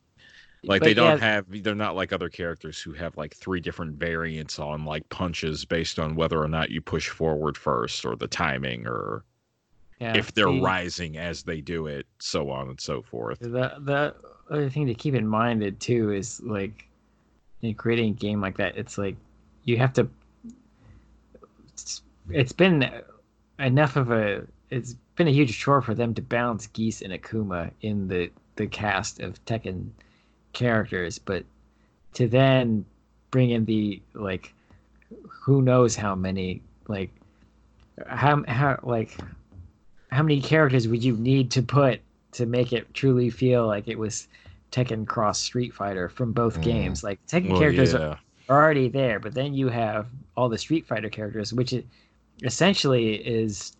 like 0.64 0.80
But 0.80 0.84
they 0.86 0.94
don't 0.94 1.18
yeah. 1.20 1.26
have 1.26 1.62
they're 1.62 1.74
not 1.74 1.96
like 1.96 2.12
other 2.12 2.28
characters 2.28 2.80
who 2.80 2.92
have 2.92 3.16
like 3.16 3.34
three 3.34 3.60
different 3.60 3.96
variants 3.96 4.58
on 4.58 4.84
like 4.84 5.08
punches 5.08 5.64
based 5.64 5.98
on 5.98 6.14
whether 6.14 6.40
or 6.42 6.48
not 6.48 6.70
you 6.70 6.80
push 6.80 7.08
forward 7.08 7.56
first 7.56 8.04
or 8.04 8.16
the 8.16 8.28
timing 8.28 8.86
or 8.86 9.24
yeah, 10.00 10.16
if 10.16 10.32
they're 10.34 10.48
see- 10.48 10.60
rising 10.60 11.16
as 11.16 11.42
they 11.42 11.60
do 11.60 11.86
it 11.86 12.06
so 12.20 12.50
on 12.50 12.68
and 12.68 12.80
so 12.80 13.02
forth 13.02 13.40
The 13.40 13.74
the 13.80 14.14
other 14.50 14.68
thing 14.68 14.86
to 14.86 14.94
keep 14.94 15.14
in 15.14 15.26
mind 15.26 15.62
it 15.62 15.80
too 15.80 16.12
is 16.12 16.40
like 16.42 16.88
in 17.62 17.74
creating 17.74 18.10
a 18.10 18.14
game 18.14 18.40
like 18.40 18.56
that, 18.58 18.76
it's 18.76 18.98
like 18.98 19.16
you 19.64 19.78
have 19.78 19.92
to. 19.94 20.08
It's, 21.68 22.02
it's 22.28 22.52
been 22.52 22.90
enough 23.58 23.96
of 23.96 24.10
a. 24.10 24.42
It's 24.70 24.94
been 25.16 25.28
a 25.28 25.32
huge 25.32 25.58
chore 25.58 25.80
for 25.80 25.94
them 25.94 26.14
to 26.14 26.22
balance 26.22 26.66
Geese 26.66 27.02
and 27.02 27.12
Akuma 27.12 27.70
in 27.80 28.08
the 28.08 28.30
the 28.56 28.66
cast 28.66 29.20
of 29.20 29.42
Tekken 29.44 29.90
characters, 30.52 31.18
but 31.18 31.44
to 32.14 32.28
then 32.28 32.84
bring 33.30 33.50
in 33.50 33.64
the 33.64 34.00
like 34.14 34.52
who 35.28 35.62
knows 35.62 35.96
how 35.96 36.14
many 36.14 36.62
like 36.88 37.10
how 38.06 38.42
how 38.46 38.78
like 38.82 39.16
how 40.10 40.22
many 40.22 40.40
characters 40.40 40.86
would 40.88 41.02
you 41.02 41.16
need 41.16 41.50
to 41.50 41.62
put 41.62 42.00
to 42.32 42.46
make 42.46 42.72
it 42.72 42.92
truly 42.94 43.30
feel 43.30 43.66
like 43.66 43.88
it 43.88 43.98
was 43.98 44.28
Tekken 44.70 45.06
Cross 45.06 45.40
Street 45.40 45.72
Fighter 45.74 46.08
from 46.08 46.32
both 46.32 46.58
Mm. 46.58 46.62
games? 46.62 47.04
Like 47.04 47.18
Tekken 47.26 47.50
Well, 47.50 47.58
characters 47.58 47.94
yeah. 47.94 48.16
are 48.48 48.62
already 48.62 48.88
there, 48.88 49.18
but 49.20 49.34
then 49.34 49.54
you 49.54 49.68
have 49.68 50.06
all 50.36 50.48
the 50.48 50.58
Street 50.58 50.86
Fighter 50.86 51.08
characters, 51.10 51.52
which 51.52 51.72
is, 51.72 51.84
essentially 52.42 53.14
is 53.14 53.76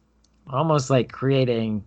almost 0.50 0.90
like 0.90 1.10
creating 1.12 1.84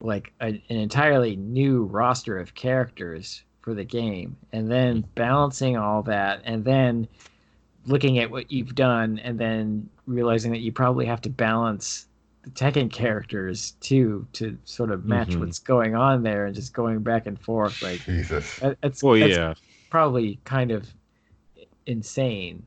like 0.00 0.32
a, 0.40 0.46
an 0.46 0.62
entirely 0.68 1.36
new 1.36 1.84
roster 1.84 2.38
of 2.38 2.54
characters 2.54 3.44
for 3.62 3.74
the 3.74 3.84
game, 3.84 4.36
and 4.52 4.70
then 4.70 5.04
balancing 5.14 5.76
all 5.76 6.02
that, 6.02 6.42
and 6.44 6.64
then 6.64 7.08
looking 7.86 8.18
at 8.18 8.30
what 8.30 8.50
you've 8.52 8.74
done, 8.74 9.18
and 9.20 9.38
then 9.38 9.88
realizing 10.06 10.52
that 10.52 10.60
you 10.60 10.72
probably 10.72 11.06
have 11.06 11.20
to 11.22 11.30
balance 11.30 12.06
the 12.42 12.50
Tekken 12.50 12.90
characters 12.90 13.72
too 13.80 14.26
to 14.32 14.58
sort 14.64 14.90
of 14.90 15.04
match 15.04 15.28
Mhm. 15.30 15.40
what's 15.40 15.60
going 15.60 15.94
on 15.94 16.22
there, 16.24 16.46
and 16.46 16.54
just 16.54 16.72
going 16.74 17.00
back 17.00 17.26
and 17.26 17.40
forth 17.40 17.80
like 17.82 18.04
Jesus. 18.04 18.56
that- 18.56 18.80
that's 18.80 19.02
Well, 19.02 19.18
that's 19.18 19.36
yeah. 19.36 19.54
probably 19.90 20.40
kind 20.44 20.70
of 20.72 20.92
insane. 21.86 22.64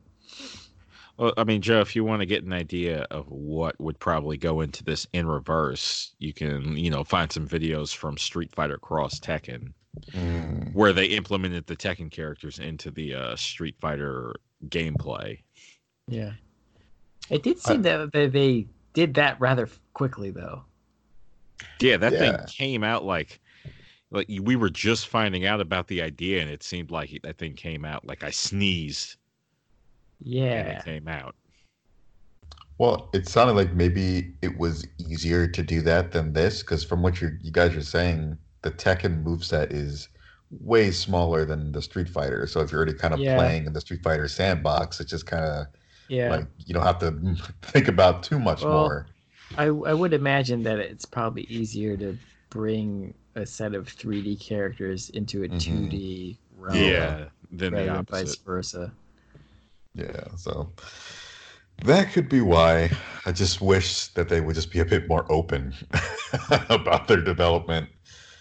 Well, 1.18 1.34
I 1.38 1.46
mean, 1.46 1.62
Joe, 1.62 1.80
if 1.80 1.96
you 1.96 2.04
want 2.04 2.22
to 2.22 2.26
get 2.26 2.44
an 2.44 2.52
idea 2.52 3.08
of 3.10 3.30
what 3.30 3.80
would 3.80 4.00
probably 4.00 4.36
go 4.38 4.60
into 4.62 4.84
this 4.84 5.08
in 5.14 5.28
reverse, 5.28 6.14
you 6.20 6.34
can, 6.34 6.76
you 6.76 6.90
know, 6.90 7.06
find 7.06 7.32
some 7.32 7.48
videos 7.48 7.96
from 7.96 8.18
Street 8.18 8.52
Fighter 8.54 8.78
Cross 8.78 9.22
Tekken 9.22 9.72
Mm. 10.12 10.74
where 10.74 10.94
they 10.94 11.06
implemented 11.06 11.68
the 11.68 11.76
Tekken 11.76 12.12
characters 12.12 12.60
into 12.60 12.92
the 12.92 13.14
uh, 13.16 13.36
Street 13.36 13.76
Fighter 13.80 14.36
gameplay. 14.68 15.40
Yeah. 16.08 16.34
It 17.30 17.44
did 17.44 17.60
seem 17.60 17.82
that 17.84 18.12
that 18.14 18.32
they 18.32 18.68
did 18.94 19.14
that 19.16 19.40
rather 19.40 19.68
quickly, 19.94 20.32
though. 20.32 20.64
Yeah, 21.80 21.98
that 21.98 22.14
Yeah. 22.14 22.20
thing 22.20 22.46
came 22.48 22.84
out 22.84 23.04
like 23.04 23.40
like 24.12 24.28
we 24.42 24.56
were 24.56 24.70
just 24.70 25.08
finding 25.08 25.46
out 25.46 25.60
about 25.60 25.88
the 25.88 26.02
idea, 26.02 26.42
and 26.42 26.50
it 26.50 26.62
seemed 26.64 26.92
like 26.92 27.20
that 27.24 27.38
thing 27.38 27.54
came 27.54 27.84
out 27.84 28.06
like 28.06 28.24
I 28.24 28.30
sneezed 28.30 29.18
and 30.20 30.34
Yeah. 30.34 30.80
it 30.80 30.86
came 30.86 31.08
out. 31.08 31.36
Well, 32.78 33.10
it 33.14 33.28
sounded 33.28 33.54
like 33.54 33.74
maybe 33.74 34.36
it 34.42 34.58
was 34.58 34.86
easier 35.00 35.48
to 35.48 35.64
do 35.64 35.82
that 35.82 36.12
than 36.12 36.34
this, 36.34 36.62
because 36.62 36.84
from 36.84 37.02
what 37.02 37.22
you 37.22 37.38
you 37.42 37.52
guys 37.52 37.76
are 37.76 37.82
saying, 37.82 38.38
the 38.66 38.72
Tekken 38.72 39.24
moveset 39.24 39.74
is 39.74 40.10
way 40.52 40.92
smaller 40.92 41.46
than 41.46 41.72
the 41.74 41.84
Street 41.84 42.10
Fighter. 42.10 42.48
So 42.48 42.62
if 42.62 42.72
you're 42.72 42.80
already 42.82 42.98
kind 42.98 43.16
of 43.16 43.22
Yeah. 43.22 43.28
playing 43.28 43.68
in 43.68 43.74
the 43.74 43.82
Street 43.82 44.04
Fighter 44.04 44.28
sandbox, 44.30 45.02
it's 45.02 45.12
just 45.12 45.28
kind 45.28 45.46
of 45.46 45.68
Yeah. 46.08 46.30
like 46.30 46.48
you 46.66 46.74
don't 46.76 46.84
have 46.86 47.00
to 47.00 47.36
think 47.64 47.90
about 47.90 48.24
too 48.24 48.40
much 48.40 48.68
Well, 48.68 48.70
more. 48.70 49.08
I 49.56 49.66
I 49.66 49.94
would 49.94 50.14
imagine 50.14 50.64
that 50.64 50.80
it's 50.80 51.06
probably 51.06 51.44
easier 51.44 51.98
to 51.98 52.20
bring 52.50 53.14
a 53.36 53.46
set 53.46 53.76
of 53.76 53.88
3D 53.90 54.36
characters 54.38 55.10
into 55.10 55.44
a 55.44 55.50
Mhm. 55.50 55.50
2D 55.50 56.40
realm 56.52 57.20
Yeah, 57.20 57.30
then 57.52 57.76
the 57.76 57.88
rather 57.88 58.04
than 58.04 58.06
vice 58.10 58.38
versa. 58.38 58.96
Yeah, 59.94 60.36
so 60.36 60.74
that 61.84 62.12
could 62.14 62.30
be 62.30 62.42
why. 62.42 62.90
I 63.26 63.32
just 63.32 63.62
wish 63.62 64.08
that 64.10 64.30
they 64.30 64.42
would 64.42 64.56
just 64.56 64.72
be 64.72 64.80
a 64.80 64.86
bit 64.86 65.08
more 65.08 65.30
open 65.32 65.74
about 66.70 67.08
their 67.08 67.22
development. 67.22 67.90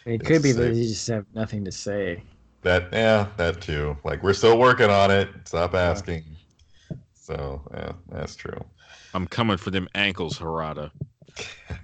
It 0.06 0.24
could 0.24 0.42
be 0.42 0.52
that 0.52 0.70
It's 0.70 0.78
you 0.78 0.88
just 0.88 1.08
have 1.08 1.26
nothing 1.34 1.64
to 1.64 1.72
say. 1.72 2.22
That 2.62 2.88
yeah, 2.92 3.28
that 3.36 3.60
too. 3.60 3.96
Like 4.04 4.22
we're 4.22 4.34
still 4.34 4.58
working 4.58 4.90
on 4.90 5.10
it. 5.10 5.28
Stop 5.44 5.74
asking. 5.74 6.24
So 7.14 7.62
yeah, 7.72 7.92
that's 8.08 8.36
true. 8.36 8.64
I'm 9.14 9.26
coming 9.26 9.56
for 9.56 9.70
them 9.70 9.88
ankles, 9.94 10.38
Harada. 10.38 10.90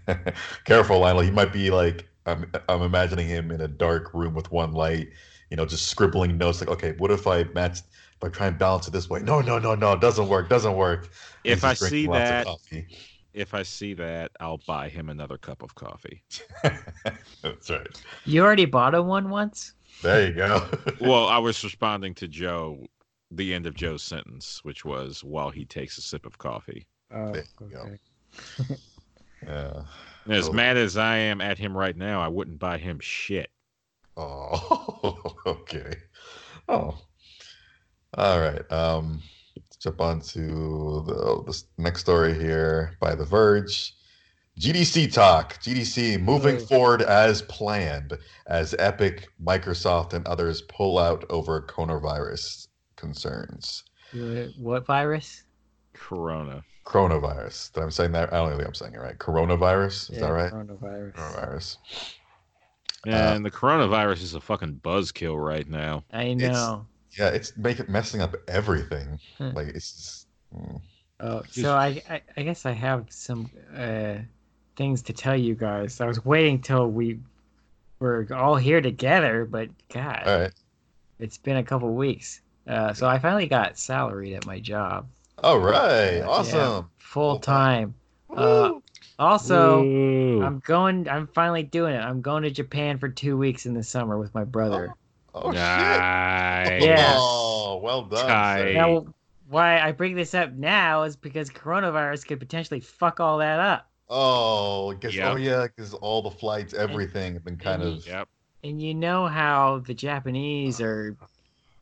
Careful, 0.64 0.98
Lionel. 1.00 1.22
He 1.22 1.30
might 1.30 1.52
be 1.52 1.70
like 1.70 2.08
I'm. 2.26 2.50
I'm 2.68 2.82
imagining 2.82 3.26
him 3.26 3.50
in 3.50 3.60
a 3.60 3.68
dark 3.68 4.12
room 4.12 4.34
with 4.34 4.50
one 4.52 4.72
light. 4.72 5.08
You 5.50 5.56
know, 5.56 5.66
just 5.66 5.86
scribbling 5.86 6.36
notes. 6.38 6.60
Like, 6.60 6.70
okay, 6.70 6.92
what 6.98 7.10
if 7.10 7.26
I 7.26 7.44
match? 7.54 7.80
If 7.80 8.24
I 8.24 8.28
try 8.28 8.46
and 8.48 8.58
balance 8.58 8.86
it 8.86 8.90
this 8.90 9.08
way? 9.08 9.20
No, 9.20 9.40
no, 9.40 9.58
no, 9.58 9.74
no. 9.74 9.92
It 9.92 10.00
doesn't 10.00 10.28
work. 10.28 10.48
Doesn't 10.50 10.76
work. 10.76 11.08
If 11.44 11.64
I 11.64 11.72
see 11.74 12.06
that, 12.06 12.44
coffee. 12.44 12.86
If 13.34 13.54
I 13.54 13.62
see 13.62 13.94
that, 13.94 14.32
I'll 14.40 14.60
buy 14.66 14.88
him 14.88 15.08
another 15.08 15.38
cup 15.38 15.62
of 15.62 15.74
coffee. 15.74 16.22
that's 17.42 17.70
right. 17.70 18.02
You 18.26 18.42
already 18.42 18.64
bought 18.66 18.94
him 18.94 19.06
one 19.06 19.30
once? 19.30 19.74
There 20.02 20.26
you 20.28 20.34
go. 20.34 20.66
Well, 21.00 21.28
I 21.28 21.38
was 21.38 21.62
responding 21.64 22.14
to 22.16 22.28
Joe, 22.28 22.86
the 23.30 23.54
end 23.54 23.66
of 23.66 23.74
Joe's 23.74 24.02
sentence, 24.02 24.60
which 24.64 24.84
was 24.84 25.24
while 25.24 25.48
he 25.50 25.64
takes 25.64 25.96
a 25.96 26.02
sip 26.02 26.26
of 26.26 26.36
coffee. 26.36 26.86
Oh, 27.14 27.32
There 27.32 27.44
you 27.60 27.68
go. 27.70 27.96
yeah. 29.46 29.82
And 30.26 30.34
as 30.34 30.48
Oh. 30.48 30.52
mad 30.52 30.76
as 30.76 30.96
I 30.98 31.16
am 31.16 31.40
at 31.40 31.56
him 31.58 31.74
right 31.76 31.96
now, 31.96 32.20
I 32.20 32.28
wouldn't 32.28 32.58
buy 32.58 32.76
him 32.78 32.98
shit. 33.00 33.50
Oh, 34.16 35.34
okay. 35.46 35.94
Oh, 36.68 36.98
all 38.18 38.40
right. 38.40 38.70
Um, 38.70 39.14
let's 39.14 39.39
jump 39.80 40.00
on 40.00 40.20
to 40.20 41.02
the 41.06 41.42
this 41.46 41.64
next 41.78 42.00
story 42.00 42.34
here 42.34 42.96
by 43.00 43.14
The 43.14 43.24
Verge. 43.24 43.94
GDC 44.58 45.10
talk. 45.12 45.54
GDC 45.62 46.18
moving 46.20 46.56
Oh. 46.56 46.60
forward 46.66 47.02
as 47.02 47.40
planned 47.42 48.18
as 48.46 48.74
Epic, 48.78 49.28
Microsoft, 49.42 50.12
and 50.12 50.26
others 50.26 50.62
pull 50.62 50.98
out 50.98 51.24
over 51.30 51.62
coronavirus 51.62 52.68
concerns. 52.96 53.84
What- 54.12 54.50
What 54.58 54.86
virus? 54.86 55.44
Corona. 55.94 56.62
Coronavirus. 56.84 57.72
Did 57.72 57.82
I'm 57.84 57.90
saying 57.90 58.12
that? 58.12 58.32
I 58.32 58.36
don't 58.36 58.50
think 58.56 58.66
I'm 58.66 58.74
saying 58.74 58.94
it 58.94 58.98
right. 59.00 59.16
Coronavirus. 59.18 60.10
Is 60.10 60.18
Yeah, 60.18 60.20
that 60.26 60.32
right? 60.32 60.52
Coronavirus. 60.52 61.14
Coronavirus. 61.14 61.76
Uh, 63.06 63.10
And 63.10 63.44
the 63.46 63.50
coronavirus 63.50 64.22
is 64.22 64.34
a 64.34 64.40
fucking 64.40 64.80
buzzkill 64.84 65.42
right 65.42 65.66
now. 65.68 66.04
I 66.12 66.34
know. 66.34 66.86
Yeah, 67.18 67.28
it's 67.28 67.56
make 67.56 67.80
it 67.80 67.88
messing 67.88 68.20
up 68.20 68.36
everything. 68.48 69.18
Hmm. 69.38 69.50
Like 69.50 69.68
it's 69.68 69.92
just. 69.92 70.26
mm. 70.56 70.80
Oh, 71.22 71.42
so 71.50 71.74
I, 71.76 72.02
I 72.08 72.22
I 72.36 72.42
guess 72.42 72.64
I 72.64 72.72
have 72.72 73.06
some 73.10 73.50
uh 73.76 74.14
things 74.76 75.02
to 75.02 75.12
tell 75.12 75.36
you 75.36 75.54
guys. 75.54 76.00
I 76.00 76.06
was 76.06 76.24
waiting 76.24 76.60
till 76.62 76.88
we 76.88 77.18
were 77.98 78.26
all 78.34 78.56
here 78.56 78.80
together, 78.80 79.44
but 79.44 79.68
God, 79.92 80.22
All 80.26 80.40
right. 80.40 80.52
it's 81.18 81.36
been 81.36 81.58
a 81.58 81.62
couple 81.62 81.92
weeks. 81.94 82.40
Uh, 82.66 82.94
so 82.94 83.06
I 83.06 83.18
finally 83.18 83.46
got 83.46 83.78
salaried 83.78 84.34
at 84.34 84.46
my 84.46 84.58
job, 84.60 85.06
All 85.42 85.58
right. 85.58 86.16
Yeah. 86.18 86.26
Awesome. 86.26 86.90
full 86.98 87.38
time. 87.38 87.94
Uh, 88.34 88.74
Also, 89.18 89.82
Woo. 89.82 90.42
I'm 90.42 90.60
going. 90.60 91.06
I'm 91.08 91.26
finally 91.26 91.62
doing 91.64 91.94
it. 91.94 91.98
I'm 92.00 92.22
going 92.22 92.42
to 92.44 92.50
Japan 92.50 92.96
for 92.96 93.08
two 93.08 93.36
weeks 93.36 93.66
in 93.66 93.74
the 93.74 93.82
summer 93.82 94.18
with 94.18 94.34
my 94.34 94.44
brother. 94.44 94.94
Oh 95.34 95.50
Nice. 95.50 96.68
shit. 96.68 96.82
Yeah. 96.88 97.14
Oh, 97.16 97.80
well 97.82 98.02
done. 98.02 98.26
Tight. 98.26 98.72
Now, 98.74 99.06
why 99.48 99.80
I 99.80 99.92
bring 99.92 100.14
this 100.14 100.34
up 100.34 100.52
now 100.52 101.02
is 101.04 101.16
because 101.16 101.50
coronavirus 101.50 102.26
could 102.26 102.38
potentially 102.40 102.80
fuck 102.80 103.20
all 103.20 103.38
that 103.38 103.58
up. 103.58 103.88
Oh, 104.08 104.92
guess, 104.94 105.14
Yep. 105.14 105.32
oh 105.32 105.36
yeah, 105.36 105.66
because 105.66 105.94
all 105.94 106.22
the 106.22 106.30
flights, 106.30 106.74
everything 106.74 107.34
have 107.34 107.44
been 107.44 107.56
kind 107.56 107.82
of. 107.82 108.06
Yep. 108.06 108.28
And 108.64 108.80
you 108.82 108.94
know 108.94 109.26
how 109.26 109.78
the 109.86 109.94
Japanese 109.94 110.80
are 110.80 111.16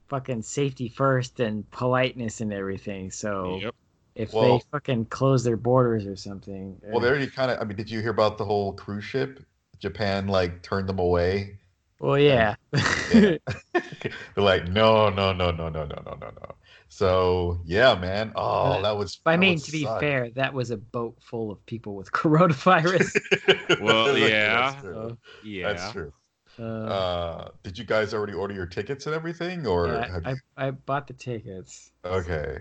fucking 0.09 0.43
safety 0.43 0.89
first 0.89 1.41
and 1.41 1.69
politeness 1.71 2.41
and 2.41 2.53
everything. 2.53 3.11
So 3.11 3.59
Yep. 3.63 3.75
if 4.15 4.33
Well- 4.33 4.59
they 4.59 4.65
fucking 4.73 5.07
close 5.07 5.45
their 5.45 5.57
borders 5.57 6.07
or 6.07 6.17
something, 6.17 6.81
Well, 6.85 6.99
uh, 6.99 7.01
they 7.01 7.09
already 7.09 7.27
kind 7.27 7.51
of. 7.51 7.59
I 7.61 7.65
mean, 7.65 7.77
did 7.77 7.91
you 7.91 8.01
hear 8.01 8.11
about 8.11 8.39
the 8.39 8.45
whole 8.45 8.73
cruise 8.73 9.05
ship? 9.05 9.41
Japan 9.79 10.27
like 10.29 10.63
turned 10.63 10.89
them 10.89 10.99
away. 10.99 11.58
Well, 12.01 12.19
yeah. 12.19 12.57
Yeah. 13.13 13.39
They're 14.35 14.45
like, 14.45 14.69
no, 14.69 15.09
no, 15.11 15.33
no, 15.33 15.51
no, 15.51 15.69
no, 15.71 15.85
no, 15.85 16.03
no, 16.05 16.15
no, 16.21 16.31
no. 16.31 16.55
So 16.89 17.61
yeah, 17.65 17.95
man. 17.95 18.33
Oh, 18.37 18.73
Uh, 18.73 18.83
that 18.83 18.97
was. 18.97 19.21
I 19.27 19.37
mean, 19.37 19.59
to 19.61 19.73
be 19.73 19.85
suck. 19.85 20.01
fair, 20.01 20.31
that 20.31 20.53
was 20.55 20.71
a 20.71 20.77
boat 20.77 21.17
full 21.23 21.51
of 21.51 21.65
people 21.67 21.95
with 21.97 22.11
coronavirus. 22.13 23.17
Well, 23.81 24.07
That's 24.15 24.31
yeah. 24.31 24.81
true. 24.81 24.95
So, 24.95 25.19
Yeah. 25.43 25.69
That's 25.73 25.93
true. 25.93 26.13
uh, 26.59 26.63
Uh, 26.63 27.49
did 27.63 27.79
you 27.79 27.85
guys 27.85 28.15
already 28.15 28.33
order 28.33 28.55
your 28.55 28.67
tickets 28.67 29.07
and 29.07 29.15
everything, 29.15 29.67
or 29.67 29.87
yeah, 29.89 30.21
I, 30.25 30.31
you? 30.31 30.37
I 30.57 30.71
bought 30.73 31.07
the 31.07 31.15
tickets. 31.15 31.93
Okay. 32.05 32.59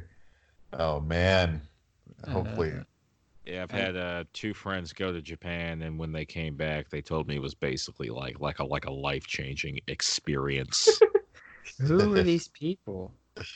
Oh 0.74 1.00
man. 1.00 1.62
Hopefully. 2.30 2.74
Uh, 2.74 2.84
Yeah, 3.48 3.64
I've 3.64 3.74
I- 3.74 3.78
had 3.78 3.96
uh, 3.96 4.24
two 4.34 4.54
friends 4.54 4.92
go 4.94 5.12
to 5.14 5.22
Japan, 5.22 5.82
and 5.84 5.98
when 5.98 6.12
they 6.12 6.26
came 6.26 6.56
back, 6.56 6.90
they 6.90 7.02
told 7.02 7.28
me 7.28 7.36
it 7.38 7.42
was 7.42 7.56
basically 7.56 8.10
like 8.10 8.40
like 8.40 8.60
a 8.60 8.66
like 8.66 8.86
a 8.86 8.92
life 8.92 9.26
changing 9.26 9.80
experience. 9.88 11.00
Who 11.80 12.16
are 12.16 12.24
these 12.24 12.48
people? 12.50 13.14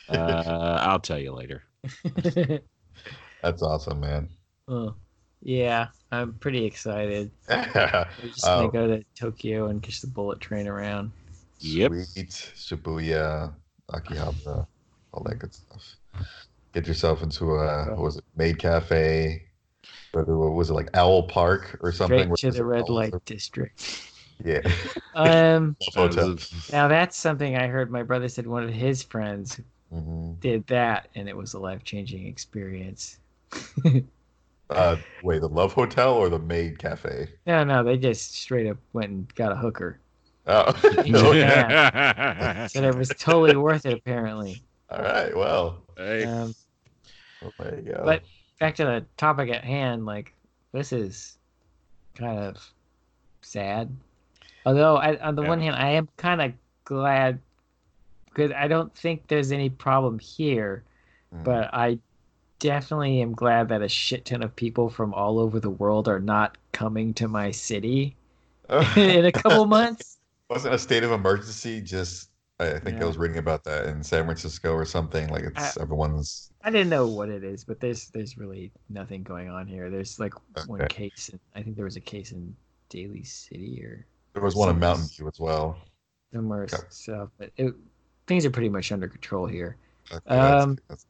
uh, 0.10 0.78
I'll 0.82 1.00
tell 1.00 1.18
you 1.20 1.34
later. 1.34 1.64
That's 3.42 3.62
awesome, 3.64 4.00
man. 4.00 4.30
Oh. 4.68 4.96
Yeah, 5.44 5.88
I'm 6.12 6.34
pretty 6.36 6.66
excited. 6.66 7.32
We're 7.50 8.06
just 8.22 8.44
gonna 8.44 8.68
Oh. 8.68 8.70
go 8.70 8.86
to 8.88 9.04
Tokyo 9.20 9.68
and 9.68 9.82
catch 9.82 10.00
the 10.02 10.08
bullet 10.08 10.40
train 10.40 10.68
around. 10.68 11.12
Yep. 11.60 11.92
Sweet 12.06 12.30
Shibuya, 12.56 13.52
Akihabara, 13.92 14.68
all 15.12 15.24
that 15.24 15.40
good 15.40 15.52
stuff. 15.54 15.96
Get 16.74 16.86
yourself 16.88 17.24
into 17.24 17.56
a 17.56 17.86
what 17.90 17.98
was 18.00 18.18
it 18.18 18.24
Maid 18.36 18.60
Cafe? 18.60 19.44
Whether 20.14 20.36
what 20.38 20.54
was 20.54 20.70
it 20.70 20.74
like 20.74 20.90
Owl 20.94 21.24
Park 21.24 21.78
or 21.82 21.92
something? 21.92 22.36
Straight 22.36 22.52
to 22.52 22.58
the 22.58 22.66
red 22.66 22.90
light 22.90 23.14
or- 23.14 23.22
district. 23.26 24.02
Yeah. 24.44 24.62
Um, 25.14 25.76
Hotel. 25.94 26.38
now 26.72 26.88
that's 26.88 27.18
something 27.18 27.58
I 27.58 27.68
heard. 27.68 27.92
My 27.92 28.02
brother 28.02 28.30
said 28.30 28.48
one 28.48 28.64
of 28.64 28.70
his 28.70 29.04
friends 29.04 29.60
hmm 29.92 30.32
did 30.40 30.66
that, 30.68 31.10
and 31.16 31.28
it 31.28 31.36
was 31.36 31.54
a 31.54 31.60
life 31.60 31.84
changing 31.84 32.26
experience. 32.28 33.20
Uh, 34.70 34.96
wait, 35.22 35.42
the 35.42 35.50
Love 35.50 35.74
Hotel 35.74 36.14
or 36.14 36.30
the 36.30 36.40
Maid 36.40 36.80
Cafe? 36.80 37.28
No, 37.46 37.62
no, 37.66 37.84
they 37.84 37.98
just 37.98 38.36
straight 38.36 38.68
up 38.70 38.78
went 38.94 39.10
and 39.10 39.36
got 39.36 39.52
a 39.52 39.56
hooker. 39.56 40.00
Oh, 40.48 40.74
Yeah. 41.04 42.68
Said 42.68 42.86
it 42.86 42.96
was 42.96 43.10
totally 43.10 43.58
worth 43.58 43.86
it, 43.86 43.92
apparently. 43.96 44.64
all 44.90 45.00
right. 45.02 45.36
Well, 45.36 45.82
Hey. 45.98 46.24
Um, 46.24 46.56
well, 47.42 47.52
there 47.60 47.76
you 47.86 47.92
go. 47.92 48.02
but 48.06 48.22
back 48.62 48.76
to 48.76 48.86
the 48.86 49.06
topic 49.18 49.50
at 49.50 49.64
hand, 49.66 50.06
like 50.06 50.34
this 50.72 50.94
is 50.94 51.38
kind 52.16 52.38
of 52.40 52.58
sad. 53.42 53.90
Although, 54.66 54.98
I, 54.98 55.18
on 55.18 55.36
the 55.36 55.42
Yeah. 55.42 55.48
one 55.50 55.60
hand, 55.60 55.76
I 55.76 55.90
am 55.90 56.08
kind 56.18 56.42
of 56.42 56.54
glad 56.86 57.40
because 58.26 58.52
I 58.52 58.68
don't 58.68 58.96
think 58.96 59.28
there's 59.28 59.52
any 59.52 59.70
problem 59.70 60.20
here, 60.20 60.84
Mm. 61.34 61.44
but 61.44 61.74
I 61.74 61.98
definitely 62.60 63.22
am 63.22 63.34
glad 63.34 63.70
that 63.70 63.82
a 63.82 63.90
shit 63.90 64.26
ton 64.26 64.44
of 64.44 64.56
people 64.56 64.90
from 64.90 65.14
all 65.14 65.40
over 65.40 65.60
the 65.60 65.70
world 65.72 66.08
are 66.08 66.20
not 66.20 66.58
coming 66.72 67.14
to 67.16 67.28
my 67.28 67.50
city 67.52 68.16
in 68.96 69.26
a 69.26 69.32
couple 69.32 69.66
months. 69.66 70.20
wasn't 70.50 70.74
a 70.76 70.78
state 70.80 71.04
of 71.04 71.12
emergency 71.12 71.82
just 71.82 72.30
I 72.62 72.76
I 72.76 72.80
think 72.80 72.98
Yeah. 72.98 73.04
I 73.04 73.08
was 73.08 73.18
reading 73.18 73.38
about 73.38 73.64
that 73.66 73.86
in 73.88 74.04
San 74.04 74.26
Francisco 74.26 74.74
or 74.74 74.86
something. 74.86 75.28
Like 75.30 75.44
it's 75.44 75.78
everyone's 75.78 76.52
I 76.64 76.70
didn't 76.70 76.90
know 76.90 77.08
what 77.08 77.30
it 77.30 77.44
is, 77.44 77.64
but 77.64 77.80
there's 77.80 78.08
there's 78.10 78.38
really 78.38 78.72
nothing 78.90 79.24
going 79.24 79.50
on 79.50 79.68
here. 79.68 79.90
There's 79.90 80.20
like 80.20 80.34
one 80.68 80.88
case, 80.88 81.30
in, 81.30 81.40
I 81.56 81.64
think 81.64 81.76
there 81.76 81.86
was 81.86 81.96
a 81.98 82.02
case 82.02 82.32
in 82.32 82.56
Daly 82.90 83.24
City 83.24 83.84
or 83.84 84.06
there 84.34 84.44
was 84.44 84.56
one 84.56 84.70
in 84.70 84.80
Mountain 84.80 85.08
View 85.08 85.28
as 85.28 85.40
well. 85.40 85.78
somewhere 86.34 86.64
Okay. 86.64 86.78
south, 86.90 87.30
but 87.38 87.52
it, 87.58 87.74
things 88.28 88.46
are 88.46 88.52
pretty 88.52 88.70
much 88.70 88.92
under 88.92 89.08
control 89.08 89.46
here. 89.48 89.76
Okay, 90.12 90.36
Um, 90.38 90.78
that's- 90.88 91.06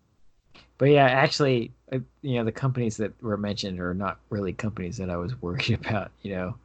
But 0.77 0.89
yeah, 0.89 1.05
actually, 1.05 1.71
uh, 1.91 1.99
you 2.23 2.35
know, 2.37 2.43
the 2.43 2.51
companies 2.51 2.97
that 2.97 3.11
were 3.21 3.37
mentioned 3.37 3.79
are 3.79 3.93
not 3.93 4.19
really 4.29 4.53
companies 4.53 4.97
that 4.97 5.09
I 5.09 5.17
was 5.17 5.39
worried 5.41 5.71
about. 5.71 6.11
You 6.23 6.31
know, 6.35 6.55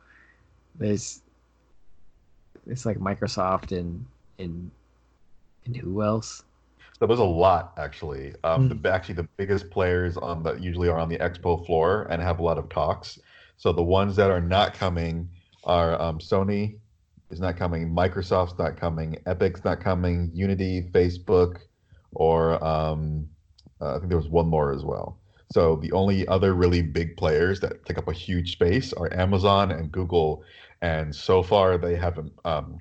there's 0.77 1.23
it's 2.67 2.87
like 2.87 2.99
Microsoft 2.99 3.77
and 3.77 4.05
and 4.39 4.71
and 5.67 5.77
who 5.77 6.03
else? 6.03 6.43
So 6.99 7.07
there's 7.07 7.19
a 7.21 7.25
lot 7.25 7.75
actually. 7.77 8.35
Um, 8.45 8.69
Hmm. 8.71 8.83
the 8.83 8.93
actually 8.93 9.17
the 9.17 9.29
biggest 9.37 9.71
players 9.71 10.17
on 10.17 10.43
that 10.45 10.63
usually 10.63 10.89
are 10.89 10.99
on 10.99 11.09
the 11.09 11.19
expo 11.19 11.65
floor 11.67 12.07
and 12.11 12.23
have 12.23 12.39
a 12.39 12.43
lot 12.43 12.59
of 12.59 12.69
talks. 12.69 13.19
So 13.59 13.73
the 13.73 13.83
ones 13.83 14.17
that 14.17 14.31
are 14.31 14.41
not 14.41 14.75
coming 14.75 15.29
are 15.65 16.01
um, 16.01 16.19
Sony 16.19 16.79
is 17.31 17.41
not 17.41 17.57
coming, 17.57 17.91
Microsoft's 17.93 18.59
not 18.59 18.77
coming, 18.79 19.17
Epic's 19.27 19.65
not 19.65 19.81
coming, 19.81 20.31
Unity, 20.33 20.89
Facebook, 20.93 21.59
or 22.13 22.63
um, 22.65 23.29
uh, 23.81 23.97
I 23.97 23.99
think 23.99 24.09
there 24.09 24.17
was 24.19 24.29
one 24.29 24.49
more 24.49 24.73
as 24.73 24.85
well. 24.85 25.19
So 25.53 25.77
the 25.77 25.93
only 25.93 26.27
other 26.29 26.55
really 26.55 26.83
big 26.83 27.17
players 27.17 27.61
that 27.61 27.85
take 27.85 27.99
up 27.99 28.09
a 28.09 28.13
huge 28.13 28.53
space 28.53 28.93
are 28.93 29.13
Amazon 29.13 29.71
and 29.71 29.93
Google, 29.93 30.43
and 30.83 31.15
so 31.15 31.43
far 31.43 31.79
they 31.79 31.95
haven't 31.95 32.33
um, 32.45 32.79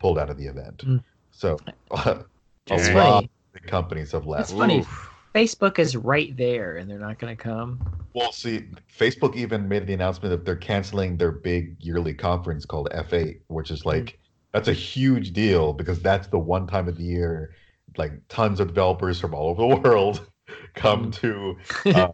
pulled 0.00 0.18
out 0.18 0.30
of 0.30 0.38
the 0.38 0.46
event. 0.46 0.82
Hmm. 0.82 0.96
So 1.32 1.58
a 1.90 2.24
It's 2.70 2.88
lot 2.88 2.92
funny. 2.92 3.30
of 3.54 3.62
companies 3.66 4.12
have 4.12 4.26
left. 4.26 4.50
It's 4.50 4.58
funny. 4.58 4.78
Oof. 4.80 5.08
Facebook 5.34 5.78
is 5.78 5.96
right 5.96 6.36
there, 6.36 6.76
and 6.76 6.90
they're 6.90 6.98
not 6.98 7.18
going 7.18 7.34
to 7.34 7.42
come. 7.42 7.80
Well, 8.14 8.32
see, 8.32 8.66
Facebook 8.98 9.34
even 9.34 9.66
made 9.66 9.86
the 9.86 9.94
announcement 9.94 10.30
that 10.30 10.44
they're 10.44 10.56
canceling 10.56 11.16
their 11.16 11.32
big 11.32 11.76
yearly 11.80 12.12
conference 12.12 12.66
called 12.66 12.88
F8, 12.92 13.40
which 13.48 13.70
is 13.70 13.86
like 13.86 14.18
that's 14.52 14.68
a 14.68 14.72
huge 14.74 15.32
deal 15.32 15.72
because 15.72 16.00
that's 16.00 16.26
the 16.26 16.38
one 16.38 16.66
time 16.66 16.86
of 16.88 16.96
the 16.98 17.04
year 17.04 17.54
like 17.96 18.12
tons 18.28 18.60
of 18.60 18.68
developers 18.68 19.18
from 19.20 19.34
all 19.34 19.48
over 19.50 19.62
the 19.62 19.80
world 19.88 20.26
come 20.74 21.10
to 21.10 21.56
uh, 21.94 22.08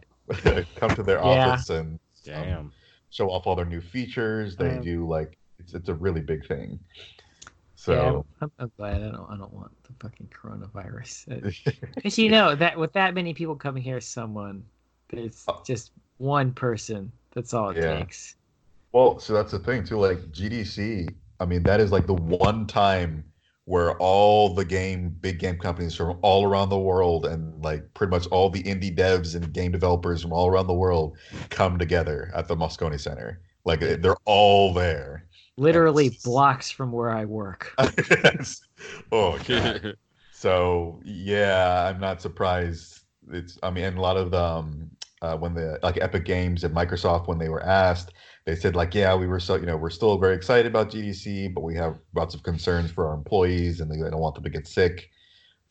come 0.75 0.95
to 0.95 1.03
their 1.03 1.23
Yeah. 1.23 1.47
office 1.47 1.69
and 1.69 1.87
um, 1.87 1.99
Damn. 2.23 2.71
show 3.09 3.29
off 3.29 3.45
all 3.45 3.55
their 3.55 3.65
new 3.65 3.81
features. 3.81 4.55
They 4.55 4.69
Um, 4.77 4.81
do 4.81 5.05
like 5.07 5.37
it's 5.59 5.73
it's 5.73 5.89
a 5.89 5.93
really 5.93 6.21
big 6.21 6.47
thing. 6.47 6.79
Yeah, 7.87 7.95
So 8.11 8.25
I'm, 8.41 8.51
I'm 8.59 8.71
glad. 8.77 8.95
I 9.01 9.11
don't. 9.11 9.27
I 9.29 9.37
don't 9.37 9.53
want 9.53 9.71
the 9.83 9.93
fucking 10.01 10.29
coronavirus. 10.33 11.43
Because 11.95 12.17
you 12.17 12.29
know 12.29 12.55
that 12.55 12.77
with 12.77 12.93
that 12.93 13.13
many 13.13 13.33
people 13.33 13.55
coming 13.55 13.83
here, 13.83 13.99
someone 14.01 14.63
it's 15.11 15.45
Oh. 15.47 15.61
just 15.65 15.91
one 16.17 16.53
person. 16.53 17.11
That's 17.33 17.53
all 17.53 17.69
it 17.71 17.77
Yeah. 17.77 17.99
takes. 17.99 18.35
Well, 18.91 19.19
so 19.19 19.33
that's 19.33 19.51
the 19.51 19.59
thing 19.59 19.83
too. 19.83 19.97
Like 19.97 20.19
GDC, 20.31 21.09
I 21.39 21.45
mean, 21.45 21.63
that 21.63 21.79
is 21.79 21.91
like 21.91 22.07
the 22.07 22.13
one 22.15 22.65
time 22.67 23.23
where 23.65 23.95
all 23.97 24.53
the 24.55 24.65
game, 24.65 25.15
big 25.21 25.37
game 25.39 25.57
companies 25.57 25.93
from 25.95 26.17
all 26.23 26.43
around 26.43 26.69
the 26.69 26.79
world, 26.79 27.27
and 27.27 27.63
like 27.63 27.83
pretty 27.93 28.09
much 28.09 28.25
all 28.27 28.49
the 28.49 28.63
indie 28.63 28.95
devs 28.95 29.35
and 29.35 29.53
game 29.53 29.71
developers 29.71 30.21
from 30.23 30.33
all 30.33 30.47
around 30.47 30.65
the 30.67 30.73
world 30.73 31.17
come 31.49 31.77
together 31.77 32.31
at 32.33 32.47
the 32.47 32.55
Moscone 32.55 32.99
Center. 32.99 33.41
Like 33.65 33.79
they're 33.81 34.15
all 34.25 34.73
there. 34.73 35.25
Literally 35.59 36.05
Yes. 36.05 36.21
blocks 36.23 36.71
from 36.71 36.91
where 36.91 37.09
I 37.11 37.25
work. 37.25 37.73
oh 39.11 39.37
god. 39.39 39.95
So 40.31 41.01
yeah, 41.03 41.85
I'm 41.89 41.99
not 41.99 42.21
surprised. 42.21 43.01
It's 43.31 43.57
I 43.61 43.69
mean, 43.71 43.83
and 43.83 43.97
a 43.97 44.01
lot 44.01 44.17
of 44.17 44.33
um 44.33 44.89
uh, 45.21 45.35
when 45.37 45.53
the 45.53 45.77
like 45.83 45.97
Epic 46.01 46.23
Games 46.25 46.63
and 46.63 46.73
Microsoft 46.73 47.27
when 47.27 47.37
they 47.37 47.49
were 47.49 47.63
asked, 47.63 48.13
they 48.45 48.55
said 48.55 48.75
like, 48.75 48.95
yeah, 48.95 49.13
we 49.15 49.27
were 49.27 49.39
so 49.39 49.55
you 49.55 49.65
know 49.65 49.75
we're 49.77 49.89
still 49.89 50.17
very 50.17 50.35
excited 50.35 50.65
about 50.67 50.91
GDC, 50.91 51.53
but 51.53 51.61
we 51.61 51.75
have 51.75 51.99
lots 52.15 52.33
of 52.35 52.43
concerns 52.43 52.89
for 52.91 53.07
our 53.09 53.15
employees 53.15 53.81
and 53.81 53.91
they 53.91 53.97
don't 53.97 54.19
want 54.21 54.35
them 54.35 54.45
to 54.45 54.49
get 54.49 54.67
sick. 54.67 55.09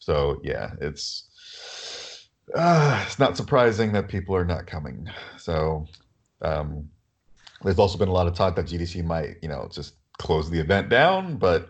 So 0.00 0.40
yeah, 0.44 0.72
it's 0.80 2.28
uh, 2.54 3.02
it's 3.06 3.18
not 3.18 3.36
surprising 3.36 3.92
that 3.92 4.08
people 4.08 4.34
are 4.36 4.44
not 4.44 4.66
coming. 4.66 5.08
So 5.38 5.86
um, 6.42 6.90
there's 7.62 7.78
also 7.78 7.98
been 7.98 8.08
a 8.08 8.12
lot 8.12 8.26
of 8.26 8.34
talk 8.34 8.56
that 8.56 8.66
GDC 8.66 9.04
might 9.04 9.36
you 9.42 9.48
know 9.48 9.68
just 9.70 9.94
close 10.18 10.50
the 10.50 10.60
event 10.60 10.88
down, 10.88 11.36
but 11.36 11.68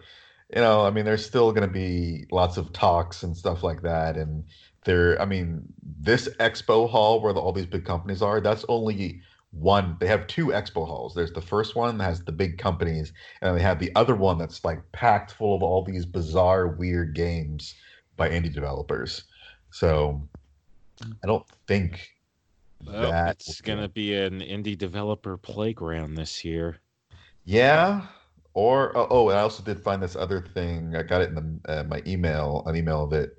you 0.54 0.60
know, 0.60 0.84
I 0.84 0.90
mean, 0.90 1.04
there's 1.04 1.24
still 1.24 1.52
going 1.52 1.66
to 1.66 1.72
be 1.72 2.26
lots 2.30 2.56
of 2.56 2.72
talks 2.72 3.22
and 3.22 3.36
stuff 3.36 3.62
like 3.62 3.82
that. 3.82 4.16
And 4.16 4.44
there, 4.84 5.20
I 5.20 5.26
mean, 5.26 5.62
this 6.00 6.28
expo 6.40 6.88
hall 6.88 7.20
where 7.20 7.32
the, 7.32 7.40
all 7.40 7.52
these 7.52 7.66
big 7.66 7.84
companies 7.84 8.22
are, 8.22 8.40
that's 8.40 8.64
only 8.68 9.20
one. 9.50 9.96
They 10.00 10.06
have 10.06 10.26
two 10.26 10.46
expo 10.46 10.86
halls. 10.86 11.14
There's 11.14 11.32
the 11.32 11.42
first 11.42 11.76
one 11.76 11.98
that 11.98 12.04
has 12.04 12.22
the 12.22 12.32
big 12.32 12.56
companies, 12.56 13.12
and 13.42 13.56
they 13.56 13.62
have 13.62 13.78
the 13.78 13.92
other 13.94 14.14
one 14.14 14.38
that's 14.38 14.64
like 14.64 14.80
packed 14.92 15.32
full 15.32 15.54
of 15.54 15.62
all 15.62 15.84
these 15.84 16.06
bizarre, 16.06 16.68
weird 16.68 17.14
games 17.14 17.74
by 18.16 18.30
indie 18.30 18.52
developers. 18.52 19.24
So 19.70 20.26
I 21.02 21.26
don't 21.26 21.46
think 21.66 22.10
Well, 22.86 23.10
that 23.10 23.36
it's 23.40 23.60
gonna 23.60 23.88
be 23.88 24.14
an 24.14 24.40
indie 24.40 24.78
developer 24.78 25.36
playground 25.36 26.14
this 26.14 26.44
year. 26.44 26.78
Yeah. 27.44 28.06
Or 28.54 28.96
oh, 28.96 29.06
oh, 29.10 29.28
and 29.28 29.38
I 29.38 29.42
also 29.42 29.62
did 29.62 29.80
find 29.80 30.02
this 30.02 30.16
other 30.16 30.40
thing. 30.40 30.96
I 30.96 31.02
got 31.02 31.22
it 31.22 31.30
in 31.30 31.60
the, 31.64 31.80
uh, 31.80 31.84
my 31.84 32.02
email, 32.06 32.64
an 32.66 32.76
email 32.76 33.04
of 33.04 33.12
it. 33.12 33.38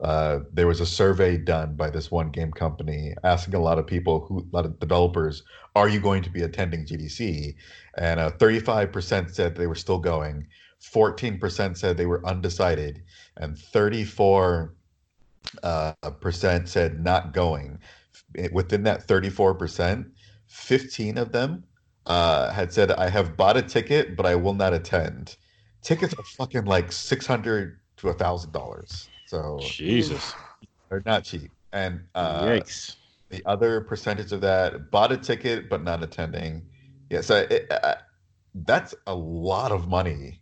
Uh, 0.00 0.40
there 0.52 0.66
was 0.66 0.80
a 0.80 0.86
survey 0.86 1.36
done 1.36 1.74
by 1.74 1.90
this 1.90 2.10
one 2.10 2.30
game 2.30 2.50
company 2.52 3.12
asking 3.22 3.54
a 3.54 3.60
lot 3.60 3.78
of 3.78 3.86
people, 3.86 4.20
who, 4.20 4.40
a 4.40 4.56
lot 4.56 4.64
of 4.64 4.78
developers, 4.80 5.42
are 5.76 5.88
you 5.88 6.00
going 6.00 6.22
to 6.22 6.30
be 6.30 6.42
attending 6.42 6.86
GDC? 6.86 7.54
And 7.98 8.18
uh, 8.18 8.30
35% 8.30 9.34
said 9.34 9.54
they 9.54 9.66
were 9.66 9.74
still 9.74 9.98
going, 9.98 10.46
14% 10.80 11.76
said 11.76 11.96
they 11.96 12.06
were 12.06 12.26
undecided, 12.26 13.02
and 13.36 13.58
34 13.58 14.74
uh, 15.62 15.92
percent 16.20 16.68
said 16.68 17.04
not 17.04 17.34
going. 17.34 17.78
Within 18.52 18.84
that 18.84 19.06
34%, 19.06 20.10
15 20.46 21.18
of 21.18 21.32
them 21.32 21.64
uh, 22.06 22.50
had 22.52 22.72
said, 22.72 22.92
I 22.92 23.08
have 23.08 23.36
bought 23.36 23.56
a 23.56 23.62
ticket, 23.62 24.16
but 24.16 24.26
I 24.26 24.34
will 24.34 24.54
not 24.54 24.72
attend. 24.72 25.36
Tickets 25.82 26.14
are 26.14 26.24
fucking 26.24 26.64
like 26.64 26.92
600 26.92 27.78
to 27.98 28.08
a 28.08 28.14
thousand 28.14 28.52
dollars. 28.52 29.08
So 29.26 29.58
Jesus. 29.60 30.34
they're 30.88 31.02
not 31.06 31.24
cheap. 31.24 31.50
And 31.72 32.02
uh, 32.14 32.42
Yikes. 32.42 32.96
the 33.30 33.42
other 33.46 33.80
percentage 33.82 34.32
of 34.32 34.40
that 34.40 34.90
bought 34.90 35.12
a 35.12 35.16
ticket, 35.16 35.68
but 35.70 35.82
not 35.82 36.02
attending. 36.02 36.62
Yeah. 37.10 37.20
So 37.20 37.46
it, 37.50 37.70
uh, 37.70 37.94
that's 38.54 38.94
a 39.06 39.14
lot 39.14 39.72
of 39.72 39.88
money 39.88 40.39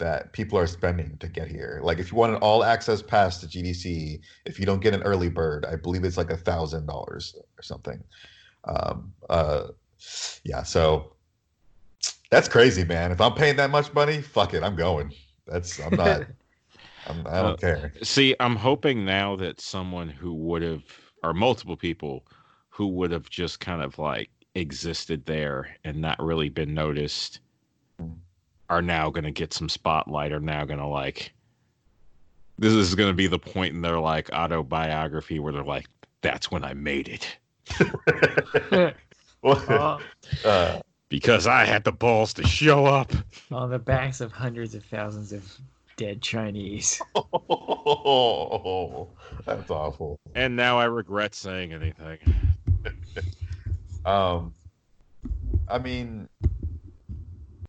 that 0.00 0.32
people 0.34 0.58
are 0.58 0.66
spending 0.66 1.16
to 1.18 1.28
get 1.28 1.48
here. 1.48 1.80
Like 1.84 2.00
if 2.00 2.12
you 2.12 2.18
want 2.18 2.34
an 2.34 2.38
all 2.42 2.64
access 2.64 3.02
pass 3.02 3.38
to 3.40 3.46
GDC, 3.48 4.20
if 4.46 4.58
you 4.60 4.66
don't 4.66 4.82
get 4.82 4.94
an 4.94 5.02
early 5.04 5.30
bird, 5.30 5.66
I 5.66 5.76
believe 5.76 6.04
it's 6.04 6.18
like 6.18 6.30
a 6.30 6.36
thousand 6.36 6.86
dollars 6.86 7.34
or 7.58 7.62
something. 7.62 8.02
Um, 8.66 9.14
uh, 9.30 9.68
yeah, 10.44 10.62
so 10.64 11.14
that's 12.30 12.48
crazy, 12.48 12.84
man. 12.84 13.12
If 13.12 13.20
I'm 13.20 13.34
paying 13.34 13.56
that 13.56 13.70
much 13.70 13.92
money, 13.94 14.22
fuck 14.22 14.54
it, 14.54 14.62
I'm 14.64 14.76
going. 14.76 15.12
That's 15.46 15.78
I'm 15.80 15.96
not. 15.96 16.26
I'm, 17.06 17.26
I 17.26 17.42
don't 17.42 17.54
Uh, 17.54 17.56
care. 17.58 17.94
See, 18.02 18.36
I'm 18.40 18.56
hoping 18.56 19.04
now 19.04 19.36
that 19.36 19.60
someone 19.60 20.08
who 20.08 20.34
would 20.34 20.62
have, 20.62 20.84
or 21.22 21.32
multiple 21.34 21.76
people 21.76 22.26
who 22.70 22.88
would 22.88 23.10
have 23.12 23.30
just 23.30 23.60
kind 23.60 23.82
of 23.82 23.98
like 23.98 24.30
existed 24.54 25.26
there 25.26 25.76
and 25.84 26.00
not 26.00 26.20
really 26.22 26.48
been 26.50 26.74
noticed. 26.74 27.40
Are 28.70 28.80
now 28.80 29.10
going 29.10 29.24
to 29.24 29.30
get 29.30 29.52
some 29.52 29.68
spotlight, 29.68 30.32
are 30.32 30.40
now 30.40 30.64
going 30.64 30.78
to 30.78 30.86
like, 30.86 31.32
this 32.58 32.72
is 32.72 32.94
going 32.94 33.10
to 33.10 33.14
be 33.14 33.26
the 33.26 33.38
point 33.38 33.74
in 33.74 33.82
their 33.82 33.98
like 33.98 34.30
autobiography 34.32 35.38
where 35.38 35.52
they're 35.52 35.62
like, 35.62 35.86
that's 36.22 36.50
when 36.50 36.64
I 36.64 36.74
made 36.74 37.08
it 37.08 37.38
Well, 39.42 40.00
uh, 40.44 40.80
because 41.08 41.46
I 41.46 41.64
had 41.64 41.84
the 41.84 41.92
balls 41.92 42.34
to 42.34 42.46
show 42.46 42.84
up. 42.84 43.10
on 43.50 43.70
the 43.70 43.78
backs 43.78 44.20
of 44.20 44.32
hundreds 44.32 44.74
of 44.74 44.84
thousands 44.84 45.32
of 45.32 45.50
dead 45.96 46.20
Chinese. 46.20 47.00
that's 49.46 49.70
awful. 49.70 50.18
And 50.34 50.56
now 50.56 50.78
I 50.78 50.84
regret 50.84 51.34
saying 51.34 51.72
anything. 51.72 52.18
Um, 54.06 54.54
I 55.68 55.78
mean, 55.78 56.26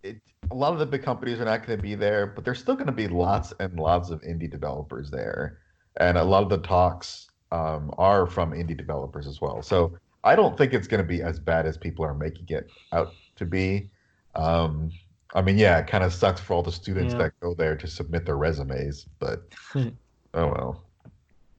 it, 0.02 0.22
a 0.52 0.54
lot 0.56 0.74
of 0.74 0.80
the 0.80 0.86
big 0.86 1.04
companies 1.04 1.40
are 1.40 1.46
not 1.46 1.66
going 1.66 1.78
to 1.78 1.82
be 1.82 1.96
there, 1.96 2.28
but 2.28 2.44
there's 2.44 2.60
still 2.60 2.76
going 2.76 2.88
to 2.88 2.92
be 2.92 3.08
lots 3.08 3.54
and 3.60 3.80
lots 3.80 4.10
of 4.10 4.22
indie 4.22 4.50
developers 4.50 5.10
there, 5.10 5.60
and 6.00 6.18
a 6.18 6.24
lot 6.24 6.44
of 6.44 6.50
the 6.50 6.58
talks 6.60 7.28
um, 7.52 7.94
are 7.98 8.28
from 8.28 8.52
indie 8.52 8.78
developers 8.78 9.28
as 9.28 9.42
well. 9.42 9.62
So 9.62 9.98
I 10.24 10.36
don't 10.36 10.58
think 10.58 10.74
it's 10.74 10.88
going 10.88 11.02
to 11.02 11.08
be 11.08 11.22
as 11.22 11.40
bad 11.40 11.66
as 11.66 11.78
people 11.78 12.06
are 12.06 12.14
making 12.14 12.46
it 12.50 12.70
out 12.92 13.14
to 13.38 13.46
be. 13.46 13.90
Um, 14.36 14.92
I 15.34 15.42
mean, 15.42 15.58
yeah, 15.58 15.80
it 15.80 15.88
kind 15.88 16.04
of 16.04 16.14
sucks 16.14 16.42
for 16.42 16.54
all 16.54 16.64
the 16.64 16.72
students 16.72 17.14
Yeah. 17.14 17.20
that 17.24 17.40
go 17.42 17.54
there 17.54 17.76
to 17.78 17.88
submit 17.88 18.26
their 18.26 18.38
resumes, 18.38 19.06
but 19.20 19.44
oh 19.76 19.92
well. 20.34 20.84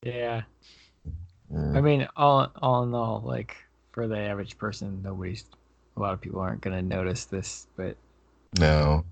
Yeah. 0.03 0.43
Mm. 1.53 1.77
I 1.77 1.81
mean, 1.81 2.09
all 2.17 2.51
all 2.61 2.83
in 2.85 2.95
all, 2.95 3.23
like 3.25 3.57
for 3.93 4.09
the 4.09 4.19
average 4.19 4.59
person, 4.59 5.01
nobody's. 5.03 5.45
A 5.97 6.01
lot 6.01 6.15
of 6.15 6.21
people 6.23 6.41
aren't 6.41 6.63
gonna 6.63 6.81
notice 6.83 7.27
this, 7.27 7.67
but 7.77 7.97
No. 8.59 9.05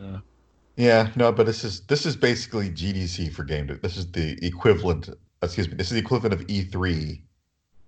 yeah. 0.00 0.18
Yeah, 0.76 1.10
no, 1.16 1.32
but 1.32 1.46
this 1.46 1.64
is 1.64 1.80
this 1.86 2.04
is 2.04 2.16
basically 2.16 2.68
GDC 2.68 3.32
for 3.32 3.44
game. 3.44 3.66
De- 3.66 3.76
this 3.76 3.96
is 3.96 4.10
the 4.12 4.36
equivalent. 4.46 5.08
Excuse 5.42 5.68
me. 5.68 5.74
This 5.74 5.86
is 5.86 5.94
the 5.94 5.98
equivalent 6.00 6.34
of 6.34 6.46
E3, 6.48 7.22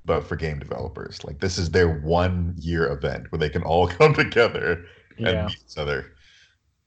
but 0.07 0.23
for 0.25 0.37
game 0.37 0.59
developers. 0.59 1.23
Like 1.23 1.39
this 1.41 1.59
is 1.59 1.71
their 1.71 1.99
one 2.01 2.55
year 2.57 2.91
event 2.91 3.31
where 3.31 3.39
they 3.39 3.51
can 3.51 3.63
all 3.63 3.87
come 3.99 4.15
together 4.15 4.87
and 5.19 5.27
Yeah. 5.27 5.47
meet 5.47 5.59
each 5.71 5.77
other. 5.77 6.15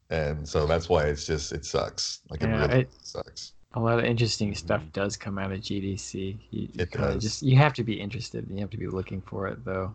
And 0.09 0.47
so 0.49 0.65
that's 0.65 0.89
why 0.89 1.05
it's 1.05 1.25
just 1.25 1.51
it 1.51 1.65
sucks. 1.65 2.21
Like 2.31 2.41
it 2.41 2.47
Yeah, 2.49 2.65
really 2.67 2.79
it- 2.81 2.89
sucks. 3.03 3.53
A 3.75 3.79
lot 3.79 3.99
of 3.99 4.03
interesting 4.05 4.53
stuff 4.55 4.81
does 4.91 5.15
come 5.15 5.37
out 5.37 5.51
of 5.53 5.59
GDC. 5.61 6.37
You 6.49 6.67
It 6.73 6.91
does. 6.91 7.21
just 7.23 7.41
you 7.43 7.55
have 7.57 7.73
to 7.75 7.83
be 7.85 7.93
interested. 8.01 8.45
and 8.49 8.57
You 8.57 8.63
have 8.63 8.71
to 8.71 8.77
be 8.77 8.87
looking 8.87 9.21
for 9.21 9.47
it, 9.47 9.63
though. 9.63 9.93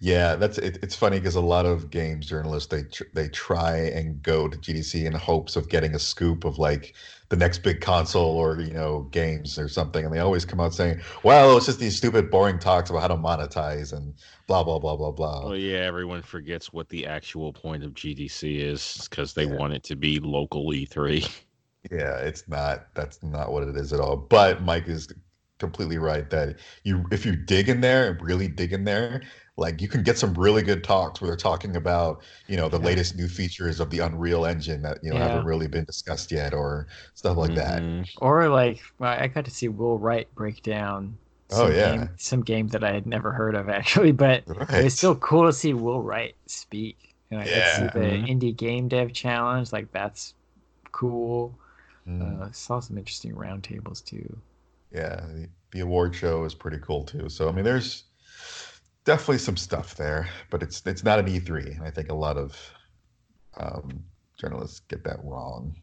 Yeah, 0.00 0.34
that's 0.34 0.58
it, 0.58 0.78
it's 0.82 0.96
funny 0.96 1.18
because 1.20 1.36
a 1.36 1.40
lot 1.40 1.64
of 1.64 1.90
games 1.90 2.26
journalists 2.26 2.68
they 2.68 2.82
tr- 2.84 3.04
they 3.14 3.28
try 3.28 3.76
and 3.76 4.20
go 4.22 4.48
to 4.48 4.58
GDC 4.58 5.04
in 5.06 5.12
hopes 5.12 5.54
of 5.56 5.68
getting 5.68 5.94
a 5.94 5.98
scoop 5.98 6.44
of 6.44 6.58
like 6.58 6.94
the 7.28 7.36
next 7.36 7.58
big 7.62 7.80
console 7.80 8.36
or 8.36 8.60
you 8.60 8.72
know 8.72 9.02
games 9.12 9.58
or 9.58 9.68
something, 9.68 10.04
and 10.04 10.12
they 10.12 10.18
always 10.18 10.44
come 10.44 10.60
out 10.60 10.74
saying, 10.74 11.00
"Well, 11.22 11.56
it's 11.56 11.66
just 11.66 11.78
these 11.78 11.96
stupid, 11.96 12.30
boring 12.30 12.58
talks 12.58 12.90
about 12.90 13.02
how 13.02 13.08
to 13.08 13.16
monetize 13.16 13.92
and 13.92 14.14
blah 14.48 14.64
blah 14.64 14.78
blah 14.80 14.96
blah 14.96 15.12
blah." 15.12 15.50
Well, 15.50 15.56
yeah, 15.56 15.80
everyone 15.80 16.22
forgets 16.22 16.72
what 16.72 16.88
the 16.88 17.06
actual 17.06 17.52
point 17.52 17.84
of 17.84 17.92
GDC 17.94 18.60
is 18.60 19.06
because 19.10 19.34
they 19.34 19.44
Yeah. 19.44 19.56
want 19.58 19.74
it 19.74 19.82
to 19.84 19.96
be 19.96 20.18
local 20.20 20.72
E 20.72 20.84
E3. 20.86 21.24
Yeah, 21.90 22.16
it's 22.18 22.48
not. 22.48 22.94
That's 22.94 23.22
not 23.22 23.52
what 23.52 23.64
it 23.64 23.76
is 23.76 23.92
at 23.92 24.00
all. 24.00 24.16
But 24.16 24.62
Mike 24.62 24.88
is 24.88 25.08
completely 25.58 25.98
right 25.98 26.28
that 26.30 26.58
you, 26.84 27.04
if 27.10 27.26
you 27.26 27.36
dig 27.36 27.68
in 27.68 27.80
there 27.80 28.10
and 28.10 28.22
really 28.22 28.48
dig 28.48 28.72
in 28.72 28.84
there, 28.84 29.22
like 29.56 29.80
you 29.82 29.88
can 29.88 30.02
get 30.02 30.18
some 30.18 30.34
really 30.34 30.62
good 30.62 30.82
talks 30.84 31.20
where 31.20 31.28
they're 31.30 31.36
talking 31.36 31.76
about, 31.76 32.22
you 32.48 32.56
know, 32.56 32.68
the 32.68 32.78
Yeah. 32.78 32.80
latest 32.80 33.16
new 33.16 33.28
features 33.28 33.80
of 33.80 33.90
the 33.90 33.98
Unreal 34.00 34.46
Engine 34.46 34.82
that 34.82 34.98
you 35.02 35.10
know 35.10 35.16
Yeah. 35.16 35.18
haven't 35.18 35.44
really 35.44 35.68
been 35.68 35.84
discussed 35.84 36.32
yet, 36.32 36.54
or 36.54 36.88
stuff 37.14 37.36
like 37.36 37.54
that. 37.54 37.84
Mhm. 37.84 38.08
Or 38.16 38.48
like, 38.48 38.80
well, 38.98 39.10
I 39.18 39.26
got 39.28 39.44
to 39.46 39.50
see 39.50 39.68
Will 39.68 39.98
Wright 39.98 40.32
break 40.34 40.62
down. 40.62 41.18
Oh, 41.50 41.68
some 41.68 41.70
yeah. 41.70 42.08
game, 42.08 42.14
some 42.16 42.42
game 42.42 42.68
that 42.68 42.82
I 42.84 42.92
had 42.92 43.06
never 43.06 43.32
heard 43.32 43.54
of 43.54 43.68
actually, 43.68 44.12
but 44.12 44.44
Right. 44.46 44.84
it's 44.84 44.94
still 44.96 45.16
cool 45.16 45.46
to 45.46 45.52
see 45.52 45.74
Will 45.74 46.02
Wright 46.02 46.34
speak. 46.46 47.14
And 47.30 47.40
I 47.40 47.48
got 47.48 47.60
to 47.64 47.66
see 47.66 47.86
Yeah. 47.86 47.88
the 47.88 48.00
Mhm. 48.00 48.26
indie 48.26 48.56
game 48.56 48.88
dev 48.88 49.12
challenge. 49.12 49.72
Like 49.72 49.90
that's 49.92 50.34
cool. 50.92 51.58
Mm, 52.06 52.42
Uh, 52.42 52.52
saw 52.52 52.80
some 52.80 52.98
interesting 52.98 53.34
roundtables 53.34 54.04
too. 54.04 54.42
yeah, 54.90 55.16
the, 55.26 55.48
the 55.72 55.80
award 55.80 56.14
show 56.14 56.44
is 56.44 56.54
pretty 56.54 56.78
cool 56.78 57.04
too. 57.04 57.28
So 57.28 57.48
I 57.48 57.52
mean, 57.52 57.64
there's 57.64 58.04
definitely 59.04 59.38
some 59.38 59.56
stuff 59.56 59.96
there, 59.96 60.28
but 60.50 60.62
it's 60.62 60.82
it's 60.86 61.04
not 61.04 61.18
an 61.18 61.26
E3. 61.26 61.76
and 61.76 61.82
I 61.84 61.90
think 61.90 62.10
a 62.10 62.14
lot 62.14 62.36
of 62.36 62.56
um, 63.58 64.02
journalists 64.38 64.80
get 64.88 65.04
that 65.04 65.22
wrong. 65.24 65.74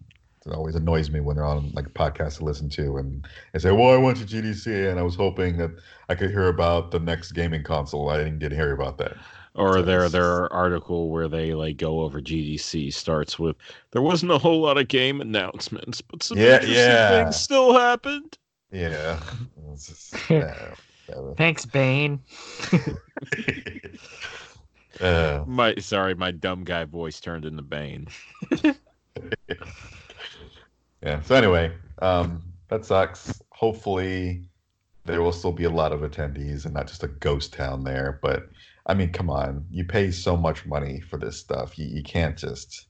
It 0.45 0.53
always 0.53 0.75
annoys 0.75 1.11
me 1.11 1.19
when 1.19 1.35
they're 1.35 1.45
on 1.45 1.71
like 1.73 1.85
a 1.87 1.89
podcast 1.91 2.37
to 2.37 2.45
listen 2.45 2.69
to 2.69 2.97
and 2.97 3.27
they 3.53 3.59
say, 3.59 3.71
"Well, 3.71 3.89
I 3.93 3.97
went 3.97 4.17
to 4.19 4.25
GDC 4.25 4.89
and 4.89 4.97
I 4.99 5.03
was 5.03 5.15
hoping 5.15 5.57
that 5.57 5.71
I 6.07 6.15
could 6.15 6.31
hear 6.31 6.47
about 6.47 6.91
the 6.91 6.99
next 6.99 7.33
gaming 7.33 7.61
console. 7.63 8.09
I 8.09 8.17
didn't 8.17 8.39
get 8.39 8.49
to 8.49 8.55
hear 8.55 8.71
about 8.73 8.97
that." 8.99 9.17
Or 9.55 9.73
So 9.73 9.81
their 9.81 9.97
it's- 9.97 10.11
their 10.13 10.51
article 10.53 11.09
where 11.09 11.27
they 11.27 11.53
like 11.53 11.77
go 11.77 12.01
over 12.01 12.21
GDC 12.21 12.91
starts 12.93 13.37
with 13.37 13.57
there 13.91 14.01
wasn't 14.01 14.31
a 14.31 14.37
whole 14.37 14.61
lot 14.61 14.77
of 14.77 14.87
game 14.87 15.19
announcements, 15.21 15.99
but 16.01 16.23
some 16.23 16.37
Yeah, 16.37 16.53
interesting 16.55 16.75
yeah. 16.77 17.23
things 17.23 17.35
still 17.35 17.73
happened. 17.77 18.37
Yeah. 18.71 19.19
Just- 19.75 20.15
yeah, 20.29 20.73
whatever. 21.09 21.35
Thanks, 21.35 21.65
Bane. 21.65 22.21
Uh, 24.99 25.43
My 25.47 25.75
sorry, 25.75 26.13
my 26.13 26.31
dumb 26.31 26.63
guy 26.65 26.83
voice 26.83 27.21
turned 27.21 27.45
into 27.45 27.61
Bane. 27.61 28.07
yeah. 31.01 31.21
So 31.21 31.35
anyway, 31.35 31.71
um, 32.01 32.43
that 32.67 32.85
sucks. 32.85 33.41
Hopefully, 33.51 34.43
there 35.05 35.21
will 35.21 35.31
still 35.31 35.53
be 35.53 35.63
a 35.63 35.69
lot 35.69 35.93
of 35.93 36.01
attendees 36.01 36.65
and 36.65 36.73
not 36.73 36.87
just 36.87 37.03
a 37.03 37.07
ghost 37.07 37.53
town 37.53 37.83
there. 37.83 38.19
But 38.21 38.49
I 38.87 38.93
mean, 38.93 39.11
come 39.11 39.29
on, 39.29 39.65
you 39.71 39.85
pay 39.85 40.11
so 40.11 40.35
much 40.35 40.65
money 40.65 40.99
for 40.99 41.17
this 41.17 41.37
stuff. 41.37 41.79
You, 41.79 41.85
you 41.85 42.03
can't 42.03 42.37
just 42.37 42.87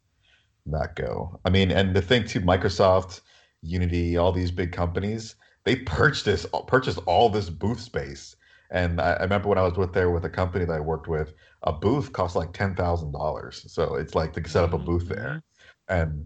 not 0.65 0.95
go. 0.95 1.39
I 1.45 1.49
mean, 1.49 1.71
and 1.71 1.95
the 1.95 2.01
thing 2.01 2.25
too, 2.25 2.41
Microsoft, 2.41 3.21
Unity, 3.61 4.17
all 4.17 4.31
these 4.31 4.51
big 4.51 4.71
companies, 4.71 5.35
they 5.69 5.75
purchased 5.75 6.25
this, 6.25 6.47
purchased 6.65 6.97
all 7.05 7.29
this 7.29 7.47
booth 7.47 7.79
space. 7.79 8.35
And 8.71 8.99
I, 8.99 9.13
I 9.13 9.21
remember 9.21 9.49
when 9.49 9.59
I 9.59 9.61
was 9.61 9.77
with 9.77 9.93
there 9.93 10.09
with 10.09 10.25
a 10.25 10.29
company 10.29 10.65
that 10.65 10.73
I 10.73 10.79
worked 10.79 11.07
with, 11.07 11.33
a 11.61 11.71
booth 11.71 12.11
cost 12.11 12.35
like 12.35 12.53
ten 12.53 12.75
thousand 12.75 13.11
dollars. 13.11 13.71
So 13.71 13.93
it's 13.93 14.15
like 14.15 14.33
to 14.33 14.49
set 14.49 14.63
up 14.63 14.73
a 14.73 14.79
booth 14.79 15.07
there, 15.07 15.43
mm-hmm. 15.87 16.01
and 16.01 16.25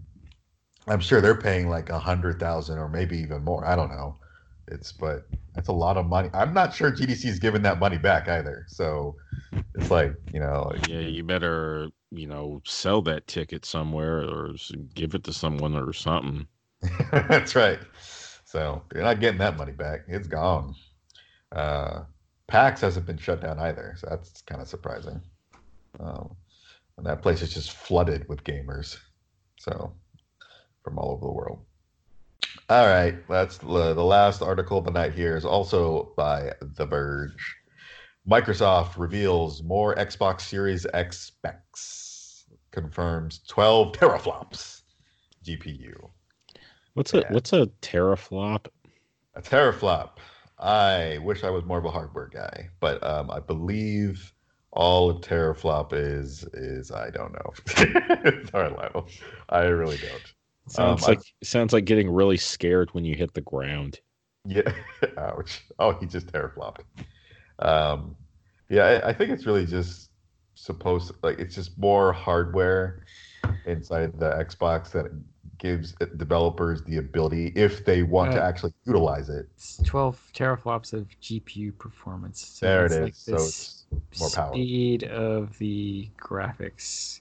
I'm 0.86 1.00
sure 1.00 1.20
they're 1.20 1.34
paying 1.34 1.68
like 1.68 1.90
a 1.90 1.98
hundred 1.98 2.40
thousand 2.40 2.78
or 2.78 2.88
maybe 2.88 3.18
even 3.18 3.44
more. 3.44 3.66
I 3.66 3.76
don't 3.76 3.90
know. 3.90 4.16
It's 4.68 4.92
but 4.92 5.26
that's 5.54 5.68
a 5.68 5.72
lot 5.72 5.98
of 5.98 6.06
money. 6.06 6.30
I'm 6.32 6.54
not 6.54 6.74
sure 6.74 6.90
GDC 6.90 7.26
is 7.26 7.38
giving 7.38 7.60
that 7.62 7.78
money 7.78 7.98
back 7.98 8.28
either. 8.28 8.64
So 8.68 9.14
it's 9.74 9.90
like 9.90 10.14
you 10.32 10.40
know, 10.40 10.70
like, 10.70 10.88
Yeah, 10.88 11.00
you 11.00 11.22
better 11.22 11.88
you 12.10 12.26
know 12.26 12.62
sell 12.64 13.02
that 13.02 13.26
ticket 13.26 13.66
somewhere 13.66 14.22
or 14.22 14.54
give 14.94 15.14
it 15.14 15.24
to 15.24 15.34
someone 15.34 15.76
or 15.76 15.92
something. 15.92 16.46
that's 17.12 17.54
right. 17.54 17.80
So 18.54 18.84
you're 18.94 19.02
not 19.02 19.18
getting 19.18 19.38
that 19.38 19.56
money 19.56 19.72
back. 19.72 20.02
It's 20.06 20.28
gone. 20.28 20.76
Uh, 21.50 22.04
PAX 22.46 22.82
hasn't 22.82 23.04
been 23.04 23.18
shut 23.18 23.42
down 23.42 23.58
either, 23.58 23.96
so 23.98 24.06
that's 24.08 24.42
kind 24.42 24.62
of 24.62 24.68
surprising. 24.68 25.20
Um, 25.98 26.36
and 26.96 27.04
that 27.04 27.20
place 27.20 27.42
is 27.42 27.52
just 27.52 27.72
flooded 27.72 28.28
with 28.28 28.44
gamers, 28.44 28.96
so 29.58 29.92
from 30.84 30.98
all 31.00 31.10
over 31.10 31.26
the 31.26 31.32
world. 31.32 31.64
All 32.68 32.86
right, 32.86 33.16
that's 33.28 33.58
the, 33.58 33.92
the 33.92 34.04
last 34.04 34.40
article 34.40 34.78
of 34.78 34.84
the 34.84 34.92
night 34.92 35.14
here 35.14 35.36
is 35.36 35.44
also 35.44 36.12
by 36.16 36.52
The 36.60 36.86
Verge. 36.86 37.56
Microsoft 38.30 38.96
reveals 38.96 39.64
more 39.64 39.96
Xbox 39.96 40.42
Series 40.42 40.86
X 40.94 41.18
specs, 41.18 42.44
confirms 42.70 43.40
12 43.48 43.94
teraflops 43.94 44.82
GPU. 45.44 46.08
What's 46.94 47.12
a 47.14 47.18
Yeah. 47.18 47.32
what's 47.32 47.52
a 47.52 47.66
teraflop? 47.82 48.66
A 49.34 49.42
teraflop. 49.42 50.10
I 50.58 51.18
wish 51.22 51.42
I 51.44 51.50
was 51.50 51.64
more 51.64 51.78
of 51.78 51.84
a 51.84 51.90
hardware 51.90 52.28
guy, 52.28 52.68
but 52.80 53.02
um, 53.04 53.30
I 53.30 53.40
believe 53.40 54.32
all 54.70 55.10
a 55.10 55.14
teraflop 55.20 55.92
is 55.92 56.44
is 56.54 56.90
I 56.90 57.10
don't 57.10 57.32
know. 57.32 57.52
Sorry, 58.50 58.70
Lionel. 58.70 59.08
I 59.48 59.64
really 59.64 59.96
don't. 59.98 60.34
Sounds 60.68 61.02
Um, 61.02 61.06
I- 61.06 61.12
like 61.14 61.20
sounds 61.42 61.72
like 61.72 61.84
getting 61.84 62.08
really 62.10 62.36
scared 62.36 62.92
when 62.94 63.04
you 63.04 63.14
hit 63.16 63.34
the 63.34 63.40
ground. 63.42 64.00
Yeah. 64.46 64.72
Ouch. 65.18 65.64
Oh, 65.78 65.92
he 65.92 66.06
just 66.06 66.28
teraflopped. 66.32 66.80
Um, 67.58 68.16
Yeah, 68.68 68.84
I, 68.84 69.08
I 69.08 69.12
think 69.12 69.30
it's 69.30 69.46
really 69.46 69.66
just 69.66 70.10
supposed 70.54 71.12
like 71.22 71.38
it's 71.40 71.54
just 71.56 71.76
more 71.78 72.12
hardware 72.12 73.04
inside 73.66 74.18
the 74.18 74.30
Xbox 74.30 74.90
that 74.92 75.06
gives 75.58 75.94
developers 76.16 76.82
the 76.82 76.96
ability, 76.98 77.52
if 77.54 77.84
they 77.84 78.02
want 78.02 78.32
to 78.32 78.42
Uh, 78.42 78.46
actually 78.46 78.72
utilize 78.84 79.28
it. 79.28 79.48
It's 79.54 79.76
12 79.84 80.20
teraflops 80.34 80.92
of 80.92 81.08
GPU 81.20 81.76
performance. 81.78 82.44
So 82.46 82.66
there 82.66 82.84
it's 82.86 82.94
is. 82.94 83.00
like 83.00 83.14
so 83.14 83.34
it's 83.36 83.84
more 84.20 84.30
power. 84.30 84.52
speed 84.52 85.04
of 85.04 85.56
the 85.58 86.08
graphics 86.18 87.20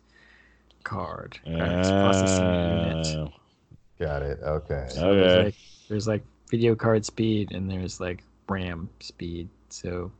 card. 0.83 1.39
graphics 1.45 1.89
processing 2.01 2.53
unit. 2.53 3.07
Uh, 3.07 3.27
Got 3.99 4.21
it. 4.23 4.39
Okay. 4.43 4.85
So 4.89 5.15
there's 5.15 5.31
Okay. 5.33 5.43
like 5.45 5.55
there's 5.87 6.07
like 6.07 6.23
video 6.49 6.75
card 6.75 7.05
speed 7.05 7.51
and 7.51 7.69
there's 7.69 7.99
like 7.99 8.23
RAM 8.49 8.89
speed. 8.99 9.47
So 9.69 10.11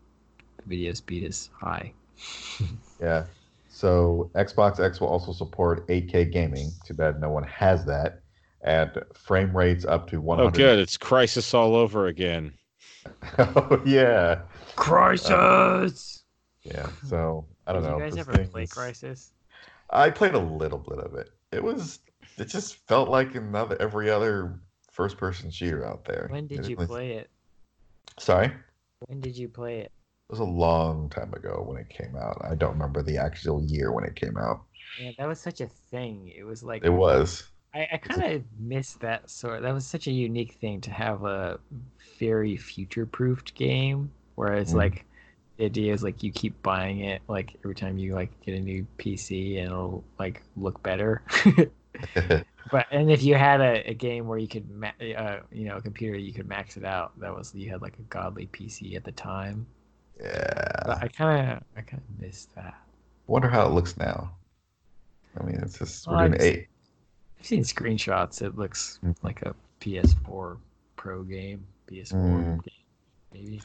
the 0.58 0.64
video 0.68 0.94
speed 0.94 1.24
is 1.24 1.50
high. 1.54 1.94
Yeah. 3.02 3.26
So 3.84 4.32
Xbox 4.34 4.80
X 4.80 5.02
will 5.02 5.10
also 5.10 5.34
support 5.34 5.86
8K 5.90 6.32
gaming. 6.32 6.70
Too 6.86 6.94
bad 6.94 7.20
no 7.20 7.30
one 7.30 7.44
has 7.44 7.84
that. 7.84 8.22
And 8.62 8.90
frame 9.14 9.54
rates 9.56 9.84
up 9.84 10.10
to 10.12 10.22
100. 10.22 10.48
oh, 10.48 10.52
good. 10.52 10.80
It's 10.80 10.98
Crysis 10.98 11.54
all 11.54 11.76
over 11.76 12.08
again. 12.08 12.54
oh 13.38 13.82
yeah. 13.86 14.44
Crysis. 14.78 15.30
Uh, 15.30 15.90
yeah. 16.62 16.88
So 17.06 17.46
I 17.68 17.74
don't 17.74 17.82
Did 17.84 17.90
know. 17.90 17.98
you 17.98 18.04
guys 18.06 18.18
ever 18.20 18.34
thing 18.34 18.48
play 18.48 18.68
Crysis? 18.68 19.32
I 19.90 20.10
played 20.12 20.36
a 20.36 20.40
little 20.40 20.80
bit 20.80 21.00
of 21.00 21.16
it. 21.16 21.32
It 21.52 21.62
was. 21.62 22.00
It 22.38 22.46
just 22.46 22.78
felt 22.88 23.10
like 23.10 23.36
another 23.36 23.76
every 23.82 24.10
other 24.10 24.62
first-person 24.94 25.52
shooter 25.52 25.86
out 25.86 26.06
there. 26.06 26.30
When 26.32 26.48
did 26.48 26.62
It 26.62 26.70
you 26.70 26.78
was- 26.78 26.88
play 26.88 27.12
it? 27.18 27.30
Sorry. 28.18 28.50
When 29.08 29.20
did 29.20 29.38
you 29.38 29.50
play 29.50 29.80
it? 29.80 29.92
Was 30.34 30.40
a 30.40 30.44
long 30.46 31.10
time 31.10 31.34
ago 31.34 31.64
when 31.68 31.78
it 31.78 31.90
came 31.90 32.16
out. 32.16 32.42
I 32.44 32.56
don't 32.56 32.74
remember 32.74 33.04
the 33.04 33.18
actual 33.18 33.64
year 33.64 33.92
when 33.92 34.04
it 34.06 34.16
came 34.16 34.38
out. 34.38 34.66
Yeah, 34.96 35.12
that 35.18 35.28
was 35.28 35.40
such 35.40 35.62
a 35.62 35.68
thing. 35.68 36.32
It 36.36 36.44
was 36.44 36.64
like 36.64 36.84
It 36.84 36.90
was. 36.92 37.50
I, 37.74 37.88
I 37.94 37.98
kind 37.98 38.24
of 38.36 38.44
missed 38.60 39.02
that 39.02 39.30
sort. 39.32 39.64
That 39.64 39.74
was 39.74 39.88
such 39.88 40.08
a 40.08 40.12
unique 40.12 40.54
thing 40.56 40.82
to 40.84 40.92
have 40.92 41.26
a 41.26 41.60
very 42.20 42.58
future-proofed 42.58 43.56
game, 43.56 44.12
where 44.36 44.54
it's 44.56 44.74
Mm. 44.74 44.76
like 44.76 45.06
the 45.58 45.66
idea 45.66 45.94
is 45.94 46.04
like 46.04 46.24
you 46.24 46.32
keep 46.32 46.62
buying 46.64 47.02
it 47.02 47.22
like 47.30 47.56
every 47.66 47.76
time 47.76 47.98
you 48.00 48.16
like 48.16 48.40
get 48.42 48.56
a 48.56 48.60
new 48.62 48.86
PC 48.98 49.58
and 49.60 49.68
it'll 49.68 50.06
like 50.20 50.44
look 50.58 50.84
better. 50.84 51.24
but 52.72 52.86
and 52.92 53.12
if 53.12 53.24
you 53.24 53.36
had 53.36 53.62
a, 53.62 53.90
a 53.90 53.94
game 53.94 54.28
where 54.28 54.38
you 54.38 54.48
could 54.48 54.70
ma- 54.70 54.92
uh, 55.18 55.42
you 55.52 55.66
know 55.66 55.78
a 55.78 55.82
computer 55.82 56.18
you 56.18 56.34
could 56.34 56.48
max 56.48 56.78
it 56.78 56.86
out, 56.86 57.18
that 57.20 57.34
was 57.36 57.54
you 57.54 57.70
had 57.70 57.82
like 57.82 57.98
a 58.00 58.04
godly 58.04 58.48
PC 58.48 58.96
at 58.96 59.04
the 59.04 59.12
time. 59.12 59.68
Yeah. 60.24 60.98
I 61.02 61.08
kind 61.08 61.52
of 61.52 61.64
I 61.78 61.82
kind 61.82 62.02
of 62.02 62.22
miss 62.22 62.46
that. 62.56 62.76
Wonder 63.28 63.50
how 63.50 63.66
it 63.66 63.72
looks 63.74 63.98
now. 63.98 64.32
I 65.40 65.44
mean, 65.44 65.56
it's 65.62 65.78
just 65.80 66.08
we're 66.08 66.16
Well, 66.16 66.28
doing 66.28 66.34
it's- 66.36 66.50
eight. 66.58 66.68
I've 67.40 67.46
seen 67.46 67.64
screenshots. 67.64 68.42
It 68.42 68.58
looks 68.58 69.00
Mm. 69.04 69.16
like 69.24 69.42
a 69.42 69.54
PS4 69.80 70.58
Pro 70.96 71.24
game, 71.24 71.66
PS4 71.88 72.16
Mm. 72.16 72.64
game, 72.64 72.74
maybe. 73.34 73.62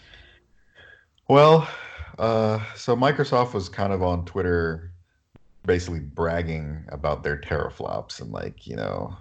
Well, 1.28 1.68
uh, 2.18 2.59
so 2.74 2.96
Microsoft 2.96 3.52
was 3.54 3.68
kind 3.68 3.92
of 3.92 4.02
on 4.02 4.24
Twitter, 4.24 4.92
basically 5.66 6.00
bragging 6.00 6.84
about 6.88 7.22
their 7.22 7.36
teraflops 7.38 8.20
and 8.20 8.32
like, 8.32 8.66
you 8.66 8.74
know, 8.76 9.16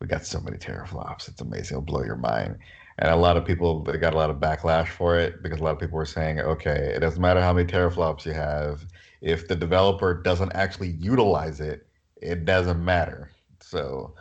we 0.00 0.06
got 0.06 0.24
so 0.24 0.40
many 0.40 0.56
teraflops. 0.56 1.28
It's 1.28 1.42
amazing. 1.42 1.76
It'll 1.76 1.82
blow 1.82 2.02
your 2.02 2.16
mind. 2.16 2.58
And 3.00 3.08
a 3.08 3.16
lot 3.16 3.38
of 3.38 3.46
people 3.46 3.82
they 3.82 3.96
got 3.96 4.12
a 4.12 4.16
lot 4.16 4.28
of 4.28 4.36
backlash 4.36 4.88
for 4.88 5.18
it 5.18 5.42
because 5.42 5.60
a 5.60 5.64
lot 5.64 5.72
of 5.72 5.78
people 5.80 5.96
were 5.96 6.04
saying, 6.04 6.38
okay, 6.40 6.92
it 6.94 7.00
doesn't 7.00 7.20
matter 7.20 7.40
how 7.40 7.54
many 7.54 7.66
teraflops 7.66 8.26
you 8.26 8.32
have. 8.32 8.84
If 9.22 9.48
the 9.48 9.56
developer 9.56 10.14
doesn't 10.22 10.52
actually 10.54 10.90
utilize 10.90 11.60
it, 11.60 11.86
it 12.20 12.44
doesn't 12.44 12.84
matter. 12.84 13.30
So, 13.60 14.14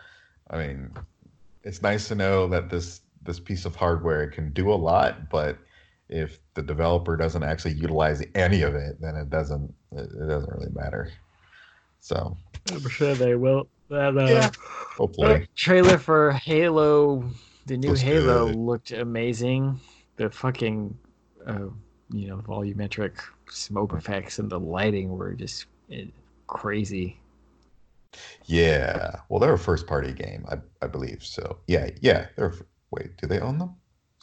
I 0.49 0.57
mean, 0.57 0.91
it's 1.63 1.81
nice 1.81 2.07
to 2.07 2.15
know 2.15 2.47
that 2.47 2.69
this 2.69 3.01
this 3.23 3.39
piece 3.39 3.65
of 3.65 3.75
hardware 3.75 4.29
can 4.31 4.53
do 4.53 4.71
a 4.71 4.75
lot, 4.75 5.29
but 5.29 5.57
if 6.07 6.39
the 6.53 6.61
developer 6.61 7.17
doesn't 7.17 7.43
actually 7.43 7.73
utilize 7.73 8.23
any 8.33 8.61
of 8.61 8.75
it, 8.75 8.99
then 9.01 9.15
it 9.15 9.29
doesn't 9.29 9.73
it, 9.91 10.09
it 10.09 10.27
doesn't 10.27 10.49
really 10.51 10.71
matter. 10.73 11.11
So 11.99 12.37
I'm 12.71 12.87
sure 12.87 13.13
they 13.15 13.35
will. 13.35 13.67
That 13.89 14.17
uh, 14.17 14.27
Yeah. 14.27 14.51
hopefully, 14.97 15.47
trailer 15.55 15.97
for 15.97 16.31
Halo, 16.31 17.29
the 17.69 17.77
new 17.77 17.93
Looks 17.93 18.01
Halo 18.01 18.45
good. 18.45 18.55
looked 18.55 18.91
amazing. 18.91 19.79
The 20.17 20.31
fucking, 20.31 20.97
uh, 21.47 21.69
you 22.11 22.27
know, 22.29 22.37
volumetric 22.39 23.17
smoke 23.49 23.93
effects 23.93 24.39
and 24.39 24.51
the 24.51 24.59
lighting 24.59 25.11
were 25.11 25.33
just 25.33 25.67
eh, 25.91 26.07
crazy. 26.47 27.21
yeah. 28.45 29.21
Well, 29.29 29.39
they're 29.39 29.53
a 29.53 29.59
first 29.59 29.87
party 29.87 30.13
game, 30.13 30.45
I 30.49 30.57
I 30.83 30.87
believe. 30.87 31.23
So 31.23 31.59
yeah, 31.67 31.89
yeah. 32.01 32.27
They're 32.35 32.53
wait, 32.91 33.17
do 33.17 33.27
they 33.27 33.39
own 33.39 33.57
them? 33.59 33.75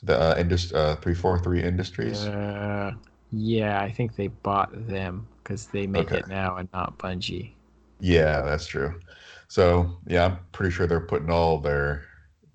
The 0.03 0.19
uh, 0.19 0.35
indus- 0.39 0.73
uh, 0.73 0.97
three 0.97 1.15
four 1.15 1.39
three 1.39 1.63
Industries. 1.63 2.31
Uh, 2.31 2.93
yeah, 3.33 3.81
I 3.81 3.91
think 3.91 4.17
they 4.17 4.29
bought 4.29 4.71
them 4.89 5.29
because 5.43 5.67
they 5.69 5.87
make 5.87 6.13
Okay. 6.13 6.15
it 6.15 6.27
now 6.27 6.57
and 6.57 6.69
not 6.73 6.99
Bungie. 6.99 7.55
Yeah, 8.01 8.43
that's 8.43 8.67
true. 8.67 9.01
So 9.49 10.01
yeah, 10.07 10.25
I'm 10.27 10.39
pretty 10.53 10.73
sure 10.75 10.87
they're 10.87 11.01
putting 11.07 11.31
all 11.31 11.59
their 11.61 12.05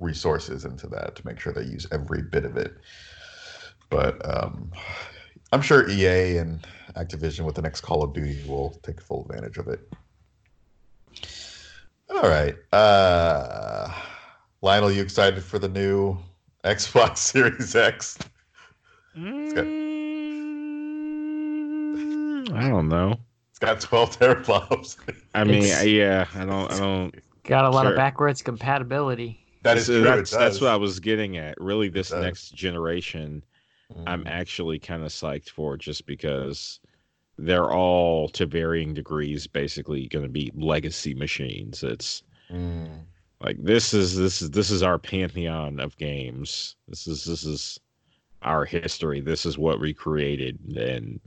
resources 0.02 0.66
into 0.66 0.88
that 0.88 1.16
to 1.16 1.26
make 1.26 1.40
sure 1.40 1.54
they 1.54 1.64
use 1.64 1.88
every 1.92 2.22
bit 2.24 2.44
of 2.44 2.58
it. 2.58 2.74
But 3.90 4.20
um, 4.28 4.72
I'm 5.52 5.62
sure 5.62 5.88
EA 5.90 6.38
and 6.38 6.66
Activision 6.96 7.46
with 7.46 7.56
the 7.56 7.62
next 7.62 7.82
Call 7.82 8.04
of 8.04 8.14
Duty 8.14 8.42
will 8.48 8.72
take 8.84 9.00
full 9.02 9.26
advantage 9.30 9.58
of 9.58 9.68
it. 9.68 9.80
All 12.10 12.24
right, 12.30 12.56
uh, 12.74 13.90
Lionel, 14.62 14.92
you 14.92 15.02
excited 15.02 15.42
for 15.42 15.60
the 15.60 15.70
new 15.70 16.18
Xbox 16.66 17.18
Series 17.20 17.76
X? 17.76 18.18
got- 19.16 19.66
Mm, 21.24 22.54
I 22.54 22.70
don't 22.70 22.88
know. 22.90 23.16
It's 23.50 23.60
got 23.60 23.80
12 23.82 24.20
teraflops. 24.20 24.98
I 25.36 25.44
mean, 25.44 25.64
It's- 25.64 25.86
yeah, 25.86 26.26
I 26.36 26.46
don't, 26.46 26.72
I 26.72 26.78
don't. 26.80 27.16
Got 27.44 27.66
a 27.66 27.70
lot 27.70 27.84
Sure. 27.84 27.92
of 27.92 27.98
backwards 27.98 28.42
compatibility. 28.42 29.41
That 29.64 29.78
is 29.78 29.86
so 29.88 29.94
true. 30.02 30.04
That's, 30.04 30.32
that's 30.32 30.62
what 30.62 30.72
I 30.72 30.76
was 30.76 31.00
getting 31.00 31.38
at. 31.38 31.60
Really, 31.60 31.90
this 31.90 32.12
next 32.12 32.54
generation, 32.56 33.44
I'm 34.08 34.24
Mm. 34.24 34.30
actually 34.30 34.80
kind 34.80 35.04
of 35.04 35.10
psyched 35.10 35.50
for 35.50 35.78
just 35.78 36.06
because 36.06 36.80
they're 37.38 37.72
all 37.72 38.30
to 38.30 38.46
varying 38.46 38.94
degrees 38.94 39.48
basically 39.48 40.08
going 40.08 40.24
to 40.24 40.30
be 40.32 40.52
legacy 40.56 41.14
machines. 41.14 41.84
It's 41.84 42.24
Mm. 42.50 43.06
like 43.42 43.58
this 43.64 43.94
is 43.94 44.16
this 44.18 44.42
is 44.42 44.50
this 44.52 44.70
is 44.72 44.84
our 44.84 44.98
pantheon 45.00 45.80
of 45.80 45.98
games. 45.98 46.76
This 46.88 47.08
is 47.08 47.24
this 47.26 47.44
is 47.44 47.80
our 48.42 48.66
history. 48.66 49.22
This 49.22 49.46
is 49.46 49.58
what 49.58 49.80
we 49.80 49.94
created. 49.94 50.60
And 50.76 51.20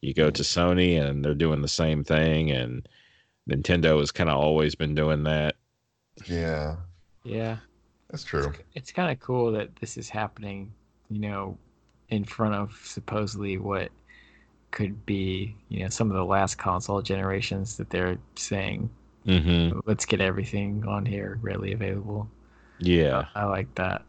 you 0.00 0.14
go 0.14 0.30
to 0.30 0.42
Sony 0.42 1.00
and 1.00 1.24
they're 1.24 1.34
doing 1.34 1.62
the 1.62 1.68
same 1.68 2.04
thing 2.04 2.50
and 2.52 2.88
Nintendo 3.48 3.98
has 3.98 4.12
kind 4.12 4.28
of 4.30 4.36
always 4.36 4.74
been 4.74 4.94
doing 4.94 5.22
that. 5.24 5.56
Yeah, 6.26 6.76
Yeah. 7.24 7.58
That's 8.10 8.24
true. 8.24 8.52
it's 8.74 8.92
kind 8.92 9.10
of 9.10 9.20
cool 9.20 9.52
that 9.52 9.74
this 9.76 9.96
is 9.96 10.08
happening, 10.08 10.72
you 11.10 11.20
know, 11.20 11.56
in 12.08 12.24
front 12.24 12.54
of 12.54 12.78
supposedly 12.84 13.58
what 13.58 13.90
could 14.70 15.04
be, 15.06 15.54
you 15.68 15.80
know, 15.82 15.88
some 15.88 16.10
of 16.10 16.16
the 16.16 16.24
last 16.24 16.56
console 16.56 17.02
generations 17.02 17.76
that 17.76 17.90
they're 17.90 18.18
saying, 18.34 18.90
Mm-hmm. 19.26 19.80
let's 19.84 20.06
get 20.06 20.22
everything 20.22 20.84
on 20.88 21.04
here 21.04 21.38
readily 21.42 21.72
available. 21.74 22.30
Yeah. 22.78 23.26
I 23.34 23.44
like 23.44 23.72
that. 23.74 24.02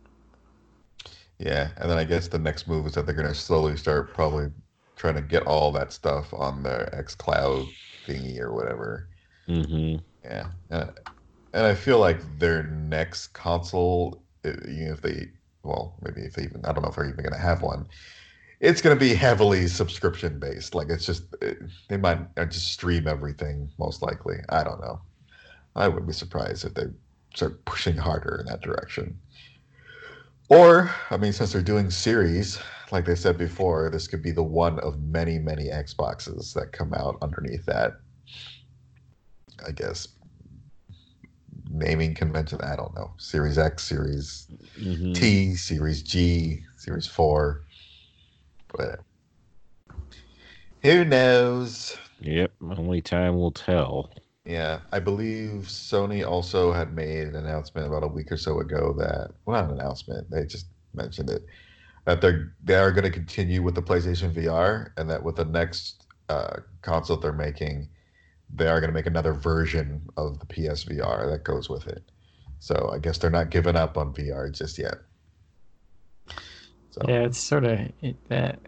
Yeah, 1.40 1.70
and 1.78 1.90
then 1.90 1.98
I 1.98 2.06
guess 2.06 2.28
the 2.28 2.40
next 2.40 2.68
move 2.68 2.86
is 2.86 2.94
that 2.94 3.06
they're 3.06 3.16
going 3.16 3.28
to 3.28 3.36
slowly 3.36 3.76
start 3.76 4.14
probably 4.14 4.50
trying 4.96 5.16
to 5.16 5.22
get 5.22 5.44
all 5.44 5.72
that 5.74 5.92
stuff 5.92 6.34
on 6.34 6.64
their 6.64 6.94
X 6.96 7.16
Cloud 7.16 7.66
thingy 8.08 8.40
or 8.40 8.54
whatever. 8.54 9.08
Mm-hmm. 9.48 9.98
Yeah, 10.24 10.48
and, 10.70 10.92
and 11.54 11.66
I 11.66 11.76
feel 11.76 12.00
like 12.00 12.22
their 12.40 12.64
next 12.64 13.28
console, 13.28 14.22
if 14.44 15.02
they, 15.02 15.30
well, 15.64 15.96
maybe 16.02 16.22
if 16.22 16.34
they 16.34 16.44
even, 16.44 16.66
I 16.66 16.74
don't 16.74 16.84
know 16.84 16.90
if 16.90 16.96
they're 16.96 17.06
even 17.06 17.24
going 17.24 17.34
to 17.34 17.40
have 17.40 17.62
one. 17.62 17.88
It's 18.60 18.82
going 18.82 18.96
to 18.96 19.00
be 19.00 19.14
heavily 19.14 19.68
subscription 19.68 20.40
based. 20.40 20.76
Like 20.76 20.90
it's 20.90 21.06
just 21.06 21.24
it, 21.42 21.60
they 21.88 21.98
might 21.98 22.20
uh, 22.38 22.46
just 22.46 22.74
stream 22.74 23.08
everything 23.08 23.70
most 23.80 24.02
likely. 24.02 24.38
I 24.50 24.64
don't 24.64 24.82
know. 24.82 25.00
I 25.76 25.88
wouldn't 25.88 26.08
be 26.08 26.14
surprised 26.14 26.66
if 26.66 26.74
they 26.74 26.88
start 27.34 27.64
pushing 27.66 27.96
harder 27.96 28.38
in 28.40 28.48
that 28.48 28.62
direction. 28.62 29.18
Or, 30.50 30.92
I 31.12 31.18
mean, 31.18 31.32
since 31.32 31.54
they're 31.54 31.62
doing 31.62 31.90
series, 31.92 32.60
like 32.92 33.06
they 33.06 33.16
said 33.16 33.38
before, 33.38 33.90
this 33.90 34.08
could 34.08 34.24
be 34.24 34.32
the 34.32 34.44
one 34.44 34.80
of 34.80 35.00
many, 35.00 35.38
many 35.38 35.66
Xboxes 35.66 36.54
that 36.54 36.72
come 36.72 36.94
out 36.94 37.18
underneath 37.22 37.66
that. 37.66 38.00
I 39.66 39.72
guess 39.72 40.08
naming 41.70 42.16
convention. 42.16 42.60
I 42.62 42.76
don't 42.76 42.94
know. 42.96 43.12
Series 43.18 43.58
X, 43.58 43.84
Series 43.84 44.48
Mm-hmm. 44.80 45.14
T, 45.14 45.56
Series 45.56 46.02
G, 46.02 46.64
Series 46.78 47.06
Four. 47.06 47.62
But 48.76 49.02
Who 50.84 51.06
knows? 51.06 51.98
Yep, 52.22 52.52
only 52.78 53.02
time 53.02 53.36
will 53.36 53.52
tell. 53.52 54.12
Yeah, 54.46 54.80
I 54.92 55.00
believe 55.00 55.66
Sony 55.68 56.26
also 56.26 56.72
had 56.72 56.94
made 56.96 57.28
an 57.28 57.36
announcement 57.36 57.88
about 57.88 58.04
a 58.04 58.08
week 58.08 58.32
or 58.32 58.38
so 58.38 58.60
ago 58.60 58.94
that 58.98 59.32
well, 59.46 59.62
not 59.62 59.70
an 59.72 59.80
announcement. 59.80 60.30
They 60.32 60.46
just 60.46 60.68
mentioned 60.94 61.30
it 61.30 61.46
that 62.06 62.22
they're 62.22 62.54
they 62.64 62.76
are 62.76 62.92
going 62.92 63.04
to 63.04 63.12
continue 63.12 63.62
with 63.62 63.76
the 63.76 63.82
PlayStation 63.84 64.34
VR, 64.34 64.92
and 64.98 65.10
that 65.10 65.24
with 65.24 65.36
the 65.36 65.46
next 65.46 66.06
uh, 66.30 66.58
console 66.82 67.18
they're 67.18 67.34
making, 67.34 67.90
they 68.54 68.68
are 68.68 68.80
going 68.80 68.90
to 68.90 68.94
make 68.94 69.06
another 69.06 69.34
version 69.34 70.02
of 70.18 70.40
the 70.40 70.46
PSVR 70.46 71.30
that 71.32 71.44
goes 71.44 71.70
with 71.70 71.88
it. 71.88 72.04
So 72.60 72.92
I 72.94 73.00
guess 73.00 73.18
they're 73.18 73.30
not 73.30 73.50
giving 73.52 73.76
up 73.76 73.98
on 73.98 74.14
VR 74.14 74.52
just 74.52 74.78
yet. 74.78 74.96
So 76.92 77.02
Yeah, 77.08 77.22
it's 77.22 77.38
sort 77.38 77.64
of 77.66 77.80
it, 78.02 78.16
that. 78.30 78.60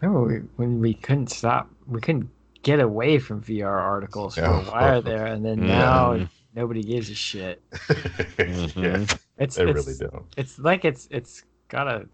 Remember 0.00 0.26
we, 0.26 0.36
when 0.56 0.80
we 0.80 0.94
couldn't 0.94 1.28
stop, 1.28 1.70
we 1.86 2.00
couldn't 2.00 2.30
get 2.62 2.80
away 2.80 3.18
from 3.18 3.42
VR 3.42 3.80
articles 3.80 4.34
for 4.34 4.44
a 4.44 4.60
while 4.62 5.02
there, 5.02 5.26
and 5.26 5.44
then 5.44 5.58
Yeah. 5.58 5.78
now 5.78 6.26
nobody 6.54 6.82
gives 6.82 7.10
a 7.10 7.14
shit. 7.14 7.62
yeah, 7.72 7.96
mm-hmm. 8.36 9.04
It's 9.38 9.56
they 9.56 9.64
it's, 9.64 9.86
really 9.86 9.94
don't. 9.98 10.24
It's 10.36 10.58
like 10.58 10.84
it's 10.84 11.08
it's 11.10 11.44
got 11.68 11.88
a 11.88 12.06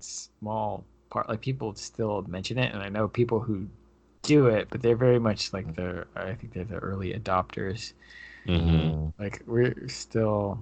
small 0.00 0.84
part. 1.10 1.28
Like 1.28 1.40
people 1.40 1.74
still 1.74 2.22
mention 2.22 2.58
it, 2.58 2.72
and 2.72 2.82
I 2.82 2.88
know 2.88 3.08
people 3.08 3.40
who 3.40 3.66
do 4.22 4.46
it, 4.46 4.68
but 4.70 4.82
they're 4.82 4.96
very 4.96 5.18
much 5.18 5.52
like 5.52 5.74
the. 5.76 6.06
I 6.16 6.34
think 6.34 6.54
they're 6.54 6.64
the 6.64 6.76
early 6.76 7.12
adopters. 7.14 7.92
hmm 8.46 9.08
Like 9.18 9.42
we're 9.46 9.88
still, 9.88 10.58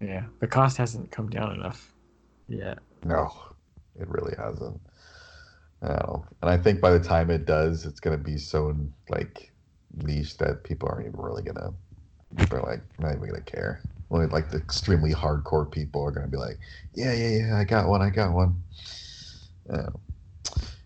yeah. 0.00 0.24
The 0.40 0.46
cost 0.46 0.76
hasn't 0.76 1.10
come 1.10 1.28
down 1.28 1.54
enough 1.54 1.92
yet. 2.48 2.78
No, 3.04 3.32
it 3.98 4.08
really 4.08 4.34
hasn't. 4.36 4.80
I. 5.82 6.24
And 6.42 6.50
I 6.50 6.56
think 6.56 6.80
by 6.80 6.90
the 6.90 7.00
time 7.00 7.30
it 7.30 7.44
does, 7.44 7.86
it's 7.86 8.00
gonna 8.00 8.18
be 8.18 8.38
so 8.38 8.74
like 9.08 9.50
niche 10.04 10.36
that 10.38 10.64
people 10.64 10.88
aren't 10.88 11.06
even 11.06 11.20
really 11.20 11.42
gonna. 11.42 11.72
They're 12.32 12.62
like 12.62 12.82
not 12.98 13.12
even 13.16 13.28
gonna 13.28 13.40
care. 13.42 13.80
Only 14.10 14.26
like 14.26 14.50
the 14.50 14.58
extremely 14.58 15.12
hardcore 15.12 15.70
people 15.70 16.02
are 16.04 16.10
gonna 16.10 16.28
be 16.28 16.36
like, 16.36 16.58
yeah, 16.94 17.12
yeah, 17.12 17.46
yeah, 17.46 17.56
I 17.58 17.64
got 17.64 17.88
one, 17.88 18.02
I 18.02 18.10
got 18.10 18.32
one. 18.32 18.62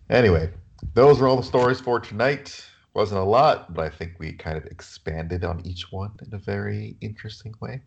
Anyway, 0.09 0.51
those 0.95 1.21
were 1.21 1.29
all 1.29 1.37
the 1.37 1.43
stories 1.43 1.81
for 1.81 2.01
tonight. 2.01 2.65
Wasn't 2.95 3.21
a 3.21 3.25
lot, 3.25 3.75
but 3.75 3.85
I 3.85 3.91
think 3.91 4.13
we 4.19 4.33
kind 4.33 4.57
of 4.57 4.65
expanded 4.67 5.45
on 5.45 5.61
each 5.67 5.93
one 5.93 6.13
in 6.27 6.33
a 6.35 6.39
very 6.39 6.97
interesting 7.01 7.55
way. 7.61 7.83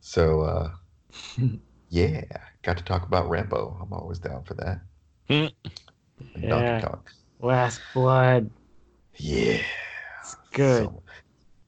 So 0.00 0.42
uh 0.42 0.70
yeah, 1.88 2.22
got 2.62 2.76
to 2.78 2.84
talk 2.84 3.04
about 3.04 3.28
Rambo. 3.28 3.76
I'm 3.82 3.92
always 3.92 4.18
down 4.18 4.44
for 4.44 4.54
that. 4.54 4.80
Yeah. 6.36 6.48
Donkey 6.50 6.86
Kong. 6.86 7.02
Last 7.40 7.80
Blood. 7.94 8.50
Yeah. 9.16 9.62
It's 10.20 10.36
good. 10.52 10.84
So- 10.84 11.02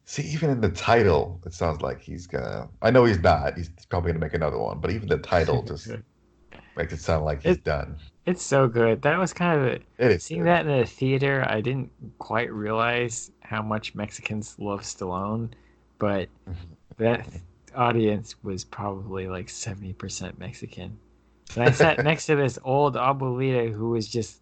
see, 0.05 0.25
even 0.25 0.51
in 0.51 0.61
the 0.61 0.69
title, 0.69 1.41
it 1.47 1.55
sounds 1.55 1.81
like 1.81 2.03
he's 2.03 2.27
gonna. 2.27 2.69
I 2.83 2.91
know 2.91 3.05
he's 3.07 3.21
not. 3.21 3.57
He's 3.57 3.71
probably 3.89 4.13
gonna 4.13 4.25
make 4.25 4.35
another 4.35 4.59
one, 4.59 4.79
but 4.79 4.91
even 4.91 5.09
the 5.09 5.17
title 5.17 5.63
just 5.67 5.91
makes 6.77 6.93
it 6.93 7.01
sound 7.01 7.25
like 7.25 7.43
he's 7.43 7.57
It- 7.57 7.65
done. 7.65 7.97
It's 8.25 8.43
so 8.43 8.69
good. 8.69 9.03
That 9.03 9.19
was 9.19 9.33
kind 9.33 9.61
of 9.61 9.67
a, 9.67 9.73
It 9.99 10.13
is. 10.13 10.23
seeing 10.25 10.43
good. 10.43 10.49
that 10.49 10.67
in 10.67 10.79
the 10.79 10.87
theater. 10.87 11.45
I 11.49 11.61
didn't 11.61 11.91
quite 12.19 12.53
realize 12.53 13.33
how 13.41 13.63
much 13.63 13.97
Mexicans 13.97 14.55
love 14.61 14.83
Stallone, 14.83 15.51
but 15.99 16.29
that 16.99 17.27
audience 17.75 18.37
was 18.45 18.65
probably 18.65 19.27
like 19.27 19.49
seventy 19.49 19.93
percent 19.93 20.39
Mexican. 20.39 20.97
And 21.57 21.65
I 21.65 21.73
sat 21.73 21.99
next 22.05 22.27
to 22.27 22.37
this 22.37 22.61
old 22.65 22.95
abuelita 22.95 23.73
who 23.73 23.91
was 23.91 24.07
just, 24.09 24.41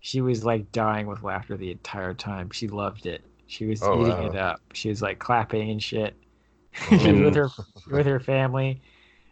she 0.00 0.20
was 0.20 0.44
like 0.44 0.70
dying 0.70 1.08
with 1.08 1.24
laughter 1.24 1.56
the 1.56 1.72
entire 1.72 2.14
time. 2.14 2.50
She 2.50 2.68
loved 2.68 3.06
it. 3.06 3.22
She 3.48 3.66
was 3.66 3.82
Oh, 3.82 4.00
eating 4.02 4.10
wow. 4.12 4.26
it 4.26 4.36
up. 4.36 4.60
She 4.74 4.90
was 4.90 5.02
like 5.02 5.18
clapping 5.18 5.70
and 5.70 5.82
shit 5.82 6.14
Oh. 6.92 7.24
with 7.24 7.34
her 7.34 7.48
with 7.90 8.06
her 8.06 8.20
family. 8.20 8.80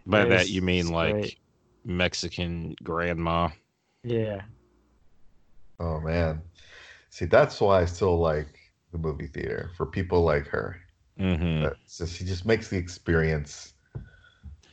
By 0.07 0.22
It 0.22 0.28
that 0.30 0.49
you 0.49 0.61
mean 0.62 0.89
like 0.89 1.12
great. 1.12 1.39
Mexican 1.87 2.74
grandma. 2.82 3.49
Yeah. 4.03 4.43
Oh 5.80 6.01
man. 6.01 6.43
See, 7.11 7.24
that's 7.24 7.61
why 7.61 7.80
I 7.80 7.84
still 7.84 8.18
like 8.18 8.49
the 8.93 8.99
movie 8.99 9.28
theater 9.28 9.70
for 9.76 9.87
people 9.87 10.22
like 10.22 10.47
her. 10.49 10.76
hmm 11.18 11.62
That's 11.62 11.99
just, 11.99 12.16
she 12.16 12.24
just 12.24 12.45
makes 12.45 12.68
the 12.68 12.76
experience 12.76 13.72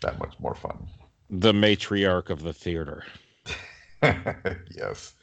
that 0.02 0.20
much 0.20 0.34
more 0.40 0.56
fun. 0.56 0.88
The 1.30 1.54
matriarch 1.54 2.30
of 2.30 2.44
the 2.44 2.54
theater. 2.54 3.04
yes. 4.04 5.14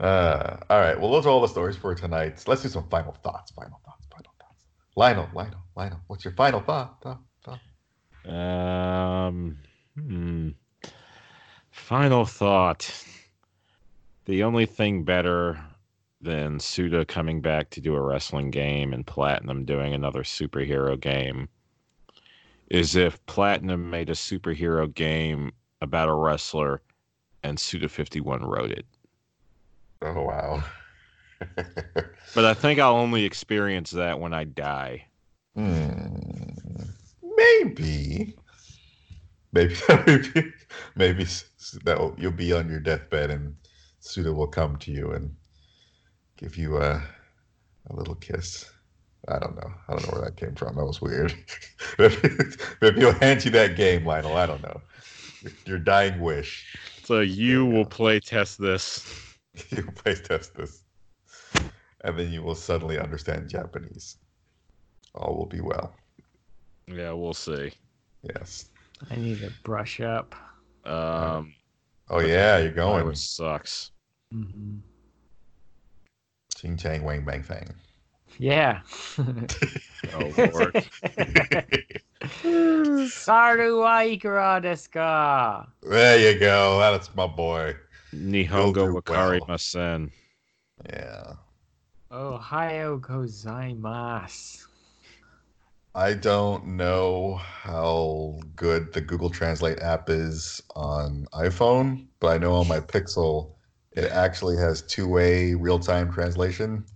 Uh, 0.00 0.56
all 0.70 0.80
right. 0.80 0.98
Well, 0.98 1.12
those 1.12 1.26
are 1.26 1.28
all 1.28 1.40
the 1.40 1.48
stories 1.48 1.76
for 1.76 1.94
tonight. 1.94 2.42
Let's 2.46 2.62
do 2.62 2.68
some 2.68 2.88
final 2.88 3.12
thoughts. 3.22 3.52
Final 3.52 3.80
thoughts. 3.84 4.06
Final 4.10 4.32
thoughts. 4.40 4.64
Lionel, 4.96 5.28
Lionel, 5.34 5.60
Lionel. 5.76 6.00
What's 6.06 6.24
your 6.24 6.34
final 6.34 6.60
thought? 6.60 7.02
thought, 7.02 7.20
thought? 7.44 7.60
Um, 8.32 9.58
hmm. 9.96 10.48
Final 11.92 12.24
thought. 12.24 12.90
The 14.24 14.44
only 14.44 14.64
thing 14.64 15.04
better 15.04 15.62
than 16.22 16.58
Suda 16.58 17.04
coming 17.04 17.42
back 17.42 17.68
to 17.68 17.82
do 17.82 17.94
a 17.94 18.00
wrestling 18.00 18.50
game 18.50 18.94
and 18.94 19.06
Platinum 19.06 19.66
doing 19.66 19.92
another 19.92 20.22
superhero 20.22 20.98
game 20.98 21.50
is 22.68 22.96
if 22.96 23.22
Platinum 23.26 23.90
made 23.90 24.08
a 24.08 24.14
superhero 24.14 24.92
game 24.94 25.52
about 25.82 26.08
a 26.08 26.14
wrestler 26.14 26.80
and 27.42 27.60
Suda 27.60 27.90
51 27.90 28.42
wrote 28.42 28.70
it. 28.70 28.86
Oh 30.00 30.22
wow. 30.22 30.64
But 32.34 32.46
I 32.46 32.54
think 32.54 32.80
I'll 32.80 32.96
only 32.96 33.24
experience 33.26 33.90
that 33.90 34.18
when 34.18 34.32
I 34.32 34.44
die. 34.44 35.04
Hmm. 35.54 36.16
Maybe. 37.36 38.34
Maybe 39.52 39.76
maybe 40.06 40.52
maybe 40.96 41.24
that 41.84 42.14
you'll 42.18 42.32
be 42.32 42.52
on 42.52 42.68
your 42.68 42.80
deathbed 42.80 43.30
and 43.30 43.54
Suda 44.00 44.32
will 44.32 44.48
come 44.48 44.76
to 44.78 44.90
you 44.90 45.12
and 45.12 45.34
give 46.36 46.56
you 46.56 46.78
a 46.78 47.02
a 47.90 47.96
little 47.96 48.14
kiss. 48.16 48.70
I 49.28 49.38
don't 49.38 49.54
know. 49.54 49.72
I 49.88 49.92
don't 49.92 50.02
know 50.06 50.18
where 50.18 50.24
that 50.24 50.36
came 50.36 50.54
from. 50.54 50.76
That 50.76 50.84
was 50.84 51.00
weird. 51.00 51.34
maybe, 51.98 52.16
maybe 52.80 53.00
he'll 53.00 53.12
hand 53.12 53.44
you 53.44 53.50
that 53.52 53.76
game, 53.76 54.04
Lionel. 54.04 54.36
I 54.36 54.46
don't 54.46 54.62
know. 54.62 54.80
Your, 55.42 55.52
your 55.66 55.78
dying 55.78 56.20
wish. 56.20 56.76
So 57.04 57.20
you 57.20 57.64
will 57.64 57.84
play 57.84 58.20
test 58.20 58.60
this. 58.60 59.06
You 59.68 59.82
play 59.82 60.14
test 60.14 60.54
this, 60.54 60.82
and 62.04 62.18
then 62.18 62.32
you 62.32 62.42
will 62.42 62.54
suddenly 62.54 62.98
understand 62.98 63.50
Japanese. 63.50 64.16
All 65.14 65.36
will 65.36 65.44
be 65.44 65.60
well. 65.60 65.94
Yeah, 66.86 67.12
we'll 67.12 67.34
see. 67.34 67.70
Yes. 68.22 68.70
I 69.10 69.16
need 69.16 69.40
to 69.40 69.52
brush 69.62 70.00
up. 70.00 70.34
Um, 70.84 71.54
Oh 72.10 72.20
yeah, 72.20 72.58
you're 72.58 72.72
going. 72.72 73.04
virus 73.04 73.22
sucks. 73.22 73.90
hmm 74.30 74.78
Ching 76.56 76.76
chang 76.76 77.02
wang 77.04 77.24
bang 77.24 77.42
fang. 77.42 77.72
Yeah. 78.38 78.80
Oh 80.14 80.32
Lord. 80.36 80.74
Saru 83.10 83.80
wa 83.80 84.02
ikura 84.02 84.60
desu 84.60 84.90
ka? 84.90 85.66
There 85.82 86.18
you 86.18 86.38
go. 86.38 86.78
That's 86.78 87.14
my 87.14 87.26
boy. 87.26 87.74
Nihongo 88.14 88.92
Wakari 89.00 89.40
well. 89.40 89.48
Masen. 89.48 90.10
Yeah. 90.88 91.34
Ohio 92.10 92.98
gozaimasu. 92.98 94.66
I 95.94 96.14
don't 96.14 96.68
know 96.68 97.34
how 97.36 98.40
good 98.56 98.94
the 98.94 99.02
Google 99.02 99.28
Translate 99.28 99.78
app 99.80 100.08
is 100.08 100.62
on 100.74 101.26
iPhone, 101.34 102.06
but 102.18 102.28
I 102.28 102.38
know 102.38 102.54
on 102.54 102.66
my 102.66 102.80
Pixel 102.80 103.52
it 103.92 104.10
actually 104.10 104.56
has 104.56 104.80
two-way 104.80 105.54
real-time 105.54 106.10
translation, 106.10 106.86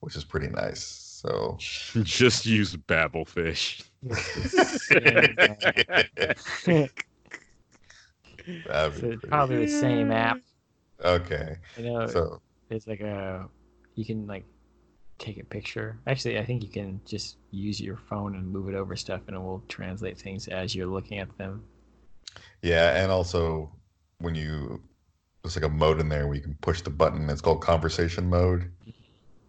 which 0.00 0.14
is 0.14 0.22
pretty 0.22 0.48
nice. 0.48 0.80
So 1.20 1.56
Just 2.02 2.46
use 2.46 2.76
Babelfish. 2.76 3.82
so 4.12 4.46
it's 8.66 9.24
probably 9.28 9.66
the 9.66 9.68
same 9.68 10.12
app. 10.12 10.38
okay. 11.04 11.56
You 11.76 11.90
know, 11.90 12.06
So 12.06 12.40
there's 12.68 12.86
like 12.86 13.00
a 13.00 13.48
you 13.96 14.04
can 14.04 14.28
like 14.28 14.44
take 15.18 15.38
a 15.38 15.44
picture. 15.44 15.98
Actually, 16.06 16.38
I 16.38 16.44
think 16.44 16.62
you 16.62 16.68
can 16.68 17.00
just 17.04 17.36
use 17.50 17.80
your 17.80 17.96
phone 17.96 18.34
and 18.34 18.46
move 18.46 18.68
it 18.68 18.74
over 18.74 18.96
stuff, 18.96 19.22
and 19.26 19.36
it 19.36 19.40
will 19.40 19.62
translate 19.68 20.18
things 20.18 20.48
as 20.48 20.74
you're 20.74 20.86
looking 20.86 21.18
at 21.18 21.36
them. 21.38 21.64
Yeah, 22.62 23.02
and 23.02 23.10
also 23.12 23.72
when 24.18 24.34
you 24.34 24.82
there's 25.42 25.56
like 25.56 25.64
a 25.64 25.68
mode 25.68 26.00
in 26.00 26.08
there 26.08 26.26
where 26.26 26.36
you 26.36 26.42
can 26.42 26.56
push 26.62 26.80
the 26.80 26.90
button. 26.90 27.28
It's 27.28 27.40
called 27.42 27.60
conversation 27.60 28.28
mode, 28.28 28.70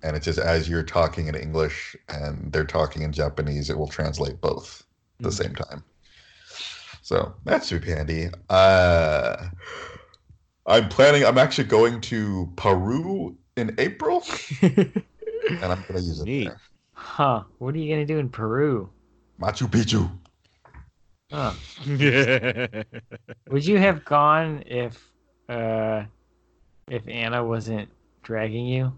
and 0.03 0.15
it's 0.15 0.25
just 0.25 0.39
as 0.39 0.67
you're 0.69 0.83
talking 0.83 1.27
in 1.27 1.35
English 1.35 1.95
and 2.09 2.51
they're 2.51 2.65
talking 2.65 3.01
in 3.03 3.11
Japanese, 3.13 3.69
it 3.69 3.77
will 3.77 3.87
translate 3.87 4.41
both 4.41 4.83
at 5.19 5.23
the 5.23 5.29
Mhm. 5.29 5.33
same 5.33 5.55
time. 5.55 5.83
So 7.01 7.35
that's 7.45 7.67
super 7.67 7.85
handy. 7.85 8.29
Uh, 8.49 9.49
I'm 10.65 10.89
planning. 10.89 11.23
I'm 11.25 11.37
actually 11.37 11.65
going 11.65 12.01
to 12.01 12.51
Peru 12.55 13.37
in 13.55 13.75
April, 13.77 14.23
and 15.61 15.71
I'm 15.71 15.83
gonna 15.87 16.01
use 16.01 16.19
it 16.21 16.27
Neat. 16.27 16.43
there. 16.43 16.61
huh? 16.93 17.43
What 17.59 17.75
are 17.75 17.77
you 17.77 17.89
gonna 17.93 18.05
do 18.05 18.19
in 18.19 18.29
Peru? 18.29 18.89
Machu 19.39 19.67
Picchu. 19.67 20.09
Huh? 21.31 21.53
Would 23.49 23.65
you 23.65 23.77
have 23.77 24.05
gone 24.05 24.63
if 24.67 25.11
uh 25.49 26.03
if 26.89 27.07
Anna 27.07 27.43
wasn't 27.43 27.89
dragging 28.23 28.65
you? 28.67 28.93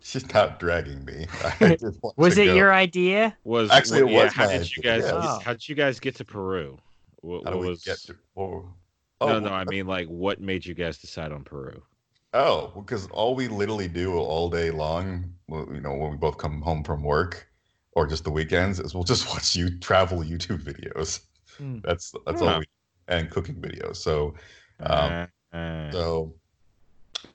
She's 0.00 0.32
not 0.32 0.58
dragging 0.58 1.04
me. 1.04 1.26
I 1.44 1.76
Was 2.16 2.38
it 2.38 2.46
go. 2.46 2.54
your 2.54 2.72
idea? 2.72 3.36
was 3.44 3.70
Actually, 3.70 4.00
it 4.00 4.08
yeah, 4.08 4.24
was 4.24 4.32
How 4.32 4.46
my 4.46 4.52
did 4.52 4.76
you 4.76 4.82
guys? 4.82 5.10
yes. 5.12 5.38
How 5.38 5.52
did 5.52 5.68
you 5.68 5.74
guys 5.74 6.00
get 6.00 6.16
to 6.16 6.24
Peru? 6.24 6.78
What, 7.22 7.44
How 7.44 7.50
do 7.50 7.58
what 7.58 7.62
we 7.62 7.68
was? 7.68 7.82
get 7.84 7.98
to? 8.04 8.16
Oh, 8.36 8.64
no, 9.22 9.36
oh, 9.36 9.38
no. 9.40 9.50
I 9.52 9.64
mean, 9.64 9.86
like, 9.86 10.08
what 10.08 10.40
made 10.40 10.64
you 10.66 10.74
guys 10.74 10.98
decide 10.98 11.32
on 11.32 11.44
Peru? 11.44 11.82
Oh, 12.32 12.68
because 12.76 13.06
all 13.08 13.34
we 13.34 13.48
literally 13.48 13.88
do 13.88 14.14
all 14.16 14.48
day 14.50 14.70
long, 14.70 15.34
you 15.48 15.80
know, 15.80 15.94
when 15.96 16.12
we 16.12 16.16
both 16.16 16.38
come 16.38 16.62
home 16.62 16.84
from 16.84 17.02
work 17.02 17.48
or 17.92 18.06
just 18.06 18.22
the 18.24 18.30
weekends, 18.30 18.78
is 18.78 18.94
we'll 18.94 19.02
just 19.04 19.28
watch 19.30 19.56
you 19.56 19.78
travel 19.80 20.18
YouTube 20.20 20.62
videos. 20.62 21.20
Hmm. 21.58 21.80
That's 21.84 22.12
that's 22.26 22.42
Yeah. 22.42 22.42
all 22.42 22.58
we 22.58 22.66
and 23.08 23.30
cooking 23.30 23.56
videos. 23.60 23.96
So, 23.96 24.34
um, 24.80 25.12
Uh, 25.12 25.26
uh, 25.52 25.94
so 25.94 26.34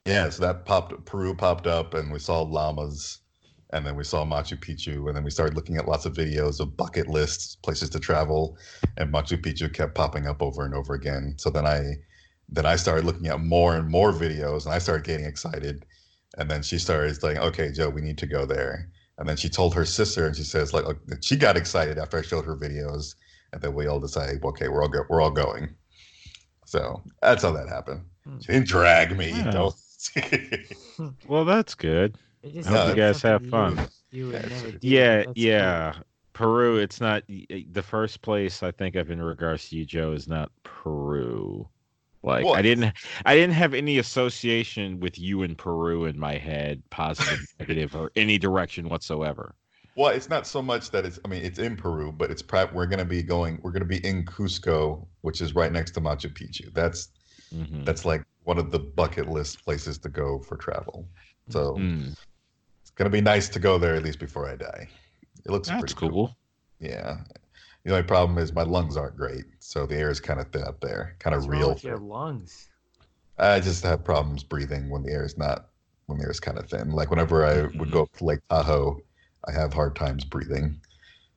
yeah, 0.06 0.30
so 0.30 0.42
that 0.44 0.66
popped 0.66 1.06
Peru 1.06 1.36
popped 1.36 1.68
up, 1.68 1.94
and 1.94 2.12
we 2.12 2.20
saw 2.20 2.42
llamas, 2.42 3.20
and 3.72 3.86
then 3.86 3.96
we 3.96 4.04
saw 4.04 4.26
Machu 4.26 4.58
Picchu, 4.60 5.08
and 5.08 5.16
then 5.16 5.24
we 5.24 5.32
started 5.32 5.56
looking 5.56 5.78
at 5.78 5.88
lots 5.88 6.06
of 6.06 6.14
videos 6.14 6.60
of 6.60 6.78
bucket 6.78 7.08
lists, 7.08 7.56
places 7.58 7.90
to 7.92 8.00
travel, 8.00 8.58
and 8.98 9.12
Machu 9.14 9.38
Picchu 9.42 9.72
kept 9.74 9.96
popping 9.96 10.28
up 10.28 10.42
over 10.42 10.66
and 10.66 10.74
over 10.74 10.94
again. 10.94 11.36
So 11.38 11.50
then 11.50 11.66
I 11.66 11.96
then 12.50 12.66
I 12.66 12.76
started 12.76 13.06
looking 13.06 13.28
at 13.28 13.40
more 13.40 13.76
and 13.76 13.90
more 13.90 14.12
videos, 14.12 14.66
and 14.66 14.74
I 14.74 14.80
started 14.80 15.06
getting 15.06 15.26
excited. 15.26 15.86
And 16.38 16.50
then 16.50 16.62
she 16.64 16.78
started 16.78 17.20
saying, 17.20 17.38
"Okay, 17.38 17.72
Joe, 17.72 17.90
we 17.90 18.02
need 18.02 18.18
to 18.20 18.28
go 18.28 18.46
there." 18.46 18.90
And 19.18 19.28
then 19.28 19.38
she 19.38 19.50
told 19.50 19.74
her 19.74 19.86
sister, 19.86 20.28
and 20.28 20.36
she 20.36 20.44
says, 20.44 20.74
"Like, 20.74 20.86
like, 20.86 20.98
she 21.22 21.36
got 21.38 21.58
excited 21.58 21.98
after 21.98 22.18
I 22.18 22.22
showed 22.22 22.46
her 22.46 22.56
videos." 22.56 23.16
And 23.54 23.62
then 23.62 23.74
we 23.74 23.88
all 23.88 24.00
decided, 24.00 24.44
"Okay, 24.44 24.68
we're 24.68 24.82
all 24.82 24.90
go- 24.90 25.06
we're 25.10 25.22
all 25.22 25.32
going." 25.32 25.76
So 26.66 27.04
that's 27.22 27.44
how 27.44 27.52
that 27.52 27.70
happened. 27.70 28.02
Hmm. 28.26 28.40
She 28.40 28.52
didn't 28.52 28.68
drag 28.68 29.18
me. 29.18 29.30
Yeah. 29.30 29.52
Don't. 29.52 29.76
well, 31.28 31.46
that's 31.46 31.74
good. 31.76 32.18
I 32.44 32.62
hope 32.68 32.90
you 32.90 32.96
guys 32.96 33.22
have 33.22 33.46
fun. 33.48 33.78
You, 34.12 34.28
you 34.28 34.32
would 34.34 34.50
never 34.50 34.72
do. 34.72 34.78
Yeah, 34.82 35.18
That's 35.24 35.38
yeah. 35.38 35.94
Peru. 36.34 36.78
It's 36.78 37.00
not 37.00 37.24
the 37.28 37.84
first 37.84 38.22
place 38.22 38.62
I 38.62 38.72
think 38.72 38.96
of 38.96 39.10
in 39.10 39.22
regards 39.22 39.70
to 39.70 39.78
you, 39.78 39.86
Joe. 39.86 40.12
Is 40.12 40.28
not 40.28 40.52
Peru. 40.64 41.68
Like 42.26 42.46
I 42.48 42.62
didn't, 42.62 42.94
I 43.26 43.36
didn't 43.36 43.54
have 43.54 43.74
any 43.74 44.00
association 44.00 45.00
with 45.00 45.20
you 45.20 45.44
in 45.44 45.56
Peru 45.56 46.06
in 46.06 46.18
my 46.20 46.38
head, 46.38 46.82
positive, 46.90 47.40
negative, 47.60 47.96
or 47.96 48.12
any 48.16 48.38
direction 48.38 48.90
whatsoever. 48.90 49.56
Well, 49.96 50.12
it's 50.12 50.28
not 50.28 50.46
so 50.48 50.62
much 50.62 50.92
that 50.92 51.06
it's. 51.06 51.20
I 51.24 51.28
mean, 51.28 51.44
it's 51.46 51.60
in 51.60 51.78
Peru, 51.78 52.12
but 52.12 52.32
it's. 52.32 52.44
We're 52.74 52.88
gonna 52.88 53.06
be 53.06 53.22
going. 53.22 53.60
We're 53.62 53.72
gonna 53.72 53.86
be 53.86 54.06
in 54.06 54.26
Cusco, 54.26 55.06
which 55.22 55.40
is 55.40 55.56
right 55.56 55.72
next 55.72 55.92
to 55.92 56.02
Machu 56.02 56.34
Picchu. 56.34 56.74
That's 56.74 57.10
Mhm. 57.54 57.86
that's 57.86 58.06
like 58.06 58.24
one 58.44 58.58
of 58.58 58.72
the 58.72 58.80
bucket 58.80 59.30
list 59.30 59.64
places 59.64 59.98
to 60.00 60.10
go 60.10 60.40
for 60.40 60.58
travel. 60.58 61.08
So 61.50 61.76
Mm, 61.78 62.16
it's 62.82 62.92
gonna 62.96 63.10
be 63.10 63.22
nice 63.22 63.50
to 63.50 63.60
go 63.60 63.78
there 63.78 63.96
at 63.96 64.04
least 64.04 64.20
before 64.20 64.50
I 64.50 64.56
die. 64.56 64.90
It 65.46 65.52
looks 65.52 65.68
that's 65.70 65.80
pretty 65.80 65.94
cool. 65.96 66.36
Yeah. 66.80 67.20
The 67.86 67.92
only 67.92 68.04
problem 68.04 68.38
is 68.38 68.52
my 68.52 68.64
lungs 68.64 68.98
aren't 68.98 69.16
great, 69.16 69.46
so 69.60 69.86
the 69.86 69.96
air 69.96 70.10
is 70.10 70.20
kind 70.20 70.42
of 70.42 70.52
thin 70.52 70.64
up 70.64 70.82
there, 70.82 71.16
kind 71.20 71.34
of 71.34 71.44
What's 71.44 71.48
wrong 71.48 71.68
real. 71.70 71.70
with 71.70 71.84
your 71.84 71.98
lungs. 72.00 72.72
I 73.38 73.60
just 73.60 73.84
have 73.84 74.04
problems 74.04 74.44
breathing 74.44 74.90
when 74.90 75.04
the 75.04 75.12
air 75.12 75.24
is 75.26 75.38
not 75.38 75.70
when 76.08 76.20
the 76.20 76.26
air 76.26 76.32
is 76.32 76.40
kind 76.40 76.58
of 76.58 76.70
thin. 76.70 76.92
Like 76.92 77.10
whenever 77.10 77.46
I 77.46 77.64
would 77.78 77.92
go 77.92 78.04
up 78.04 78.12
to 78.18 78.24
Lake 78.26 78.40
Tahoe, 78.50 79.00
I 79.48 79.52
have 79.52 79.74
hard 79.74 79.96
times 79.96 80.24
breathing. 80.26 80.80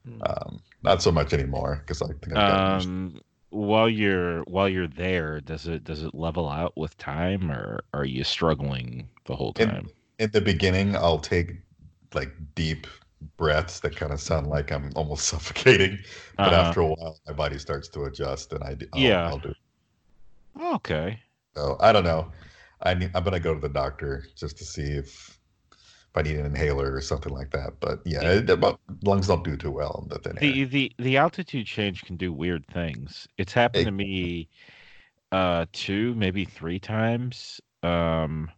Hmm. 0.05 0.23
Um, 0.27 0.63
not 0.83 1.03
so 1.03 1.13
much 1.13 1.33
anymore 1.35 1.83
because 1.85 2.03
I 2.03 2.09
think 2.09 2.33
I've 2.35 2.43
Um, 2.43 3.21
while 3.51 3.89
you're 3.89 4.43
while 4.45 4.69
you're 4.69 4.89
there, 4.89 5.41
does 5.43 5.67
it 5.67 5.85
does 5.85 6.03
it 6.03 6.15
level 6.15 6.49
out 6.49 6.75
with 6.77 6.97
time, 6.97 7.51
or 7.51 7.81
are 7.93 8.05
you 8.07 8.25
struggling 8.25 9.11
the 9.27 9.37
whole 9.37 9.53
In- 9.57 9.77
time? 9.77 9.91
in 10.19 10.31
the 10.33 10.41
beginning 10.41 10.97
i'll 10.97 11.19
take 11.19 11.53
like 12.15 12.33
deep 12.55 12.87
breaths 13.37 13.81
that 13.81 13.97
kind 13.97 14.13
of 14.13 14.21
sound 14.21 14.47
like 14.47 14.71
i'm 14.73 14.91
almost 14.97 15.27
suffocating 15.29 15.99
but 16.43 16.53
Uh-huh. 16.53 16.55
after 16.55 16.81
a 16.81 16.87
while 16.87 17.19
my 17.27 17.33
body 17.33 17.59
starts 17.59 17.89
to 17.89 18.05
adjust 18.05 18.53
and 18.53 18.63
i 18.65 18.75
do 18.75 18.87
I'll, 18.95 18.99
Yeah. 18.99 19.25
I'll 19.27 19.39
do 19.41 19.53
Okay. 20.61 21.23
so 21.57 21.77
i 21.81 21.93
don't 21.93 22.05
know 22.05 22.31
i 22.83 22.95
need, 22.95 23.11
i'm 23.15 23.25
gonna 23.25 23.41
go 23.41 23.55
to 23.55 23.61
the 23.61 23.69
doctor 23.69 24.25
just 24.37 24.59
to 24.59 24.65
see 24.65 24.83
if 24.83 25.39
if 25.81 26.11
i 26.17 26.23
need 26.23 26.37
an 26.37 26.47
inhaler 26.47 26.93
or 26.95 27.01
something 27.01 27.33
like 27.33 27.51
that 27.51 27.81
but 27.81 28.01
yeah 28.05 28.23
it, 28.25 28.51
lungs 29.03 29.29
don't 29.29 29.45
do 29.45 29.57
too 29.57 29.71
well 29.71 30.01
in 30.05 30.09
the 30.09 30.19
thin 30.19 30.39
the 30.39 30.65
the 30.65 30.93
the 30.99 31.17
altitude 31.17 31.67
change 31.67 32.05
can 32.05 32.17
do 32.17 32.33
weird 32.33 32.67
things. 32.67 33.27
It's 33.39 33.53
happened 33.53 33.87
to 33.87 33.91
me 33.93 34.49
uh 35.33 35.67
two, 35.73 36.15
maybe 36.17 36.45
three 36.47 36.81
times. 36.81 37.61
Um 37.83 38.51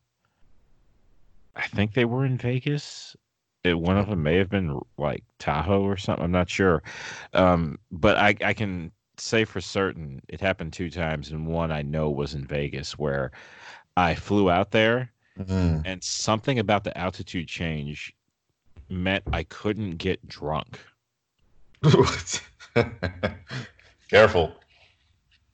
I 1.55 1.69
think 1.69 1.95
they 1.95 2.05
were 2.05 2.25
in 2.25 2.37
Vegas. 2.39 3.15
It, 3.63 3.79
one 3.79 3.99
of 3.99 4.09
them 4.09 4.23
may 4.23 4.37
have 4.37 4.49
been 4.49 4.81
like 4.97 5.23
Tahoe 5.39 5.83
or 5.83 5.97
something. 5.97 6.25
I'm 6.25 6.33
not 6.33 6.49
sure. 6.49 6.83
Um 7.35 7.79
but 7.93 8.17
I 8.17 8.35
I 8.45 8.55
can 8.55 8.91
say 9.19 9.45
for 9.45 9.61
certain 9.61 10.23
it 10.29 10.41
happened 10.41 10.73
two 10.73 10.91
times 10.91 11.31
and 11.31 11.47
one 11.47 11.71
I 11.71 11.83
know 11.83 12.11
was 12.11 12.35
in 12.35 12.47
Vegas 12.47 12.99
where 12.99 13.31
I 13.97 14.15
flew 14.15 14.51
out 14.51 14.71
there 14.71 15.13
Mm. 15.39 15.81
and 15.87 16.05
something 16.05 16.59
about 16.59 16.85
the 16.85 16.97
altitude 16.99 17.49
change 17.49 18.13
meant 18.91 19.25
I 19.33 19.45
couldn't 19.45 19.97
get 19.97 20.27
drunk. 20.29 20.79
careful 24.11 24.53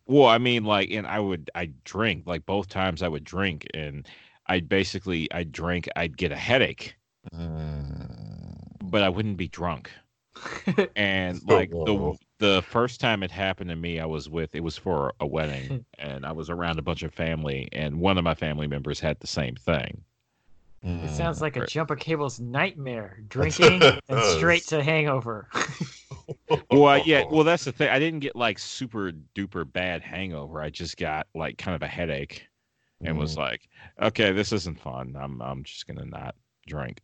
Well, 0.06 0.26
I 0.26 0.38
mean, 0.38 0.64
like, 0.64 0.90
and 0.90 1.06
I 1.06 1.20
would, 1.20 1.50
I 1.54 1.70
drink, 1.84 2.24
like 2.26 2.46
both 2.46 2.68
times 2.68 3.02
I 3.02 3.08
would 3.08 3.24
drink, 3.24 3.66
and 3.74 4.06
I'd 4.46 4.68
basically, 4.68 5.30
I'd 5.32 5.52
drink, 5.52 5.88
I'd 5.96 6.16
get 6.16 6.32
a 6.32 6.36
headache, 6.36 6.96
Mm. 7.34 7.95
But 8.90 9.02
I 9.02 9.08
wouldn't 9.08 9.36
be 9.36 9.48
drunk. 9.48 9.90
And 10.96 11.40
Oh, 11.48 11.54
like 11.54 11.70
the 11.70 12.16
the 12.38 12.62
first 12.62 13.00
time 13.00 13.22
it 13.22 13.30
happened 13.30 13.70
to 13.70 13.76
me, 13.76 13.98
I 13.98 14.06
was 14.06 14.28
with, 14.28 14.54
it 14.54 14.62
was 14.62 14.76
for 14.76 15.14
a 15.20 15.26
wedding, 15.26 15.84
and 15.98 16.26
I 16.26 16.32
was 16.32 16.50
around 16.50 16.78
a 16.78 16.82
bunch 16.82 17.02
of 17.02 17.14
family, 17.14 17.68
and 17.72 17.98
one 17.98 18.18
of 18.18 18.24
my 18.24 18.34
family 18.34 18.66
members 18.66 19.00
had 19.00 19.18
the 19.20 19.26
same 19.26 19.56
thing. 19.56 20.02
It 20.82 21.10
sounds 21.10 21.40
like 21.40 21.56
a 21.56 21.60
mm. 21.60 21.62
Right. 21.62 21.70
jumper 21.70 21.96
cable's 21.96 22.38
nightmare. 22.38 23.18
Drinking 23.28 23.82
and 23.82 24.22
straight 24.36 24.62
to 24.68 24.84
hangover. 24.84 25.48
Well, 26.70 26.98
yeah, 26.98 27.24
well, 27.28 27.42
that's 27.42 27.64
the 27.64 27.72
thing. 27.72 27.88
I 27.88 27.98
didn't 27.98 28.20
get 28.20 28.36
like 28.36 28.58
super 28.58 29.12
duper 29.34 29.70
bad 29.70 30.02
hangover. 30.02 30.60
I 30.60 30.70
just 30.70 30.96
got 30.96 31.26
like 31.34 31.58
kind 31.58 31.74
of 31.74 31.82
a 31.82 31.88
headache, 31.88 32.46
and 33.02 33.18
was 33.18 33.34
mm. 33.34 33.38
like, 33.38 33.68
okay, 34.00 34.32
this 34.32 34.52
isn't 34.52 34.80
fun. 34.80 35.16
I'm, 35.18 35.40
I'm 35.42 35.64
just 35.64 35.86
gonna 35.88 36.04
not 36.04 36.36
drink. 36.68 37.00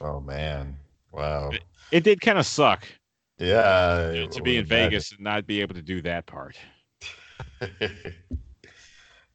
oh 0.00 0.20
man 0.20 0.76
wow 1.12 1.50
It 1.90 2.04
did 2.04 2.20
kind 2.20 2.38
of 2.38 2.46
suck. 2.46 2.86
yeah 3.38 4.12
you 4.12 4.20
know, 4.22 4.28
to 4.28 4.42
be 4.42 4.56
in 4.56 4.64
imagine. 4.64 4.90
Vegas 4.90 5.10
and 5.12 5.20
not 5.20 5.46
be 5.46 5.60
able 5.60 5.74
to 5.74 5.82
do 5.82 6.00
that 6.02 6.26
part. 6.26 6.56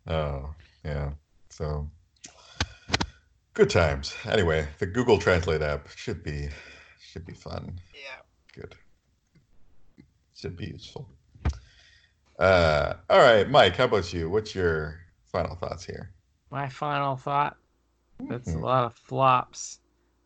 oh, 0.07 0.53
yeah. 0.83 1.11
So 1.49 1.89
good 3.53 3.69
times. 3.69 4.15
Anyway, 4.25 4.67
the 4.79 4.85
Google 4.85 5.17
Translate 5.17 5.61
app 5.61 5.87
should 5.95 6.23
be 6.23 6.49
should 7.01 7.25
be 7.25 7.33
fun. 7.33 7.79
Yeah. 7.93 8.21
Good. 8.61 8.75
Should 10.35 10.55
be 10.57 10.67
useful. 10.67 11.09
Uh, 12.39 12.93
all 13.09 13.19
right, 13.19 13.49
Mike. 13.49 13.75
How 13.75 13.85
about 13.85 14.13
you? 14.13 14.29
What's 14.29 14.53
your 14.53 14.99
final 15.31 15.55
thoughts 15.55 15.85
here? 15.85 16.13
My 16.51 16.69
final 16.69 17.15
thought. 17.15 17.57
That's 18.29 18.49
a 18.49 18.57
Mhm. 18.57 18.61
lot 18.61 18.83
of 18.85 18.93
flops. 18.95 19.79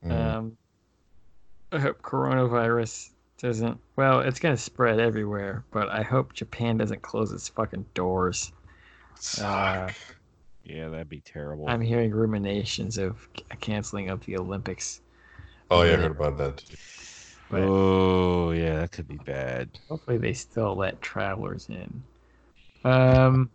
Mm, 0.04 0.12
Um, 0.12 0.58
I 1.72 1.80
hope 1.80 2.02
coronavirus 2.02 3.12
doesn't. 3.38 3.80
Well, 3.96 4.20
it's 4.22 4.40
gonna 4.40 4.58
spread 4.58 5.00
everywhere, 5.00 5.64
but 5.72 5.90
I 5.90 6.02
hope 6.04 6.34
Japan 6.34 6.78
doesn't 6.78 7.02
close 7.02 7.32
its 7.32 7.48
fucking 7.50 7.86
doors. 7.94 8.52
suck. 9.16 9.94
Yeah, 10.64 10.90
that'd 10.90 11.10
be 11.10 11.22
terrible. 11.22 11.68
I'm 11.68 11.82
hearing 11.82 12.12
ruminations 12.12 12.98
of 13.00 13.28
c- 13.36 13.44
canceling 13.60 14.10
of 14.10 14.24
the 14.26 14.38
Olympics. 14.38 15.02
oh 15.72 15.82
yeah, 15.82 15.94
I 15.94 15.96
heard 15.96 16.12
about 16.12 16.38
that. 16.38 16.64
But 17.50 17.62
oh, 17.64 18.52
yeah, 18.52 18.80
that 18.82 18.92
could 18.92 19.08
be 19.08 19.18
bad. 19.18 19.70
hopefully 19.90 20.18
they 20.18 20.34
still 20.34 20.76
let 20.76 21.02
travelers 21.02 21.68
in. 21.70 22.04
Um. 22.84 23.50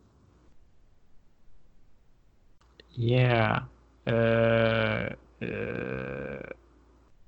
Yeah. 2.93 3.61
Uh. 4.07 5.11
uh 5.43 6.43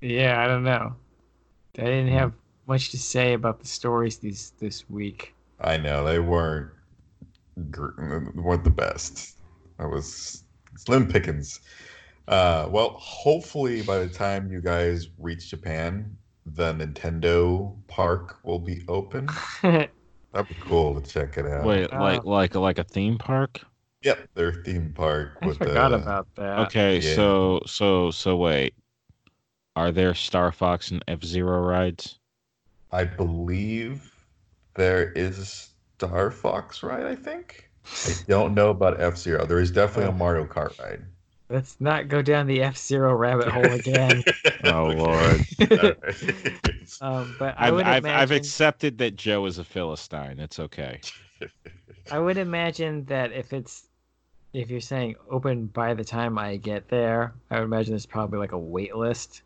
yeah, 0.01 0.43
I 0.43 0.47
don't 0.47 0.63
know. 0.63 0.95
I 1.77 1.83
didn't 1.83 2.09
have 2.09 2.33
much 2.67 2.91
to 2.91 2.97
say 2.97 3.33
about 3.33 3.59
the 3.59 3.67
stories 3.67 4.17
these 4.17 4.53
this 4.59 4.89
week. 4.89 5.33
I 5.61 5.77
know 5.77 6.05
they 6.05 6.19
weren't 6.19 6.71
weren't 7.55 8.63
the 8.63 8.69
best. 8.69 9.37
I 9.79 9.85
was 9.85 10.43
slim 10.77 11.07
pickings. 11.07 11.59
Uh, 12.27 12.67
well, 12.69 12.91
hopefully 12.99 13.81
by 13.81 13.97
the 13.97 14.07
time 14.07 14.51
you 14.51 14.61
guys 14.61 15.07
reach 15.17 15.49
Japan, 15.49 16.15
the 16.45 16.73
Nintendo 16.73 17.75
park 17.87 18.39
will 18.43 18.59
be 18.59 18.83
open. 18.87 19.27
That'd 19.61 20.47
be 20.47 20.55
cool 20.61 20.99
to 20.99 21.09
check 21.09 21.37
it 21.37 21.45
out. 21.45 21.65
Wait, 21.65 21.91
Uh, 21.91 21.99
like 21.99 22.23
like 22.23 22.55
like 22.55 22.77
a 22.77 22.83
theme 22.83 23.17
park? 23.17 23.61
Yep, 24.03 24.29
their 24.35 24.53
theme 24.53 24.93
park. 24.93 25.37
I 25.41 25.47
with 25.47 25.57
forgot 25.57 25.89
the, 25.89 25.97
about 25.97 26.27
that. 26.35 26.59
Okay, 26.67 26.99
yeah. 26.99 27.15
so 27.15 27.61
so 27.65 28.11
so 28.11 28.37
wait. 28.37 28.73
Are 29.75 29.91
there 29.91 30.13
Star 30.13 30.51
Fox 30.51 30.91
and 30.91 31.03
F 31.07 31.23
Zero 31.23 31.61
rides? 31.61 32.19
I 32.91 33.03
believe 33.03 34.11
there 34.75 35.11
is 35.11 35.39
a 35.39 35.45
Star 35.45 36.31
Fox 36.31 36.83
ride. 36.83 37.05
I 37.05 37.15
think. 37.15 37.69
I 38.05 38.13
don't 38.27 38.53
know 38.53 38.69
about 38.69 38.99
F 38.99 39.17
Zero. 39.17 39.45
There 39.45 39.59
is 39.59 39.71
definitely 39.71 40.11
a 40.11 40.15
Mario 40.15 40.45
Kart 40.45 40.77
ride. 40.79 41.01
Let's 41.49 41.77
not 41.79 42.07
go 42.07 42.21
down 42.21 42.45
the 42.45 42.61
F 42.61 42.77
Zero 42.77 43.13
rabbit 43.13 43.47
hole 43.47 43.71
again. 43.71 44.23
Oh 44.65 44.87
lord. 44.87 45.45
um, 47.01 47.35
but 47.39 47.55
I 47.57 47.67
I've 47.67 47.73
would 47.73 47.85
I've, 47.85 48.05
I've 48.05 48.31
accepted 48.31 48.97
that 48.97 49.15
Joe 49.15 49.45
is 49.45 49.57
a 49.57 49.63
philistine. 49.63 50.37
It's 50.37 50.59
okay. 50.59 50.99
I 52.11 52.19
would 52.19 52.37
imagine 52.37 53.05
that 53.05 53.31
if 53.31 53.53
it's 53.53 53.87
if 54.53 54.69
you're 54.69 54.81
saying 54.81 55.15
open 55.29 55.67
by 55.67 55.93
the 55.93 56.03
time 56.03 56.37
I 56.37 56.57
get 56.57 56.89
there, 56.89 57.33
I 57.49 57.59
would 57.59 57.65
imagine 57.65 57.93
there's 57.93 58.05
probably 58.05 58.39
like 58.39 58.51
a 58.51 58.57
wait 58.59 58.95
list. 58.95 59.43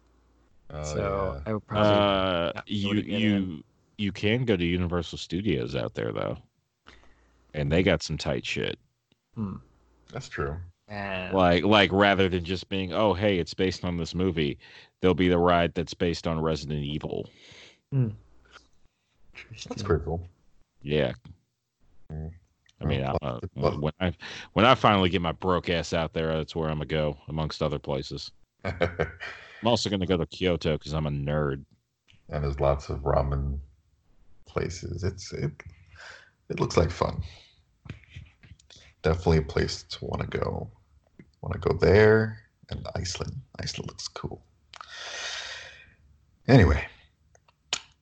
Oh, 0.70 0.84
so 0.84 1.34
yeah. 1.46 1.50
I 1.50 1.54
would 1.54 1.68
probably 1.68 1.90
Uh, 1.92 2.52
not 2.56 2.66
be 2.66 2.86
able 2.90 2.96
you 2.96 3.18
you 3.18 3.36
in. 3.36 3.64
you 3.98 4.12
can 4.12 4.46
go 4.46 4.56
to 4.58 4.66
Universal 4.66 5.18
Studios 5.20 5.76
out 5.76 5.94
there 5.94 6.12
though, 6.12 6.38
and 7.54 7.72
they 7.72 7.84
got 7.84 8.02
some 8.02 8.18
tight 8.18 8.46
shit. 8.46 8.78
that's 10.12 10.30
true. 10.30 10.58
uh, 10.90 11.30
Like 11.34 11.64
like 11.64 11.92
rather 11.92 12.28
than 12.30 12.44
just 12.46 12.70
being 12.70 12.94
oh 12.94 13.14
hey 13.14 13.38
it's 13.40 13.54
based 13.54 13.84
on 13.86 13.98
this 13.98 14.16
movie, 14.16 14.58
there'll 15.02 15.14
be 15.16 15.28
the 15.30 15.38
ride 15.38 15.74
that's 15.76 15.94
based 15.94 16.26
on 16.28 16.40
Resident 16.40 16.84
Evil. 16.84 17.30
That's 17.92 19.84
pretty 19.84 20.04
cool. 20.04 20.28
Yeah. 20.82 21.14
Mm. 22.12 22.32
I 22.82 22.86
mean, 22.86 23.04
I'm, 23.04 23.18
Well, 23.22 23.36
uh, 23.36 23.48
well- 23.56 23.80
when 23.80 23.94
I 24.00 24.14
when 24.54 24.66
I 24.66 24.76
finally 24.76 25.10
get 25.10 25.22
my 25.22 25.32
broke 25.32 25.70
ass 25.70 25.94
out 25.94 26.14
there, 26.14 26.36
that's 26.38 26.56
where 26.56 26.70
I'm 26.70 26.78
gonna 26.78 26.86
go, 26.86 27.18
amongst 27.28 27.62
other 27.62 27.80
places. 27.80 28.32
I'm 29.64 29.68
also 29.68 29.90
gonna 29.90 30.06
go 30.06 30.18
to 30.18 30.26
Kyoto 30.26 30.78
because 30.78 30.92
I'm 30.94 31.06
a 31.06 31.10
nerd. 31.10 31.64
and 32.28 32.44
there's 32.44 32.60
lots 32.60 32.90
of 32.90 33.00
ramen 33.00 33.60
places. 34.46 35.06
It's 35.06 35.32
it 35.32 35.52
it 36.50 36.60
looks 36.60 36.76
like 36.76 36.92
fun. 36.92 37.24
Definitely 39.04 39.38
a 39.38 39.44
place 39.44 39.84
to 39.84 40.04
want 40.04 40.22
to 40.30 40.38
go. 40.38 40.70
Want 41.42 41.54
to 41.54 41.60
go 41.60 41.78
there 41.78 42.40
and 42.72 42.86
Iceland. 42.96 43.38
Iceland 43.62 43.88
looks 43.90 44.10
cool. 44.10 44.44
Anyway, 46.50 46.86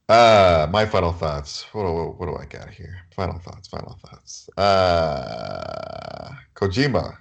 uh, 0.09 0.67
my 0.71 0.87
final 0.87 1.13
thoughts. 1.13 1.65
What 1.73 1.83
do, 1.83 2.15
what 2.17 2.25
do 2.25 2.37
I 2.37 2.45
got 2.45 2.71
here? 2.71 3.01
Final 3.15 3.37
thoughts. 3.37 3.67
Final 3.67 3.99
thoughts. 4.03 4.49
Uh, 4.57 6.31
Kojima, 6.55 7.17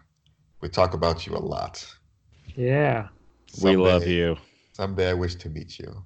we 0.62 0.70
talk 0.70 0.94
about 0.94 1.26
you 1.26 1.34
a 1.36 1.38
lot. 1.38 1.86
yeah. 2.56 3.08
We 3.62 3.76
love 3.76 4.06
you. 4.06 4.36
Someday 4.72 5.10
I 5.10 5.14
wish 5.14 5.34
to 5.36 5.50
meet 5.50 5.78
you. 5.78 6.02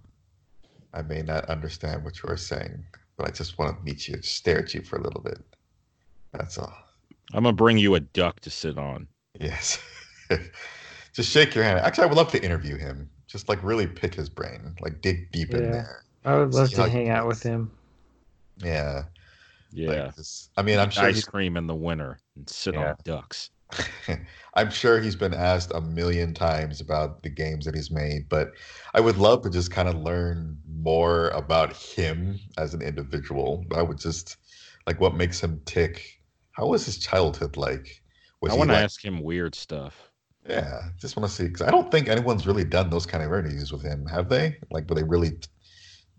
I 0.92 1.02
may 1.02 1.22
not 1.22 1.44
understand 1.46 2.04
what 2.04 2.22
you 2.22 2.28
are 2.28 2.36
saying, 2.36 2.84
but 3.16 3.26
I 3.26 3.30
just 3.30 3.58
want 3.58 3.76
to 3.76 3.84
meet 3.84 4.08
you, 4.08 4.16
just 4.16 4.36
stare 4.36 4.60
at 4.60 4.74
you 4.74 4.82
for 4.82 4.96
a 4.96 5.02
little 5.02 5.20
bit. 5.20 5.38
That's 6.32 6.58
all. 6.58 6.74
I'm 7.32 7.44
gonna 7.44 7.52
bring 7.52 7.78
you 7.78 7.94
a 7.94 8.00
duck 8.00 8.40
to 8.40 8.50
sit 8.50 8.78
on. 8.78 9.08
Yes. 9.40 9.80
just 11.12 11.30
shake 11.30 11.54
your 11.54 11.64
hand. 11.64 11.80
Actually, 11.80 12.04
I 12.04 12.06
would 12.08 12.16
love 12.16 12.30
to 12.32 12.42
interview 12.44 12.76
him. 12.76 13.10
Just 13.26 13.48
like 13.48 13.62
really 13.62 13.86
pick 13.86 14.14
his 14.14 14.28
brain, 14.28 14.76
like 14.80 15.00
dig 15.00 15.32
deep 15.32 15.54
in 15.54 15.70
there. 15.70 16.04
I 16.24 16.36
would 16.36 16.54
love 16.54 16.68
See 16.68 16.76
to 16.76 16.82
how 16.82 16.88
hang 16.88 17.08
out 17.08 17.26
with 17.26 17.42
him. 17.42 17.70
Yeah. 18.62 19.04
Yeah. 19.72 19.88
Like 20.04 20.16
just, 20.16 20.50
I 20.56 20.62
mean, 20.62 20.78
I'm 20.78 20.90
sure 20.90 21.04
Ice 21.04 21.16
he's, 21.16 21.24
cream 21.24 21.56
in 21.56 21.66
the 21.66 21.74
winter 21.74 22.18
and 22.36 22.48
sit 22.48 22.74
Yeah. 22.74 22.90
on 22.90 22.96
ducks. 23.02 23.50
I'm 24.54 24.70
sure 24.70 25.00
he's 25.00 25.16
been 25.16 25.34
asked 25.34 25.72
a 25.74 25.80
million 25.80 26.34
times 26.34 26.80
about 26.80 27.22
the 27.22 27.30
games 27.30 27.64
that 27.64 27.74
he's 27.74 27.90
made, 27.90 28.28
but 28.28 28.52
I 28.94 29.00
would 29.00 29.16
love 29.16 29.42
to 29.42 29.50
just 29.50 29.70
kind 29.70 29.88
of 29.88 29.96
learn 29.96 30.58
more 30.68 31.28
about 31.30 31.74
him 31.76 32.38
as 32.58 32.74
an 32.74 32.82
individual. 32.82 33.64
I 33.74 33.82
would 33.82 33.98
just 33.98 34.36
like 34.86 35.00
what 35.00 35.16
makes 35.16 35.40
him 35.40 35.60
tick. 35.64 36.04
How 36.52 36.66
was 36.68 36.86
his 36.86 36.98
childhood 36.98 37.56
like? 37.56 38.02
Was 38.40 38.54
I 38.54 38.58
want 38.58 38.70
to 38.70 38.74
like, 38.74 38.84
ask 38.84 39.04
him 39.04 39.20
weird 39.22 39.54
stuff. 39.54 40.10
yeah, 40.48 40.88
just 41.00 41.16
want 41.16 41.28
to 41.28 41.34
see 41.34 41.44
because 41.44 41.62
I 41.62 41.70
don't 41.70 41.90
think 41.90 42.08
anyone's 42.08 42.46
really 42.46 42.64
done 42.64 42.90
those 42.90 43.06
kind 43.06 43.22
of 43.24 43.30
interviews 43.30 43.72
with 43.72 43.82
him, 43.82 44.06
have 44.06 44.28
they? 44.28 44.58
Like, 44.70 44.88
where 44.88 44.96
they 44.96 45.02
really 45.04 45.38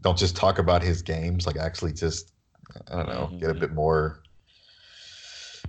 don't 0.01 0.17
just 0.17 0.35
talk 0.37 0.59
about 0.59 0.83
his 0.83 1.01
games, 1.03 1.47
like 1.47 1.57
actually 1.57 1.93
just 1.93 2.33
I 2.91 2.97
don't 2.97 3.07
know, 3.09 3.35
get 3.41 3.51
a 3.51 3.55
Mhm. 3.55 3.55
bit 3.55 3.73
more 3.73 4.24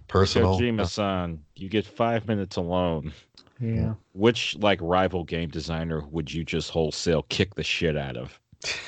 personal. 0.08 0.58
Kojima-san, 0.58 1.42
you 1.54 1.68
get 1.68 1.86
five 1.86 2.26
minutes 2.26 2.56
alone. 2.56 3.12
Yeah. 3.60 3.94
Which 4.12 4.56
like 4.58 4.78
rival 4.82 5.24
game 5.24 5.48
designer 5.48 6.04
would 6.10 6.32
you 6.32 6.44
just 6.44 6.70
wholesale 6.70 7.24
kick 7.28 7.54
the 7.54 7.62
shit 7.62 7.96
out 7.96 8.16
of? 8.16 8.38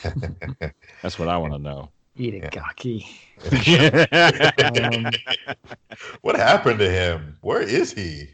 That's 1.02 1.18
what 1.18 1.28
I 1.28 1.36
want 1.36 1.54
to 1.54 1.58
know. 1.58 1.90
Itagaki. 2.18 3.06
Um, 4.58 5.12
what 6.22 6.34
happened 6.36 6.80
to 6.80 6.90
him? 6.90 7.36
Where 7.40 7.62
is 7.62 7.92
he? 7.92 8.28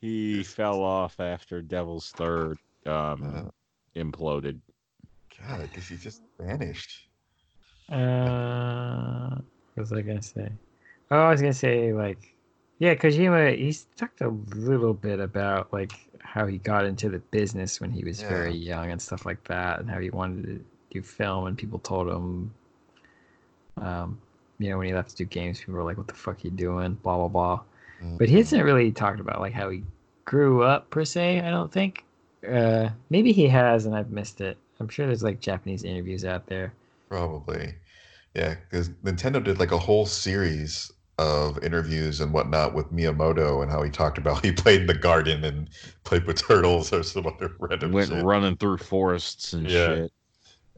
he 0.00 0.42
fell 0.42 0.82
off 0.82 1.18
after 1.20 1.60
Devil's 1.60 2.10
Third 2.12 2.58
um, 2.86 3.50
imploded. 3.96 4.58
God, 5.38 5.60
I 5.60 5.66
guess 5.66 5.88
he 5.88 5.96
just 5.96 6.22
vanished. 6.38 7.08
Uh, 7.90 9.36
what 9.74 9.82
was 9.82 9.92
I 9.92 10.02
gonna 10.02 10.22
say? 10.22 10.50
Oh, 11.10 11.18
I 11.18 11.30
was 11.30 11.40
gonna 11.40 11.52
say 11.54 11.92
like, 11.92 12.34
yeah, 12.78 12.94
Kojima. 12.94 13.56
He's 13.56 13.86
talked 13.96 14.20
a 14.20 14.28
little 14.28 14.94
bit 14.94 15.20
about 15.20 15.72
like 15.72 15.92
how 16.20 16.46
he 16.46 16.58
got 16.58 16.84
into 16.84 17.08
the 17.08 17.18
business 17.18 17.80
when 17.80 17.90
he 17.90 18.04
was 18.04 18.20
Yeah. 18.20 18.28
very 18.28 18.54
young 18.54 18.90
and 18.90 19.00
stuff 19.00 19.24
like 19.26 19.42
that, 19.44 19.80
and 19.80 19.90
how 19.90 19.98
he 19.98 20.10
wanted 20.10 20.44
to 20.46 20.64
do 20.90 21.02
film, 21.02 21.46
and 21.46 21.56
people 21.56 21.78
told 21.78 22.08
him, 22.08 22.52
um, 23.78 24.18
you 24.58 24.70
know, 24.70 24.78
when 24.78 24.86
he 24.88 24.94
left 24.94 25.10
to 25.10 25.16
do 25.16 25.24
games, 25.24 25.60
people 25.60 25.74
were 25.74 25.84
like, 25.84 25.96
"What 25.96 26.08
the 26.08 26.14
fuck 26.14 26.44
you 26.44 26.50
doing?" 26.50 26.94
Blah 26.94 27.16
blah 27.16 27.28
blah. 27.28 27.60
But 28.18 28.28
he 28.28 28.36
hasn't 28.36 28.64
really 28.64 28.92
talked 28.92 29.18
about 29.20 29.40
like 29.40 29.52
how 29.52 29.70
he 29.70 29.82
grew 30.24 30.62
up 30.62 30.90
per 30.90 31.04
se. 31.04 31.40
I 31.40 31.50
don't 31.50 31.72
think. 31.72 32.04
Uh, 32.48 32.90
maybe 33.10 33.32
he 33.32 33.48
has, 33.48 33.86
and 33.86 33.96
I've 33.96 34.10
missed 34.10 34.40
it. 34.40 34.56
I'm 34.78 34.88
sure 34.88 35.06
there's 35.06 35.24
like 35.24 35.40
Japanese 35.40 35.82
interviews 35.82 36.24
out 36.24 36.46
there. 36.46 36.72
Probably. 37.08 37.74
Yeah, 38.34 38.54
because 38.54 38.90
Nintendo 38.90 39.42
did 39.42 39.58
like 39.58 39.72
a 39.72 39.78
whole 39.78 40.06
series 40.06 40.92
of 41.18 41.62
interviews 41.64 42.20
and 42.20 42.32
whatnot 42.32 42.74
with 42.74 42.92
Miyamoto 42.92 43.60
and 43.62 43.70
how 43.70 43.82
he 43.82 43.90
talked 43.90 44.18
about 44.18 44.44
he 44.44 44.52
played 44.52 44.82
in 44.82 44.86
the 44.86 44.94
garden 44.94 45.44
and 45.44 45.68
played 46.04 46.24
with 46.26 46.38
turtles 46.40 46.92
or 46.92 47.02
some 47.02 47.26
other 47.26 47.54
random 47.58 47.92
Went 47.92 48.10
shit. 48.10 48.24
running 48.24 48.56
through 48.56 48.78
forests 48.78 49.52
and 49.52 49.68
Yeah. 49.68 49.96
shit. 49.96 50.12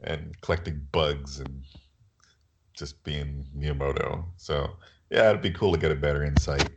and 0.03 0.39
collecting 0.41 0.87
bugs 0.91 1.39
and 1.39 1.63
just 2.73 3.03
being 3.03 3.45
Miyamoto. 3.55 4.25
So 4.37 4.77
yeah, 5.11 5.29
it'd 5.29 5.41
be 5.41 5.51
cool 5.51 5.73
to 5.73 5.77
get 5.79 5.91
a 5.91 5.95
better 5.95 6.23
insight 6.23 6.71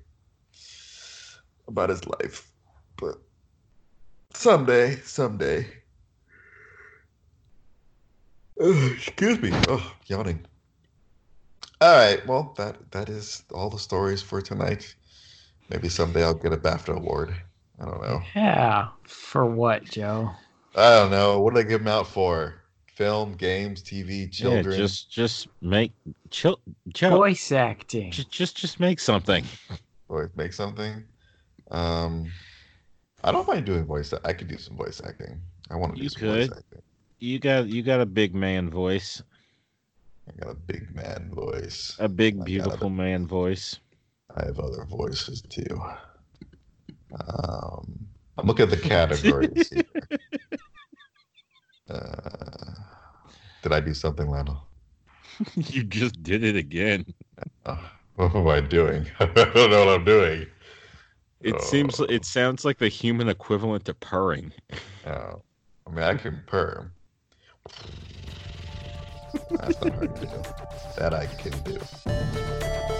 about 1.67 1.89
his 1.89 2.07
life. 2.07 2.51
But 2.99 3.17
someday, 4.35 4.97
someday. 4.97 5.67
Excuse 8.61 9.41
me. 9.41 9.53
Oh, 9.67 9.95
yawning. 10.07 10.47
All 11.85 11.95
right. 11.97 12.27
Well, 12.27 12.55
that 12.57 12.91
that 12.93 13.11
is 13.11 13.43
all 13.53 13.69
the 13.69 13.79
stories 13.79 14.23
for 14.23 14.41
tonight. 14.41 14.95
Maybe 15.69 15.91
someday 15.91 16.25
I'll 16.25 16.33
get 16.33 16.55
a 16.55 16.57
BAFTA 16.57 16.97
award. 16.97 17.35
I 17.79 17.85
don't 17.85 18.01
know. 18.01 18.23
Yeah. 18.35 18.89
For 19.03 19.45
what, 19.45 19.85
Joe? 19.85 20.31
I 20.75 20.97
don't 20.99 21.11
know. 21.11 21.41
What 21.41 21.53
do 21.53 21.63
they 21.63 21.69
give 21.69 21.81
them 21.81 21.89
out 21.89 22.07
for? 22.07 22.55
Film, 22.87 23.35
games, 23.35 23.83
TV, 23.83 24.33
children. 24.33 24.73
Yeah, 24.73 24.79
just 24.79 25.11
just 25.11 25.49
make 25.61 25.93
chill 26.31 26.59
Joe. 26.89 27.11
Voice 27.11 27.53
acting. 27.53 28.13
Just 28.13 28.31
just 28.31 28.57
just 28.57 28.81
make 28.81 28.99
something. 28.99 29.45
voice 30.09 30.31
make 30.37 30.55
something. 30.55 31.05
Um, 31.71 32.33
I 33.23 33.31
don't 33.31 33.47
mind 33.47 33.67
doing 33.67 33.85
voice. 33.85 34.15
I 34.25 34.33
could 34.33 34.49
do 34.49 34.57
some 34.57 34.79
voice 34.79 35.03
acting. 35.05 35.39
I 35.71 35.77
want 35.77 35.97
to 35.97 35.99
do 35.99 36.05
You 36.05 36.09
some 36.09 36.29
voice 36.29 36.49
could. 36.49 36.57
acting. 36.57 36.83
You 37.19 37.39
got 37.39 37.67
you 37.67 37.83
got 37.83 38.01
a 38.01 38.07
big 38.07 38.35
man 38.35 38.71
voice, 38.71 39.23
I 40.29 40.45
got 40.45 40.51
a 40.51 40.55
big 40.55 40.95
man 40.95 41.31
voice. 41.33 41.97
a 41.99 42.09
big 42.09 42.45
beautiful 42.45 42.91
man 42.91 43.27
voice. 43.27 43.79
I 44.37 44.45
have 44.47 44.59
other 44.59 44.85
voices 44.85 45.43
too. 45.43 45.81
Um, 47.29 48.07
I'm 48.39 48.47
looking 48.47 48.65
at 48.65 48.71
the 48.71 48.77
categories. 48.77 49.69
here. 49.73 49.85
Uh, 51.89 52.73
did 53.63 53.73
I 53.73 53.81
do 53.81 53.95
something, 53.95 54.29
Lionel? 54.29 54.67
you 55.55 55.85
just 55.85 56.23
did 56.23 56.43
it 56.43 56.57
again. 56.57 57.05
Oh, 57.67 57.91
what 58.17 58.35
am 58.35 58.49
I 58.49 58.61
doing? 58.61 59.07
I 59.21 59.27
don't 59.27 59.71
know 59.71 59.85
what 59.85 59.95
I'm 59.95 60.05
doing. 60.05 60.47
It 61.43 61.61
seems 61.61 62.01
Oh. 62.01 62.05
it 62.05 62.25
sounds 62.25 62.65
like 62.65 62.79
the 62.79 62.89
human 62.89 63.29
equivalent 63.29 63.85
to 63.85 63.95
purring. 63.95 64.53
Oh, 65.07 65.43
I 65.87 65.91
mean, 65.91 66.03
I 66.03 66.15
can 66.15 66.43
purr. 66.47 66.91
That's 69.51 69.81
not 69.81 69.95
hard 69.95 70.17
to. 70.17 70.27
That 70.97 71.15
I 71.15 71.27
can 71.27 71.53
do. 71.63 72.94